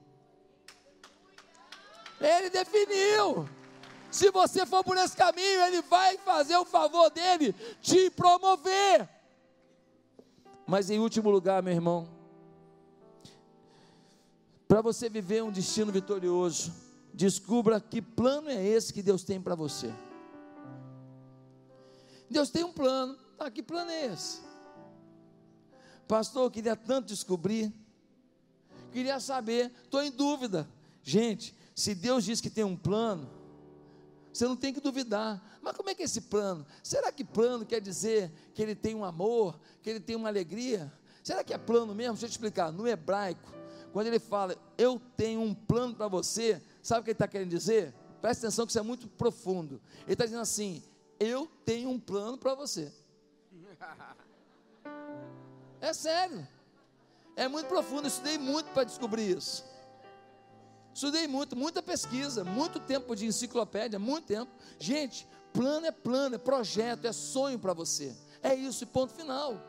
Ele 2.22 2.50
definiu. 2.50 3.46
Se 4.10 4.32
você 4.32 4.66
for 4.66 4.82
por 4.82 4.96
esse 4.96 5.14
caminho, 5.18 5.62
Ele 5.66 5.82
vai 5.82 6.18
fazer 6.20 6.56
o 6.56 6.64
favor 6.64 7.10
dele 7.10 7.54
te 7.82 8.10
promover. 8.12 9.10
Mas 10.66 10.90
em 10.90 11.00
último 11.00 11.30
lugar, 11.30 11.62
meu 11.62 11.74
irmão, 11.74 12.08
para 14.70 14.82
você 14.82 15.10
viver 15.10 15.44
um 15.44 15.52
destino 15.52 15.92
vitorioso, 15.92 16.74
descubra 17.14 17.82
que 17.82 18.02
plano 18.02 18.50
é 18.50 18.66
esse 18.66 18.94
que 18.94 19.02
Deus 19.02 19.22
tem 19.26 19.42
para 19.42 19.54
você. 19.54 19.94
Deus 22.30 22.50
tem 22.50 22.64
um 22.64 22.72
plano. 22.72 23.18
Ah, 23.38 23.52
que 23.52 23.62
plano 23.62 23.92
é 23.92 24.06
esse? 24.06 24.55
Pastor, 26.08 26.44
eu 26.44 26.52
queria 26.52 26.76
tanto 26.76 27.08
descobrir, 27.08 27.74
queria 28.92 29.20
saber, 29.20 29.72
estou 29.84 30.04
em 30.04 30.12
dúvida. 30.12 30.70
Gente, 31.04 31.56
se 31.76 31.94
Deus 31.94 32.24
diz 32.24 32.40
que 32.40 32.50
tem 32.50 32.64
um 32.64 32.78
plano, 32.78 33.30
Você 34.32 34.46
não 34.46 34.56
tem 34.58 34.74
que 34.74 34.82
duvidar. 34.82 35.42
Mas 35.62 35.78
como 35.78 35.90
é 35.90 35.96
que 35.96 36.02
é 36.02 36.06
esse 36.06 36.22
plano? 36.22 36.66
Será 36.84 37.10
que 37.10 37.24
plano 37.24 37.66
quer 37.66 37.80
dizer 37.80 38.30
que 38.54 38.62
ele 38.62 38.76
tem 38.76 38.94
um 38.94 39.06
amor, 39.06 39.58
que 39.82 39.90
ele 39.90 40.00
tem 40.00 40.16
uma 40.16 40.28
alegria? 40.28 40.92
Será 41.24 41.42
que 41.42 41.54
é 41.54 41.58
plano 41.58 41.96
mesmo? 41.96 42.14
Deixa 42.16 42.26
eu 42.26 42.30
te 42.30 42.34
explicar. 42.34 42.70
No 42.70 42.86
hebraico, 42.86 43.50
quando 43.94 44.08
ele 44.08 44.20
fala, 44.20 44.58
eu 44.78 45.02
tenho 45.16 45.40
um 45.40 45.56
plano 45.56 45.96
para 45.96 46.10
você, 46.10 46.62
sabe 46.84 47.00
o 47.00 47.04
que 47.06 47.12
ele 47.12 47.16
está 47.16 47.30
querendo 47.30 47.50
dizer? 47.50 47.94
Presta 48.22 48.46
atenção 48.46 48.66
que 48.66 48.74
isso 48.74 48.80
é 48.80 48.82
muito 48.82 49.08
profundo. 49.08 49.82
Ele 50.04 50.14
está 50.14 50.26
dizendo 50.26 50.42
assim: 50.42 50.84
eu 51.18 51.48
tenho 51.64 51.90
um 51.90 52.00
plano 52.00 52.38
para 52.38 52.54
você. 52.54 52.92
É 55.82 55.94
sério. 55.94 56.48
É 57.36 57.48
muito 57.48 57.68
profundo. 57.68 58.04
Eu 58.04 58.08
estudei 58.08 58.38
muito 58.38 58.72
para 58.72 58.84
descobrir 58.84 59.38
isso. 59.38 59.64
Estudei 60.94 61.28
muito, 61.28 61.58
muita 61.58 61.84
pesquisa, 61.84 62.46
muito 62.46 62.80
tempo 62.80 63.16
de 63.16 63.26
enciclopédia, 63.26 64.00
muito 64.00 64.28
tempo. 64.28 64.50
Gente, 64.80 65.28
plano 65.52 65.86
é 65.86 65.92
plano, 65.92 66.36
é 66.36 66.38
projeto, 66.38 67.06
é 67.06 67.12
sonho 67.12 67.60
para 67.60 67.74
você. 67.74 68.16
É 68.42 68.56
isso, 68.56 68.88
ponto 68.88 69.14
final. 69.14 69.62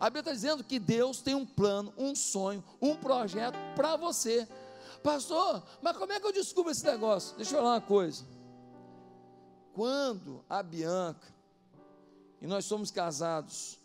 A 0.00 0.06
Bíblia 0.06 0.20
está 0.20 0.32
dizendo 0.32 0.64
que 0.64 0.78
Deus 0.78 1.20
tem 1.20 1.34
um 1.34 1.44
plano, 1.44 1.92
um 1.98 2.14
sonho, 2.14 2.64
um 2.80 2.96
projeto 2.96 3.56
para 3.76 3.94
você. 3.94 4.48
Pastor, 5.02 5.62
mas 5.82 5.96
como 5.96 6.12
é 6.12 6.18
que 6.18 6.26
eu 6.26 6.32
descubro 6.32 6.72
esse 6.72 6.84
negócio? 6.84 7.36
Deixa 7.36 7.54
eu 7.54 7.58
falar 7.58 7.74
uma 7.74 7.80
coisa. 7.80 8.24
Quando 9.74 10.44
a 10.48 10.62
Bianca, 10.62 11.32
e 12.40 12.46
nós 12.46 12.64
somos 12.64 12.90
casados 12.90 13.78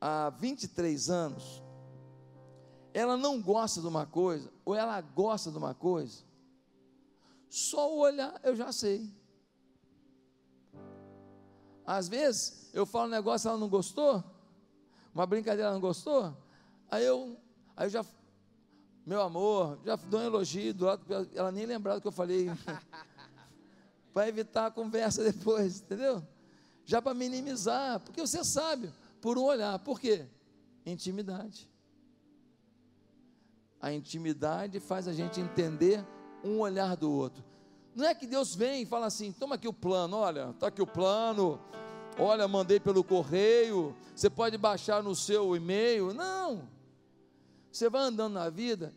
há 0.00 0.30
23 0.30 1.10
anos, 1.10 1.62
ela 2.92 3.16
não 3.16 3.40
gosta 3.40 3.80
de 3.80 3.86
uma 3.86 4.06
coisa, 4.06 4.50
ou 4.64 4.74
ela 4.74 5.00
gosta 5.00 5.50
de 5.50 5.58
uma 5.58 5.74
coisa, 5.74 6.24
só 7.48 7.94
olhar 7.94 8.40
eu 8.42 8.56
já 8.56 8.72
sei. 8.72 9.12
Às 11.86 12.08
vezes 12.08 12.70
eu 12.74 12.84
falo 12.84 13.06
um 13.06 13.10
negócio, 13.10 13.48
ela 13.48 13.58
não 13.58 13.68
gostou, 13.68 14.24
uma 15.14 15.26
brincadeira 15.26 15.68
ela 15.68 15.74
não 15.74 15.80
gostou, 15.80 16.36
aí 16.90 17.04
eu, 17.04 17.36
aí 17.76 17.86
eu 17.86 17.90
já, 17.90 18.04
meu 19.04 19.20
amor, 19.20 19.78
já 19.84 19.96
dou 19.96 20.20
um 20.20 20.24
elogio 20.24 20.74
do 20.74 20.86
lado, 20.86 21.04
ela 21.34 21.52
nem 21.52 21.64
lembrava 21.66 21.98
do 21.98 22.02
que 22.02 22.08
eu 22.08 22.12
falei, 22.12 22.50
para 24.12 24.28
evitar 24.28 24.66
a 24.66 24.70
conversa 24.70 25.22
depois, 25.22 25.80
entendeu? 25.80 26.26
Já 26.84 27.02
para 27.02 27.12
minimizar, 27.12 28.00
porque 28.00 28.20
você 28.20 28.42
sabe, 28.42 28.90
por 29.26 29.38
um 29.38 29.42
olhar, 29.42 29.76
por 29.80 29.98
quê? 29.98 30.24
Intimidade. 30.86 31.68
A 33.80 33.92
intimidade 33.92 34.78
faz 34.78 35.08
a 35.08 35.12
gente 35.12 35.40
entender 35.40 36.06
um 36.44 36.60
olhar 36.60 36.96
do 36.96 37.10
outro. 37.10 37.42
Não 37.92 38.06
é 38.06 38.14
que 38.14 38.24
Deus 38.24 38.54
vem 38.54 38.82
e 38.82 38.86
fala 38.86 39.06
assim: 39.06 39.32
toma 39.32 39.56
aqui 39.56 39.66
o 39.66 39.72
plano, 39.72 40.16
olha, 40.16 40.50
está 40.50 40.68
aqui 40.68 40.80
o 40.80 40.86
plano, 40.86 41.60
olha, 42.16 42.46
mandei 42.46 42.78
pelo 42.78 43.02
correio, 43.02 43.96
você 44.14 44.30
pode 44.30 44.56
baixar 44.56 45.02
no 45.02 45.16
seu 45.16 45.56
e-mail. 45.56 46.14
Não. 46.14 46.62
Você 47.72 47.90
vai 47.90 48.02
andando 48.02 48.34
na 48.34 48.48
vida 48.48 48.94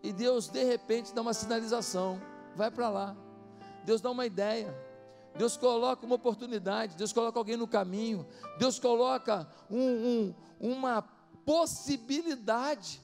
e 0.00 0.12
Deus 0.12 0.48
de 0.48 0.62
repente 0.62 1.12
dá 1.12 1.22
uma 1.22 1.34
sinalização, 1.34 2.22
vai 2.54 2.70
para 2.70 2.88
lá. 2.88 3.16
Deus 3.84 4.00
dá 4.00 4.12
uma 4.12 4.26
ideia. 4.26 4.72
Deus 5.36 5.56
coloca 5.56 6.04
uma 6.04 6.16
oportunidade, 6.16 6.96
Deus 6.96 7.12
coloca 7.12 7.38
alguém 7.38 7.56
no 7.56 7.66
caminho, 7.66 8.26
Deus 8.58 8.78
coloca 8.78 9.48
um, 9.70 9.80
um, 9.80 10.34
uma 10.60 11.02
possibilidade 11.44 13.00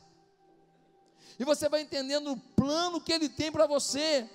e 1.39 1.45
você 1.45 1.69
vai 1.69 1.83
entendendo 1.83 2.33
o 2.33 2.37
plano 2.37 3.01
que 3.01 3.13
Ele 3.13 3.29
tem 3.29 3.53
para 3.53 3.67
você. 3.67 4.29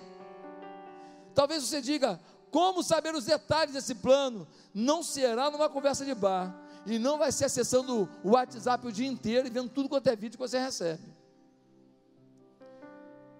Talvez 1.36 1.64
você 1.64 1.82
diga: 1.82 2.20
como 2.50 2.82
saber 2.82 3.14
os 3.14 3.26
detalhes 3.26 3.74
desse 3.74 3.96
plano? 3.96 4.48
Não 4.74 5.04
será 5.04 5.52
numa 5.52 5.70
conversa 5.70 6.06
de 6.06 6.16
bar, 6.16 6.56
e 6.86 6.98
não 6.98 7.18
vai 7.18 7.32
ser 7.32 7.46
acessando 7.46 8.10
o 8.24 8.32
WhatsApp 8.32 8.88
o 8.88 8.92
dia 8.92 9.08
inteiro 9.08 9.48
e 9.48 9.52
vendo 9.52 9.70
tudo 9.70 9.90
quanto 9.90 10.08
é 10.08 10.16
vídeo 10.16 10.38
que 10.38 10.48
você 10.48 10.58
recebe. 10.58 11.04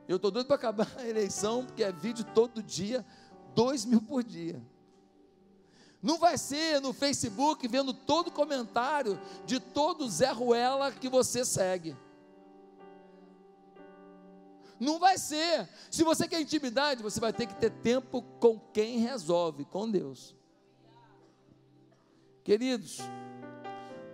Eu 0.06 0.18
estou 0.18 0.30
doido 0.30 0.48
para 0.48 0.58
acabar 0.58 0.92
a 0.98 1.08
eleição, 1.08 1.66
porque 1.66 1.82
é 1.82 1.92
vídeo 1.92 2.26
todo 2.36 2.62
dia, 2.62 3.06
dois 3.56 3.86
mil 3.86 4.02
por 4.02 4.24
dia. 4.24 4.62
Não 6.02 6.20
vai 6.20 6.38
ser 6.38 6.82
no 6.82 6.92
Facebook 6.92 7.66
vendo 7.68 7.94
todo 7.94 8.30
comentário 8.30 9.20
de 9.46 9.60
todo 9.60 10.10
Zé 10.10 10.32
Ruela 10.32 10.92
que 10.92 11.08
você 11.08 11.46
segue. 11.46 11.96
Não 14.78 15.00
vai 15.00 15.18
ser. 15.18 15.70
Se 15.90 16.04
você 16.04 16.28
quer 16.28 16.42
intimidade, 16.42 17.02
você 17.02 17.20
vai 17.20 17.32
ter 17.32 17.48
que 17.48 17.56
ter 17.56 17.70
tempo 17.70 18.22
com 18.40 18.60
quem 18.60 19.00
resolve, 19.00 19.64
com 19.64 19.90
Deus. 19.90 20.36
Queridos, 22.44 22.98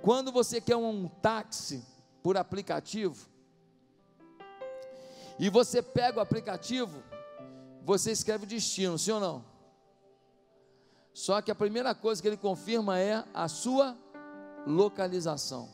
quando 0.04 0.32
você 0.32 0.62
quer 0.62 0.76
um 0.76 1.08
táxi 1.08 1.84
por 2.22 2.38
aplicativo, 2.38 3.28
e 5.40 5.50
você 5.50 5.82
pega 5.82 6.20
o 6.20 6.22
aplicativo, 6.22 7.02
você 7.84 8.12
escreve 8.12 8.44
o 8.44 8.48
destino, 8.48 8.98
sim 8.98 9.12
ou 9.12 9.20
não? 9.20 9.46
Só 11.14 11.42
que 11.42 11.52
a 11.52 11.56
primeira 11.56 11.94
coisa 11.94 12.22
que 12.22 12.28
ele 12.28 12.38
confirma 12.38 13.00
é 13.00 13.24
a 13.34 13.48
sua 13.48 13.98
localização. 14.66 15.70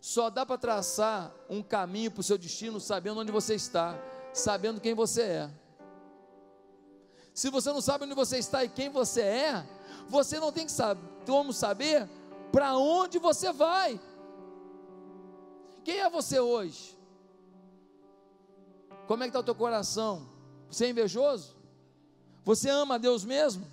Só 0.00 0.30
dá 0.30 0.46
para 0.46 0.56
traçar 0.56 1.30
um 1.48 1.62
caminho 1.62 2.10
para 2.10 2.20
o 2.20 2.24
seu 2.24 2.38
destino 2.38 2.80
sabendo 2.80 3.20
onde 3.20 3.30
você 3.30 3.54
está, 3.54 3.98
sabendo 4.32 4.80
quem 4.80 4.94
você 4.94 5.22
é. 5.22 5.50
Se 7.34 7.50
você 7.50 7.70
não 7.70 7.80
sabe 7.80 8.04
onde 8.04 8.14
você 8.14 8.38
está 8.38 8.64
e 8.64 8.68
quem 8.68 8.88
você 8.88 9.20
é, 9.20 9.66
você 10.08 10.40
não 10.40 10.50
tem 10.52 10.64
que 10.64 10.72
saber, 10.72 11.02
como 11.26 11.52
saber 11.52 12.08
para 12.50 12.76
onde 12.76 13.18
você 13.18 13.52
vai. 13.52 14.00
Quem 15.84 16.00
é 16.00 16.10
você 16.10 16.40
hoje? 16.40 16.98
Como 19.10 19.24
é 19.24 19.26
que 19.26 19.30
está 19.30 19.40
o 19.40 19.42
teu 19.42 19.56
coração? 19.56 20.28
Você 20.70 20.84
é 20.84 20.90
invejoso? 20.90 21.56
Você 22.44 22.70
ama 22.70 22.94
a 22.94 22.98
Deus 22.98 23.24
mesmo? 23.24 23.66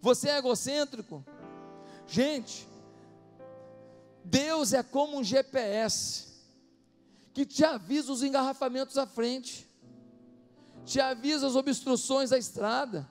Você 0.00 0.28
é 0.30 0.38
egocêntrico? 0.38 1.24
Gente, 2.06 2.64
Deus 4.22 4.72
é 4.72 4.80
como 4.80 5.18
um 5.18 5.24
GPS 5.24 6.28
que 7.32 7.44
te 7.44 7.64
avisa 7.64 8.12
os 8.12 8.22
engarrafamentos 8.22 8.96
à 8.96 9.08
frente, 9.08 9.68
te 10.86 11.00
avisa 11.00 11.48
as 11.48 11.56
obstruções 11.56 12.30
à 12.30 12.38
estrada. 12.38 13.08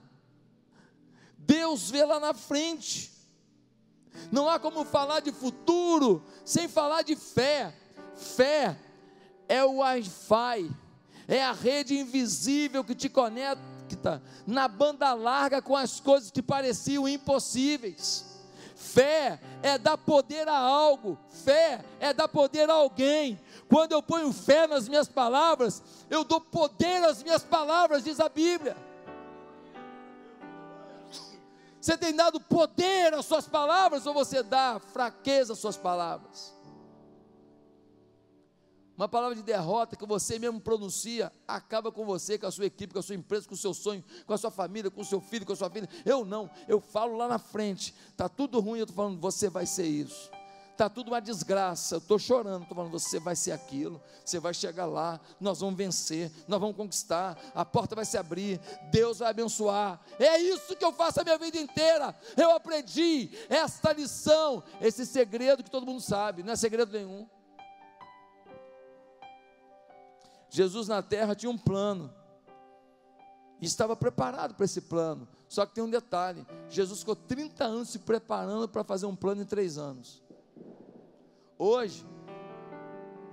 Deus 1.36 1.90
vê 1.90 2.06
lá 2.06 2.18
na 2.18 2.32
frente. 2.32 3.12
Não 4.32 4.48
há 4.48 4.58
como 4.58 4.82
falar 4.82 5.20
de 5.20 5.30
futuro 5.30 6.24
sem 6.42 6.68
falar 6.68 7.02
de 7.02 7.14
fé. 7.14 7.76
Fé 8.16 8.78
é 9.46 9.62
o 9.62 9.74
Wi-Fi, 9.74 10.83
é 11.26 11.42
a 11.42 11.52
rede 11.52 11.96
invisível 11.98 12.84
que 12.84 12.94
te 12.94 13.08
conecta 13.08 14.22
na 14.46 14.68
banda 14.68 15.12
larga 15.14 15.60
com 15.62 15.76
as 15.76 16.00
coisas 16.00 16.30
que 16.30 16.42
pareciam 16.42 17.08
impossíveis. 17.08 18.24
Fé 18.74 19.40
é 19.62 19.78
dar 19.78 19.96
poder 19.96 20.46
a 20.46 20.56
algo, 20.56 21.18
fé 21.30 21.84
é 21.98 22.12
dar 22.12 22.28
poder 22.28 22.68
a 22.68 22.74
alguém. 22.74 23.40
Quando 23.68 23.92
eu 23.92 24.02
ponho 24.02 24.32
fé 24.32 24.66
nas 24.66 24.88
minhas 24.88 25.08
palavras, 25.08 25.82
eu 26.10 26.22
dou 26.22 26.40
poder 26.40 27.02
às 27.04 27.22
minhas 27.22 27.42
palavras, 27.42 28.04
diz 28.04 28.20
a 28.20 28.28
Bíblia. 28.28 28.76
Você 31.80 31.98
tem 31.98 32.14
dado 32.14 32.40
poder 32.40 33.12
às 33.12 33.26
suas 33.26 33.46
palavras 33.46 34.06
ou 34.06 34.14
você 34.14 34.42
dá 34.42 34.80
fraqueza 34.92 35.52
às 35.52 35.58
suas 35.58 35.76
palavras? 35.76 36.53
Uma 38.96 39.08
palavra 39.08 39.34
de 39.34 39.42
derrota 39.42 39.96
que 39.96 40.06
você 40.06 40.38
mesmo 40.38 40.60
pronuncia 40.60 41.32
acaba 41.48 41.90
com 41.90 42.04
você, 42.04 42.38
com 42.38 42.46
a 42.46 42.50
sua 42.50 42.66
equipe, 42.66 42.92
com 42.92 43.00
a 43.00 43.02
sua 43.02 43.16
empresa, 43.16 43.48
com 43.48 43.54
o 43.54 43.58
seu 43.58 43.74
sonho, 43.74 44.04
com 44.24 44.32
a 44.32 44.38
sua 44.38 44.52
família, 44.52 44.90
com 44.90 45.00
o 45.00 45.04
seu 45.04 45.20
filho, 45.20 45.44
com 45.44 45.52
a 45.52 45.56
sua 45.56 45.68
filha. 45.68 45.88
Eu 46.04 46.24
não, 46.24 46.48
eu 46.68 46.80
falo 46.80 47.16
lá 47.16 47.26
na 47.26 47.38
frente. 47.38 47.92
Está 48.10 48.28
tudo 48.28 48.60
ruim, 48.60 48.78
eu 48.78 48.84
estou 48.84 48.94
falando, 48.94 49.20
você 49.20 49.48
vai 49.48 49.66
ser 49.66 49.86
isso. 49.86 50.30
Está 50.70 50.88
tudo 50.88 51.08
uma 51.08 51.20
desgraça, 51.20 51.94
eu 51.94 51.98
estou 51.98 52.18
chorando, 52.18 52.62
estou 52.62 52.74
falando, 52.74 52.90
você 52.90 53.20
vai 53.20 53.36
ser 53.36 53.52
aquilo, 53.52 54.02
você 54.24 54.40
vai 54.40 54.52
chegar 54.52 54.86
lá, 54.86 55.20
nós 55.40 55.60
vamos 55.60 55.76
vencer, 55.76 56.32
nós 56.48 56.58
vamos 56.58 56.76
conquistar, 56.76 57.38
a 57.54 57.64
porta 57.64 57.94
vai 57.94 58.04
se 58.04 58.18
abrir, 58.18 58.60
Deus 58.90 59.20
vai 59.20 59.30
abençoar. 59.30 60.00
É 60.18 60.36
isso 60.36 60.74
que 60.74 60.84
eu 60.84 60.92
faço 60.92 61.20
a 61.20 61.24
minha 61.24 61.38
vida 61.38 61.58
inteira. 61.58 62.12
Eu 62.36 62.50
aprendi 62.50 63.30
esta 63.48 63.92
lição, 63.92 64.64
esse 64.80 65.06
segredo 65.06 65.62
que 65.62 65.70
todo 65.70 65.86
mundo 65.86 66.00
sabe, 66.00 66.42
não 66.42 66.52
é 66.52 66.56
segredo 66.56 66.92
nenhum. 66.92 67.24
Jesus 70.54 70.86
na 70.86 71.02
terra 71.02 71.34
tinha 71.34 71.50
um 71.50 71.58
plano. 71.58 72.14
E 73.60 73.66
estava 73.66 73.96
preparado 73.96 74.54
para 74.54 74.64
esse 74.64 74.82
plano. 74.82 75.26
Só 75.48 75.66
que 75.66 75.74
tem 75.74 75.82
um 75.82 75.90
detalhe: 75.90 76.46
Jesus 76.68 77.00
ficou 77.00 77.16
30 77.16 77.64
anos 77.64 77.88
se 77.88 77.98
preparando 77.98 78.68
para 78.68 78.84
fazer 78.84 79.06
um 79.06 79.16
plano 79.16 79.42
em 79.42 79.44
três 79.44 79.78
anos. 79.78 80.22
Hoje, 81.58 82.06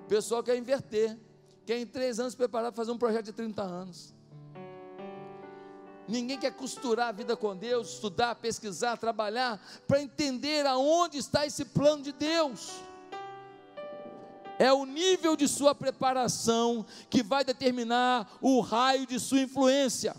o 0.03 0.07
pessoal 0.07 0.41
quer 0.41 0.57
inverter. 0.57 1.15
Quer 1.63 1.77
em 1.77 1.85
três 1.85 2.19
anos 2.19 2.31
se 2.33 2.37
preparar 2.37 2.71
para 2.71 2.77
fazer 2.77 2.91
um 2.91 2.97
projeto 2.97 3.25
de 3.25 3.33
30 3.33 3.61
anos. 3.61 4.15
Ninguém 6.07 6.39
quer 6.39 6.55
costurar 6.55 7.09
a 7.09 7.11
vida 7.11 7.37
com 7.37 7.55
Deus, 7.55 7.93
estudar, 7.93 8.33
pesquisar, 8.33 8.97
trabalhar, 8.97 9.61
para 9.87 10.01
entender 10.01 10.65
aonde 10.65 11.19
está 11.19 11.45
esse 11.45 11.65
plano 11.65 12.01
de 12.01 12.13
Deus. 12.13 12.81
É 14.61 14.71
o 14.71 14.85
nível 14.85 15.35
de 15.35 15.47
sua 15.47 15.73
preparação 15.73 16.85
que 17.09 17.23
vai 17.23 17.43
determinar 17.43 18.37
o 18.39 18.59
raio 18.59 19.07
de 19.07 19.19
sua 19.19 19.39
influência. 19.39 20.15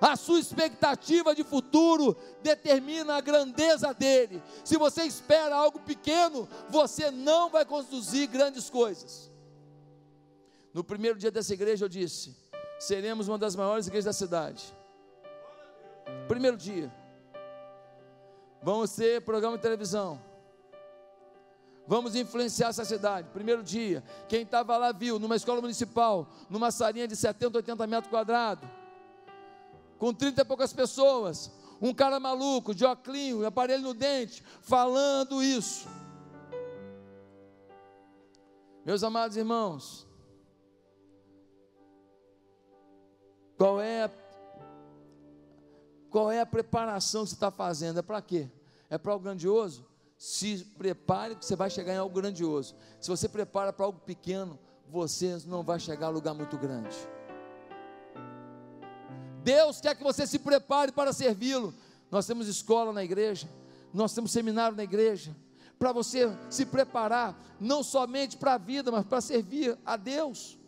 A 0.00 0.16
sua 0.16 0.40
expectativa 0.40 1.34
de 1.34 1.44
futuro 1.44 2.16
determina 2.42 3.16
a 3.16 3.20
grandeza 3.20 3.92
dele. 3.92 4.42
Se 4.64 4.78
você 4.78 5.02
espera 5.02 5.54
algo 5.54 5.80
pequeno, 5.80 6.48
você 6.70 7.10
não 7.10 7.50
vai 7.50 7.62
conduzir 7.66 8.26
grandes 8.26 8.70
coisas. 8.70 9.30
No 10.72 10.82
primeiro 10.82 11.18
dia 11.18 11.30
dessa 11.30 11.52
igreja 11.52 11.84
eu 11.84 11.90
disse: 11.90 12.34
seremos 12.78 13.28
uma 13.28 13.36
das 13.36 13.54
maiores 13.54 13.86
igrejas 13.86 14.06
da 14.06 14.14
cidade. 14.14 14.74
Primeiro 16.26 16.56
dia. 16.56 16.90
Vamos 18.62 18.94
ter 18.94 19.20
programa 19.20 19.58
de 19.58 19.62
televisão. 19.62 20.29
Vamos 21.90 22.14
influenciar 22.14 22.68
essa 22.68 22.84
cidade. 22.84 23.26
Primeiro 23.32 23.64
dia. 23.64 24.04
Quem 24.28 24.42
estava 24.42 24.76
lá 24.76 24.92
viu, 24.92 25.18
numa 25.18 25.34
escola 25.34 25.60
municipal, 25.60 26.28
numa 26.48 26.70
salinha 26.70 27.08
de 27.08 27.16
70, 27.16 27.58
80 27.58 27.84
metros 27.88 28.08
quadrados, 28.08 28.68
com 29.98 30.14
30 30.14 30.40
e 30.40 30.44
poucas 30.44 30.72
pessoas, 30.72 31.50
um 31.82 31.92
cara 31.92 32.20
maluco, 32.20 32.72
de 32.72 32.84
óculos, 32.84 33.44
aparelho 33.44 33.82
no 33.82 33.92
dente, 33.92 34.40
falando 34.62 35.42
isso. 35.42 35.88
Meus 38.86 39.02
amados 39.02 39.36
irmãos, 39.36 40.06
Qual 43.56 43.80
é 43.80 44.04
a, 44.04 44.10
qual 46.08 46.30
é 46.30 46.40
a 46.40 46.46
preparação 46.46 47.24
que 47.24 47.30
você 47.30 47.34
está 47.34 47.50
fazendo? 47.50 47.98
É 47.98 48.02
para 48.02 48.22
quê? 48.22 48.48
É 48.88 48.96
para 48.96 49.10
algo 49.10 49.24
grandioso? 49.24 49.89
Se 50.20 50.66
prepare 50.76 51.34
que 51.34 51.46
você 51.46 51.56
vai 51.56 51.70
chegar 51.70 51.94
em 51.94 51.96
algo 51.96 52.14
grandioso. 52.14 52.76
Se 53.00 53.08
você 53.08 53.26
prepara 53.26 53.72
para 53.72 53.86
algo 53.86 54.00
pequeno, 54.00 54.58
você 54.86 55.38
não 55.46 55.62
vai 55.62 55.80
chegar 55.80 56.08
a 56.08 56.10
lugar 56.10 56.34
muito 56.34 56.58
grande. 56.58 56.94
Deus 59.42 59.80
quer 59.80 59.94
que 59.94 60.02
você 60.02 60.26
se 60.26 60.38
prepare 60.38 60.92
para 60.92 61.14
servi-lo. 61.14 61.72
Nós 62.10 62.26
temos 62.26 62.48
escola 62.48 62.92
na 62.92 63.02
igreja, 63.02 63.48
nós 63.94 64.12
temos 64.12 64.30
seminário 64.30 64.76
na 64.76 64.84
igreja, 64.84 65.34
para 65.78 65.90
você 65.90 66.30
se 66.50 66.66
preparar, 66.66 67.34
não 67.58 67.82
somente 67.82 68.36
para 68.36 68.52
a 68.52 68.58
vida, 68.58 68.92
mas 68.92 69.06
para 69.06 69.22
servir 69.22 69.78
a 69.86 69.96
Deus. 69.96 70.58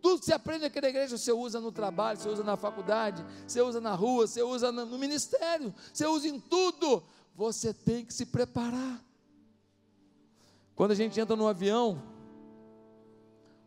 Tudo 0.00 0.20
que 0.20 0.24
você 0.24 0.32
aprende 0.32 0.64
aqui 0.64 0.80
na 0.80 0.88
igreja, 0.88 1.18
você 1.18 1.30
usa 1.30 1.60
no 1.60 1.70
trabalho, 1.70 2.18
você 2.18 2.30
usa 2.30 2.42
na 2.42 2.56
faculdade, 2.56 3.22
você 3.46 3.60
usa 3.60 3.82
na 3.82 3.94
rua, 3.94 4.26
você 4.26 4.42
usa 4.42 4.72
no 4.72 4.98
ministério, 4.98 5.74
você 5.92 6.06
usa 6.06 6.26
em 6.26 6.40
tudo. 6.40 7.02
Você 7.36 7.74
tem 7.74 8.04
que 8.04 8.14
se 8.14 8.26
preparar. 8.26 9.04
Quando 10.74 10.92
a 10.92 10.94
gente 10.94 11.20
entra 11.20 11.36
no 11.36 11.46
avião, 11.46 12.02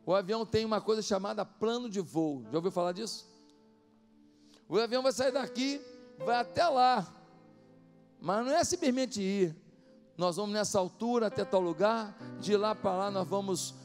o 0.06 0.14
avião 0.14 0.44
tem 0.46 0.66
uma 0.66 0.82
coisa 0.82 1.02
chamada 1.04 1.46
plano 1.46 1.88
de 1.88 2.02
voo. 2.02 2.44
Já 2.52 2.58
ouviu 2.58 2.72
falar 2.72 2.94
disso? 2.94 3.28
O 4.68 4.78
avião 4.80 5.04
vai 5.04 5.12
sair 5.12 5.32
daqui, 5.32 5.80
vai 6.26 6.38
até 6.38 6.68
lá. 6.68 7.08
Mas 8.20 8.46
não 8.46 8.54
é 8.54 8.64
simplesmente 8.64 9.22
ir. 9.22 9.56
Nós 10.18 10.36
vamos 10.36 10.52
nessa 10.52 10.80
altura 10.80 11.28
até 11.28 11.46
tal 11.46 11.62
lugar, 11.62 12.18
de 12.42 12.58
lá 12.58 12.76
para 12.76 12.98
lá 12.98 13.12
nós 13.12 13.28
vamos 13.28 13.76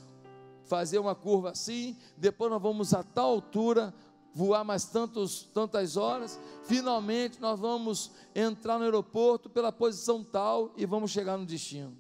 fazer 0.65 0.99
uma 0.99 1.15
curva 1.15 1.51
assim, 1.51 1.97
depois 2.17 2.51
nós 2.51 2.61
vamos 2.61 2.93
a 2.95 3.03
tal 3.03 3.27
altura, 3.31 3.95
voar 4.35 4.65
mais 4.65 4.85
tantos, 4.85 5.45
tantas 5.55 5.97
horas, 5.97 6.41
finalmente 6.65 7.41
nós 7.41 7.59
vamos 7.59 8.11
entrar 8.35 8.79
no 8.79 8.85
aeroporto 8.85 9.49
pela 9.49 9.71
posição 9.71 10.25
tal 10.25 10.73
e 10.77 10.85
vamos 10.85 11.13
chegar 11.13 11.39
no 11.39 11.47
destino. 11.47 11.97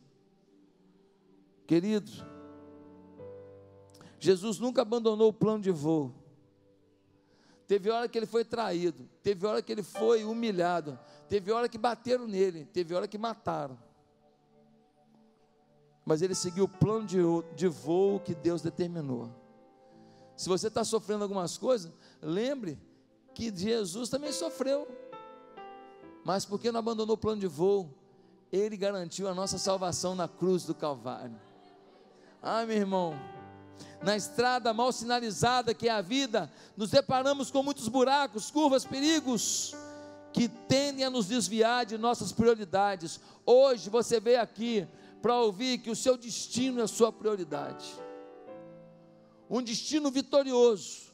Queridos, 1.66 2.22
Jesus 4.18 4.59
nunca 4.59 4.82
abandonou 4.82 5.28
o 5.28 5.32
plano 5.32 5.62
de 5.62 5.70
voo. 5.70 6.12
Teve 7.66 7.91
hora 7.91 8.09
que 8.09 8.18
ele 8.18 8.26
foi 8.26 8.45
traído, 8.45 9.09
teve 9.22 9.47
hora 9.47 9.62
que 9.62 9.72
ele 9.72 9.82
foi 9.82 10.24
humilhado, 10.24 10.99
teve 11.28 11.51
hora 11.51 11.68
que 11.68 11.78
bateram 11.78 12.26
nele, 12.26 12.66
teve 12.66 12.95
hora 12.95 13.09
que 13.09 13.16
mataram 13.16 13.78
mas 16.05 16.20
ele 16.20 16.35
seguiu 16.35 16.64
o 16.64 16.68
plano 16.68 17.07
de, 17.07 17.18
de 17.57 17.66
voo 17.66 18.20
que 18.20 18.35
Deus 18.35 18.61
determinou. 18.61 19.30
Se 20.37 20.49
você 20.49 20.68
está 20.68 20.85
sofrendo 20.85 21.22
algumas 21.22 21.57
coisas, 21.57 21.93
lembre 22.20 22.78
que 23.35 23.55
Jesus 23.55 24.09
também 24.09 24.32
sofreu, 24.32 24.89
mas 26.24 26.45
porque 26.45 26.72
não 26.72 26.80
abandonou 26.80 27.14
o 27.14 27.18
plano 27.18 27.41
de 27.41 27.47
voo, 27.47 27.93
ele 28.51 28.76
garantiu 28.76 29.28
a 29.28 29.35
nossa 29.35 29.59
salvação 29.59 30.14
na 30.14 30.28
cruz 30.28 30.64
do 30.64 30.74
Calvário. 30.74 31.39
Ah, 32.41 32.64
meu 32.64 32.76
irmão, 32.76 33.14
na 34.03 34.16
estrada 34.16 34.72
mal 34.72 34.93
sinalizada 34.93 35.74
que 35.74 35.89
é 35.89 35.93
a 35.93 36.01
vida, 36.01 36.51
nos 36.76 36.91
deparamos 36.91 37.51
com 37.51 37.62
muitos 37.62 37.89
buracos, 37.89 38.51
curvas, 38.51 38.85
perigos 38.85 39.74
que 40.32 40.49
tendem 40.49 41.05
a 41.05 41.11
nos 41.11 41.26
desviar 41.26 41.87
de 41.87 41.97
nossas 41.97 42.32
prioridades. 42.32 43.20
Hoje 43.47 43.89
você 43.89 44.20
veio 44.20 44.41
aqui 44.41 44.87
para 45.22 45.41
ouvir 45.41 45.78
que 45.78 45.91
o 45.91 45.97
seu 45.97 46.16
destino 46.16 46.80
é 46.80 46.82
a 46.82 46.89
sua 46.89 47.12
prioridade. 47.12 48.03
Um 49.49 49.62
destino 49.62 50.11
vitorioso, 50.11 51.12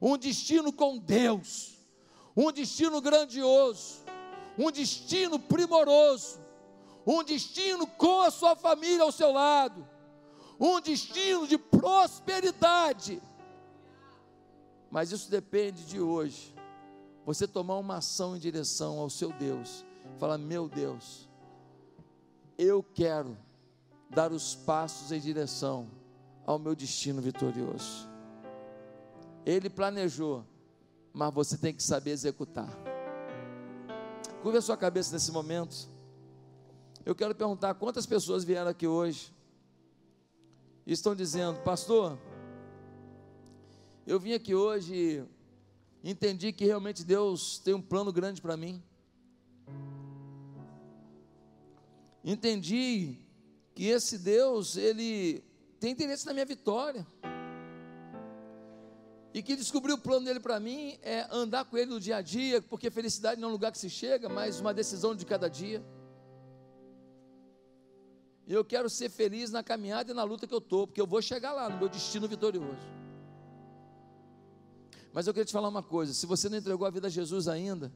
um 0.00 0.16
destino 0.16 0.72
com 0.72 0.98
Deus, 0.98 1.76
um 2.36 2.52
destino 2.52 3.00
grandioso, 3.00 4.04
um 4.58 4.70
destino 4.70 5.38
primoroso, 5.38 6.38
um 7.06 7.22
destino 7.22 7.86
com 7.86 8.22
a 8.22 8.30
sua 8.30 8.54
família 8.56 9.02
ao 9.02 9.12
seu 9.12 9.32
lado, 9.32 9.86
um 10.60 10.80
destino 10.80 11.46
de 11.46 11.56
prosperidade. 11.56 13.22
Mas 14.90 15.12
isso 15.12 15.30
depende 15.30 15.84
de 15.84 16.00
hoje. 16.00 16.54
Você 17.24 17.46
tomar 17.46 17.78
uma 17.78 17.96
ação 17.96 18.36
em 18.36 18.38
direção 18.38 18.98
ao 18.98 19.10
seu 19.10 19.32
Deus. 19.32 19.84
Fala, 20.18 20.38
meu 20.38 20.68
Deus, 20.68 21.28
eu 22.56 22.82
quero 22.82 23.36
dar 24.08 24.32
os 24.32 24.54
passos 24.54 25.10
em 25.10 25.20
direção 25.20 25.90
ao 26.46 26.58
meu 26.58 26.76
destino 26.76 27.20
vitorioso. 27.20 28.08
Ele 29.44 29.68
planejou, 29.68 30.44
mas 31.12 31.34
você 31.34 31.58
tem 31.58 31.74
que 31.74 31.82
saber 31.82 32.12
executar. 32.12 32.70
Curva 34.42 34.58
a 34.58 34.62
sua 34.62 34.76
cabeça 34.76 35.12
nesse 35.12 35.32
momento. 35.32 35.88
Eu 37.04 37.14
quero 37.14 37.34
perguntar 37.34 37.74
quantas 37.74 38.06
pessoas 38.06 38.44
vieram 38.44 38.70
aqui 38.70 38.86
hoje 38.86 39.34
e 40.86 40.92
estão 40.92 41.16
dizendo, 41.16 41.60
pastor, 41.62 42.16
eu 44.06 44.20
vim 44.20 44.32
aqui 44.32 44.54
hoje 44.54 45.26
e 46.02 46.10
entendi 46.10 46.52
que 46.52 46.64
realmente 46.64 47.02
Deus 47.04 47.58
tem 47.58 47.74
um 47.74 47.82
plano 47.82 48.12
grande 48.12 48.40
para 48.40 48.56
mim. 48.56 48.80
entendi 52.24 53.18
que 53.72 53.84
esse 53.84 54.18
Deus, 54.18 54.76
ele 54.76 55.44
tem 55.86 55.92
interesse 55.92 56.26
na 56.26 56.32
minha 56.32 56.44
vitória. 56.44 57.06
E 59.32 59.40
que 59.40 59.54
descobrir 59.54 59.92
o 59.92 59.98
plano 59.98 60.24
dele 60.24 60.40
para 60.40 60.58
mim 60.58 60.98
é 61.00 61.28
andar 61.30 61.64
com 61.64 61.76
ele 61.78 61.90
no 61.90 62.00
dia 62.00 62.16
a 62.16 62.22
dia, 62.22 62.60
porque 62.60 62.90
felicidade 62.90 63.40
não 63.40 63.46
é 63.46 63.50
um 63.50 63.54
lugar 63.54 63.70
que 63.70 63.78
se 63.78 63.88
chega, 63.88 64.28
mas 64.28 64.58
uma 64.58 64.74
decisão 64.74 65.14
de 65.14 65.24
cada 65.24 65.48
dia. 65.48 65.84
E 68.48 68.52
eu 68.52 68.64
quero 68.64 68.90
ser 68.90 69.08
feliz 69.10 69.52
na 69.52 69.62
caminhada 69.62 70.10
e 70.10 70.14
na 70.14 70.24
luta 70.24 70.44
que 70.44 70.54
eu 70.54 70.58
estou, 70.58 70.88
porque 70.88 71.00
eu 71.00 71.06
vou 71.06 71.22
chegar 71.22 71.52
lá 71.52 71.68
no 71.68 71.78
meu 71.78 71.88
destino 71.88 72.26
vitorioso. 72.26 72.88
Mas 75.12 75.28
eu 75.28 75.32
queria 75.32 75.44
te 75.44 75.52
falar 75.52 75.68
uma 75.68 75.84
coisa: 75.84 76.12
se 76.12 76.26
você 76.26 76.48
não 76.48 76.58
entregou 76.58 76.84
a 76.84 76.90
vida 76.90 77.06
a 77.06 77.10
Jesus 77.10 77.46
ainda, 77.46 77.92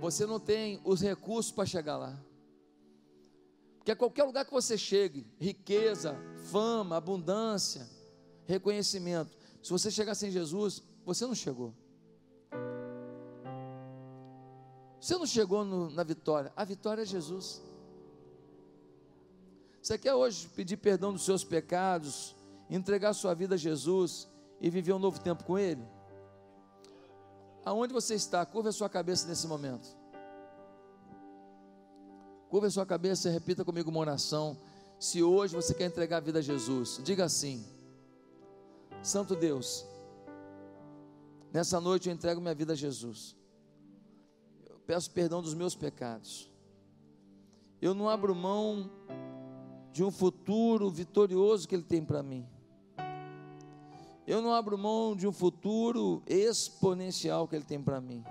você 0.00 0.26
não 0.26 0.40
tem 0.40 0.80
os 0.82 1.00
recursos 1.00 1.52
para 1.52 1.64
chegar 1.64 1.96
lá. 1.96 2.18
Que 3.86 3.92
a 3.92 3.96
qualquer 3.96 4.24
lugar 4.24 4.44
que 4.44 4.50
você 4.52 4.76
chegue, 4.76 5.24
riqueza, 5.38 6.18
fama, 6.50 6.96
abundância, 6.96 7.88
reconhecimento, 8.44 9.30
se 9.62 9.70
você 9.70 9.92
chegar 9.92 10.16
sem 10.16 10.28
Jesus, 10.28 10.82
você 11.04 11.24
não 11.24 11.36
chegou. 11.36 11.72
Você 15.00 15.14
não 15.14 15.24
chegou 15.24 15.64
no, 15.64 15.88
na 15.88 16.02
vitória, 16.02 16.52
a 16.56 16.64
vitória 16.64 17.02
é 17.02 17.06
Jesus. 17.06 17.62
Você 19.80 19.96
quer 19.96 20.14
hoje 20.14 20.48
pedir 20.48 20.78
perdão 20.78 21.12
dos 21.12 21.24
seus 21.24 21.44
pecados, 21.44 22.34
entregar 22.68 23.12
sua 23.12 23.34
vida 23.34 23.54
a 23.54 23.58
Jesus 23.58 24.26
e 24.60 24.68
viver 24.68 24.94
um 24.94 24.98
novo 24.98 25.20
tempo 25.20 25.44
com 25.44 25.56
Ele? 25.56 25.86
Aonde 27.64 27.92
você 27.92 28.16
está? 28.16 28.44
Curva 28.44 28.70
a 28.70 28.72
sua 28.72 28.88
cabeça 28.88 29.28
nesse 29.28 29.46
momento. 29.46 29.96
Curva 32.56 32.68
a 32.68 32.70
sua 32.70 32.86
cabeça 32.86 33.28
e 33.28 33.32
repita 33.32 33.66
comigo 33.66 33.90
uma 33.90 34.00
oração. 34.00 34.56
Se 34.98 35.22
hoje 35.22 35.54
você 35.54 35.74
quer 35.74 35.84
entregar 35.84 36.16
a 36.16 36.20
vida 36.20 36.38
a 36.38 36.42
Jesus, 36.42 36.98
diga 37.04 37.22
assim: 37.22 37.62
Santo 39.02 39.36
Deus, 39.36 39.84
Nessa 41.52 41.78
noite 41.78 42.08
eu 42.08 42.14
entrego 42.14 42.40
minha 42.40 42.54
vida 42.54 42.72
a 42.72 42.74
Jesus. 42.74 43.36
Eu 44.66 44.78
peço 44.86 45.10
perdão 45.10 45.42
dos 45.42 45.52
meus 45.52 45.74
pecados. 45.74 46.50
Eu 47.78 47.92
não 47.92 48.08
abro 48.08 48.34
mão 48.34 48.90
de 49.92 50.02
um 50.02 50.10
futuro 50.10 50.88
vitorioso 50.88 51.68
que 51.68 51.74
Ele 51.74 51.84
tem 51.84 52.02
para 52.02 52.22
mim. 52.22 52.48
Eu 54.26 54.40
não 54.40 54.54
abro 54.54 54.78
mão 54.78 55.14
de 55.14 55.28
um 55.28 55.32
futuro 55.32 56.22
exponencial 56.26 57.46
que 57.46 57.54
Ele 57.54 57.66
tem 57.66 57.82
para 57.82 58.00
mim. 58.00 58.24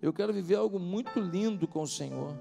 Eu 0.00 0.12
quero 0.12 0.32
viver 0.32 0.56
algo 0.56 0.78
muito 0.78 1.18
lindo 1.18 1.66
com 1.66 1.82
o 1.82 1.88
Senhor. 1.88 2.36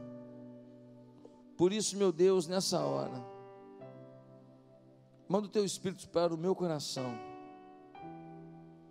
Por 1.58 1.72
isso, 1.72 1.98
meu 1.98 2.12
Deus, 2.12 2.48
nessa 2.48 2.80
hora, 2.86 3.24
manda 5.28 5.48
o 5.48 5.50
teu 5.50 5.64
Espírito 5.64 6.10
para 6.10 6.34
o 6.34 6.38
meu 6.38 6.54
coração. 6.56 7.18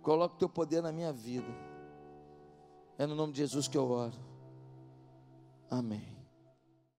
Coloca 0.01 0.35
o 0.35 0.37
teu 0.37 0.49
poder 0.49 0.81
na 0.81 0.91
minha 0.91 1.13
vida. 1.13 1.47
É 2.97 3.05
no 3.05 3.15
nome 3.15 3.33
de 3.33 3.39
Jesus 3.39 3.67
que 3.67 3.77
eu 3.77 3.89
oro. 3.89 4.17
Amém. 5.69 6.14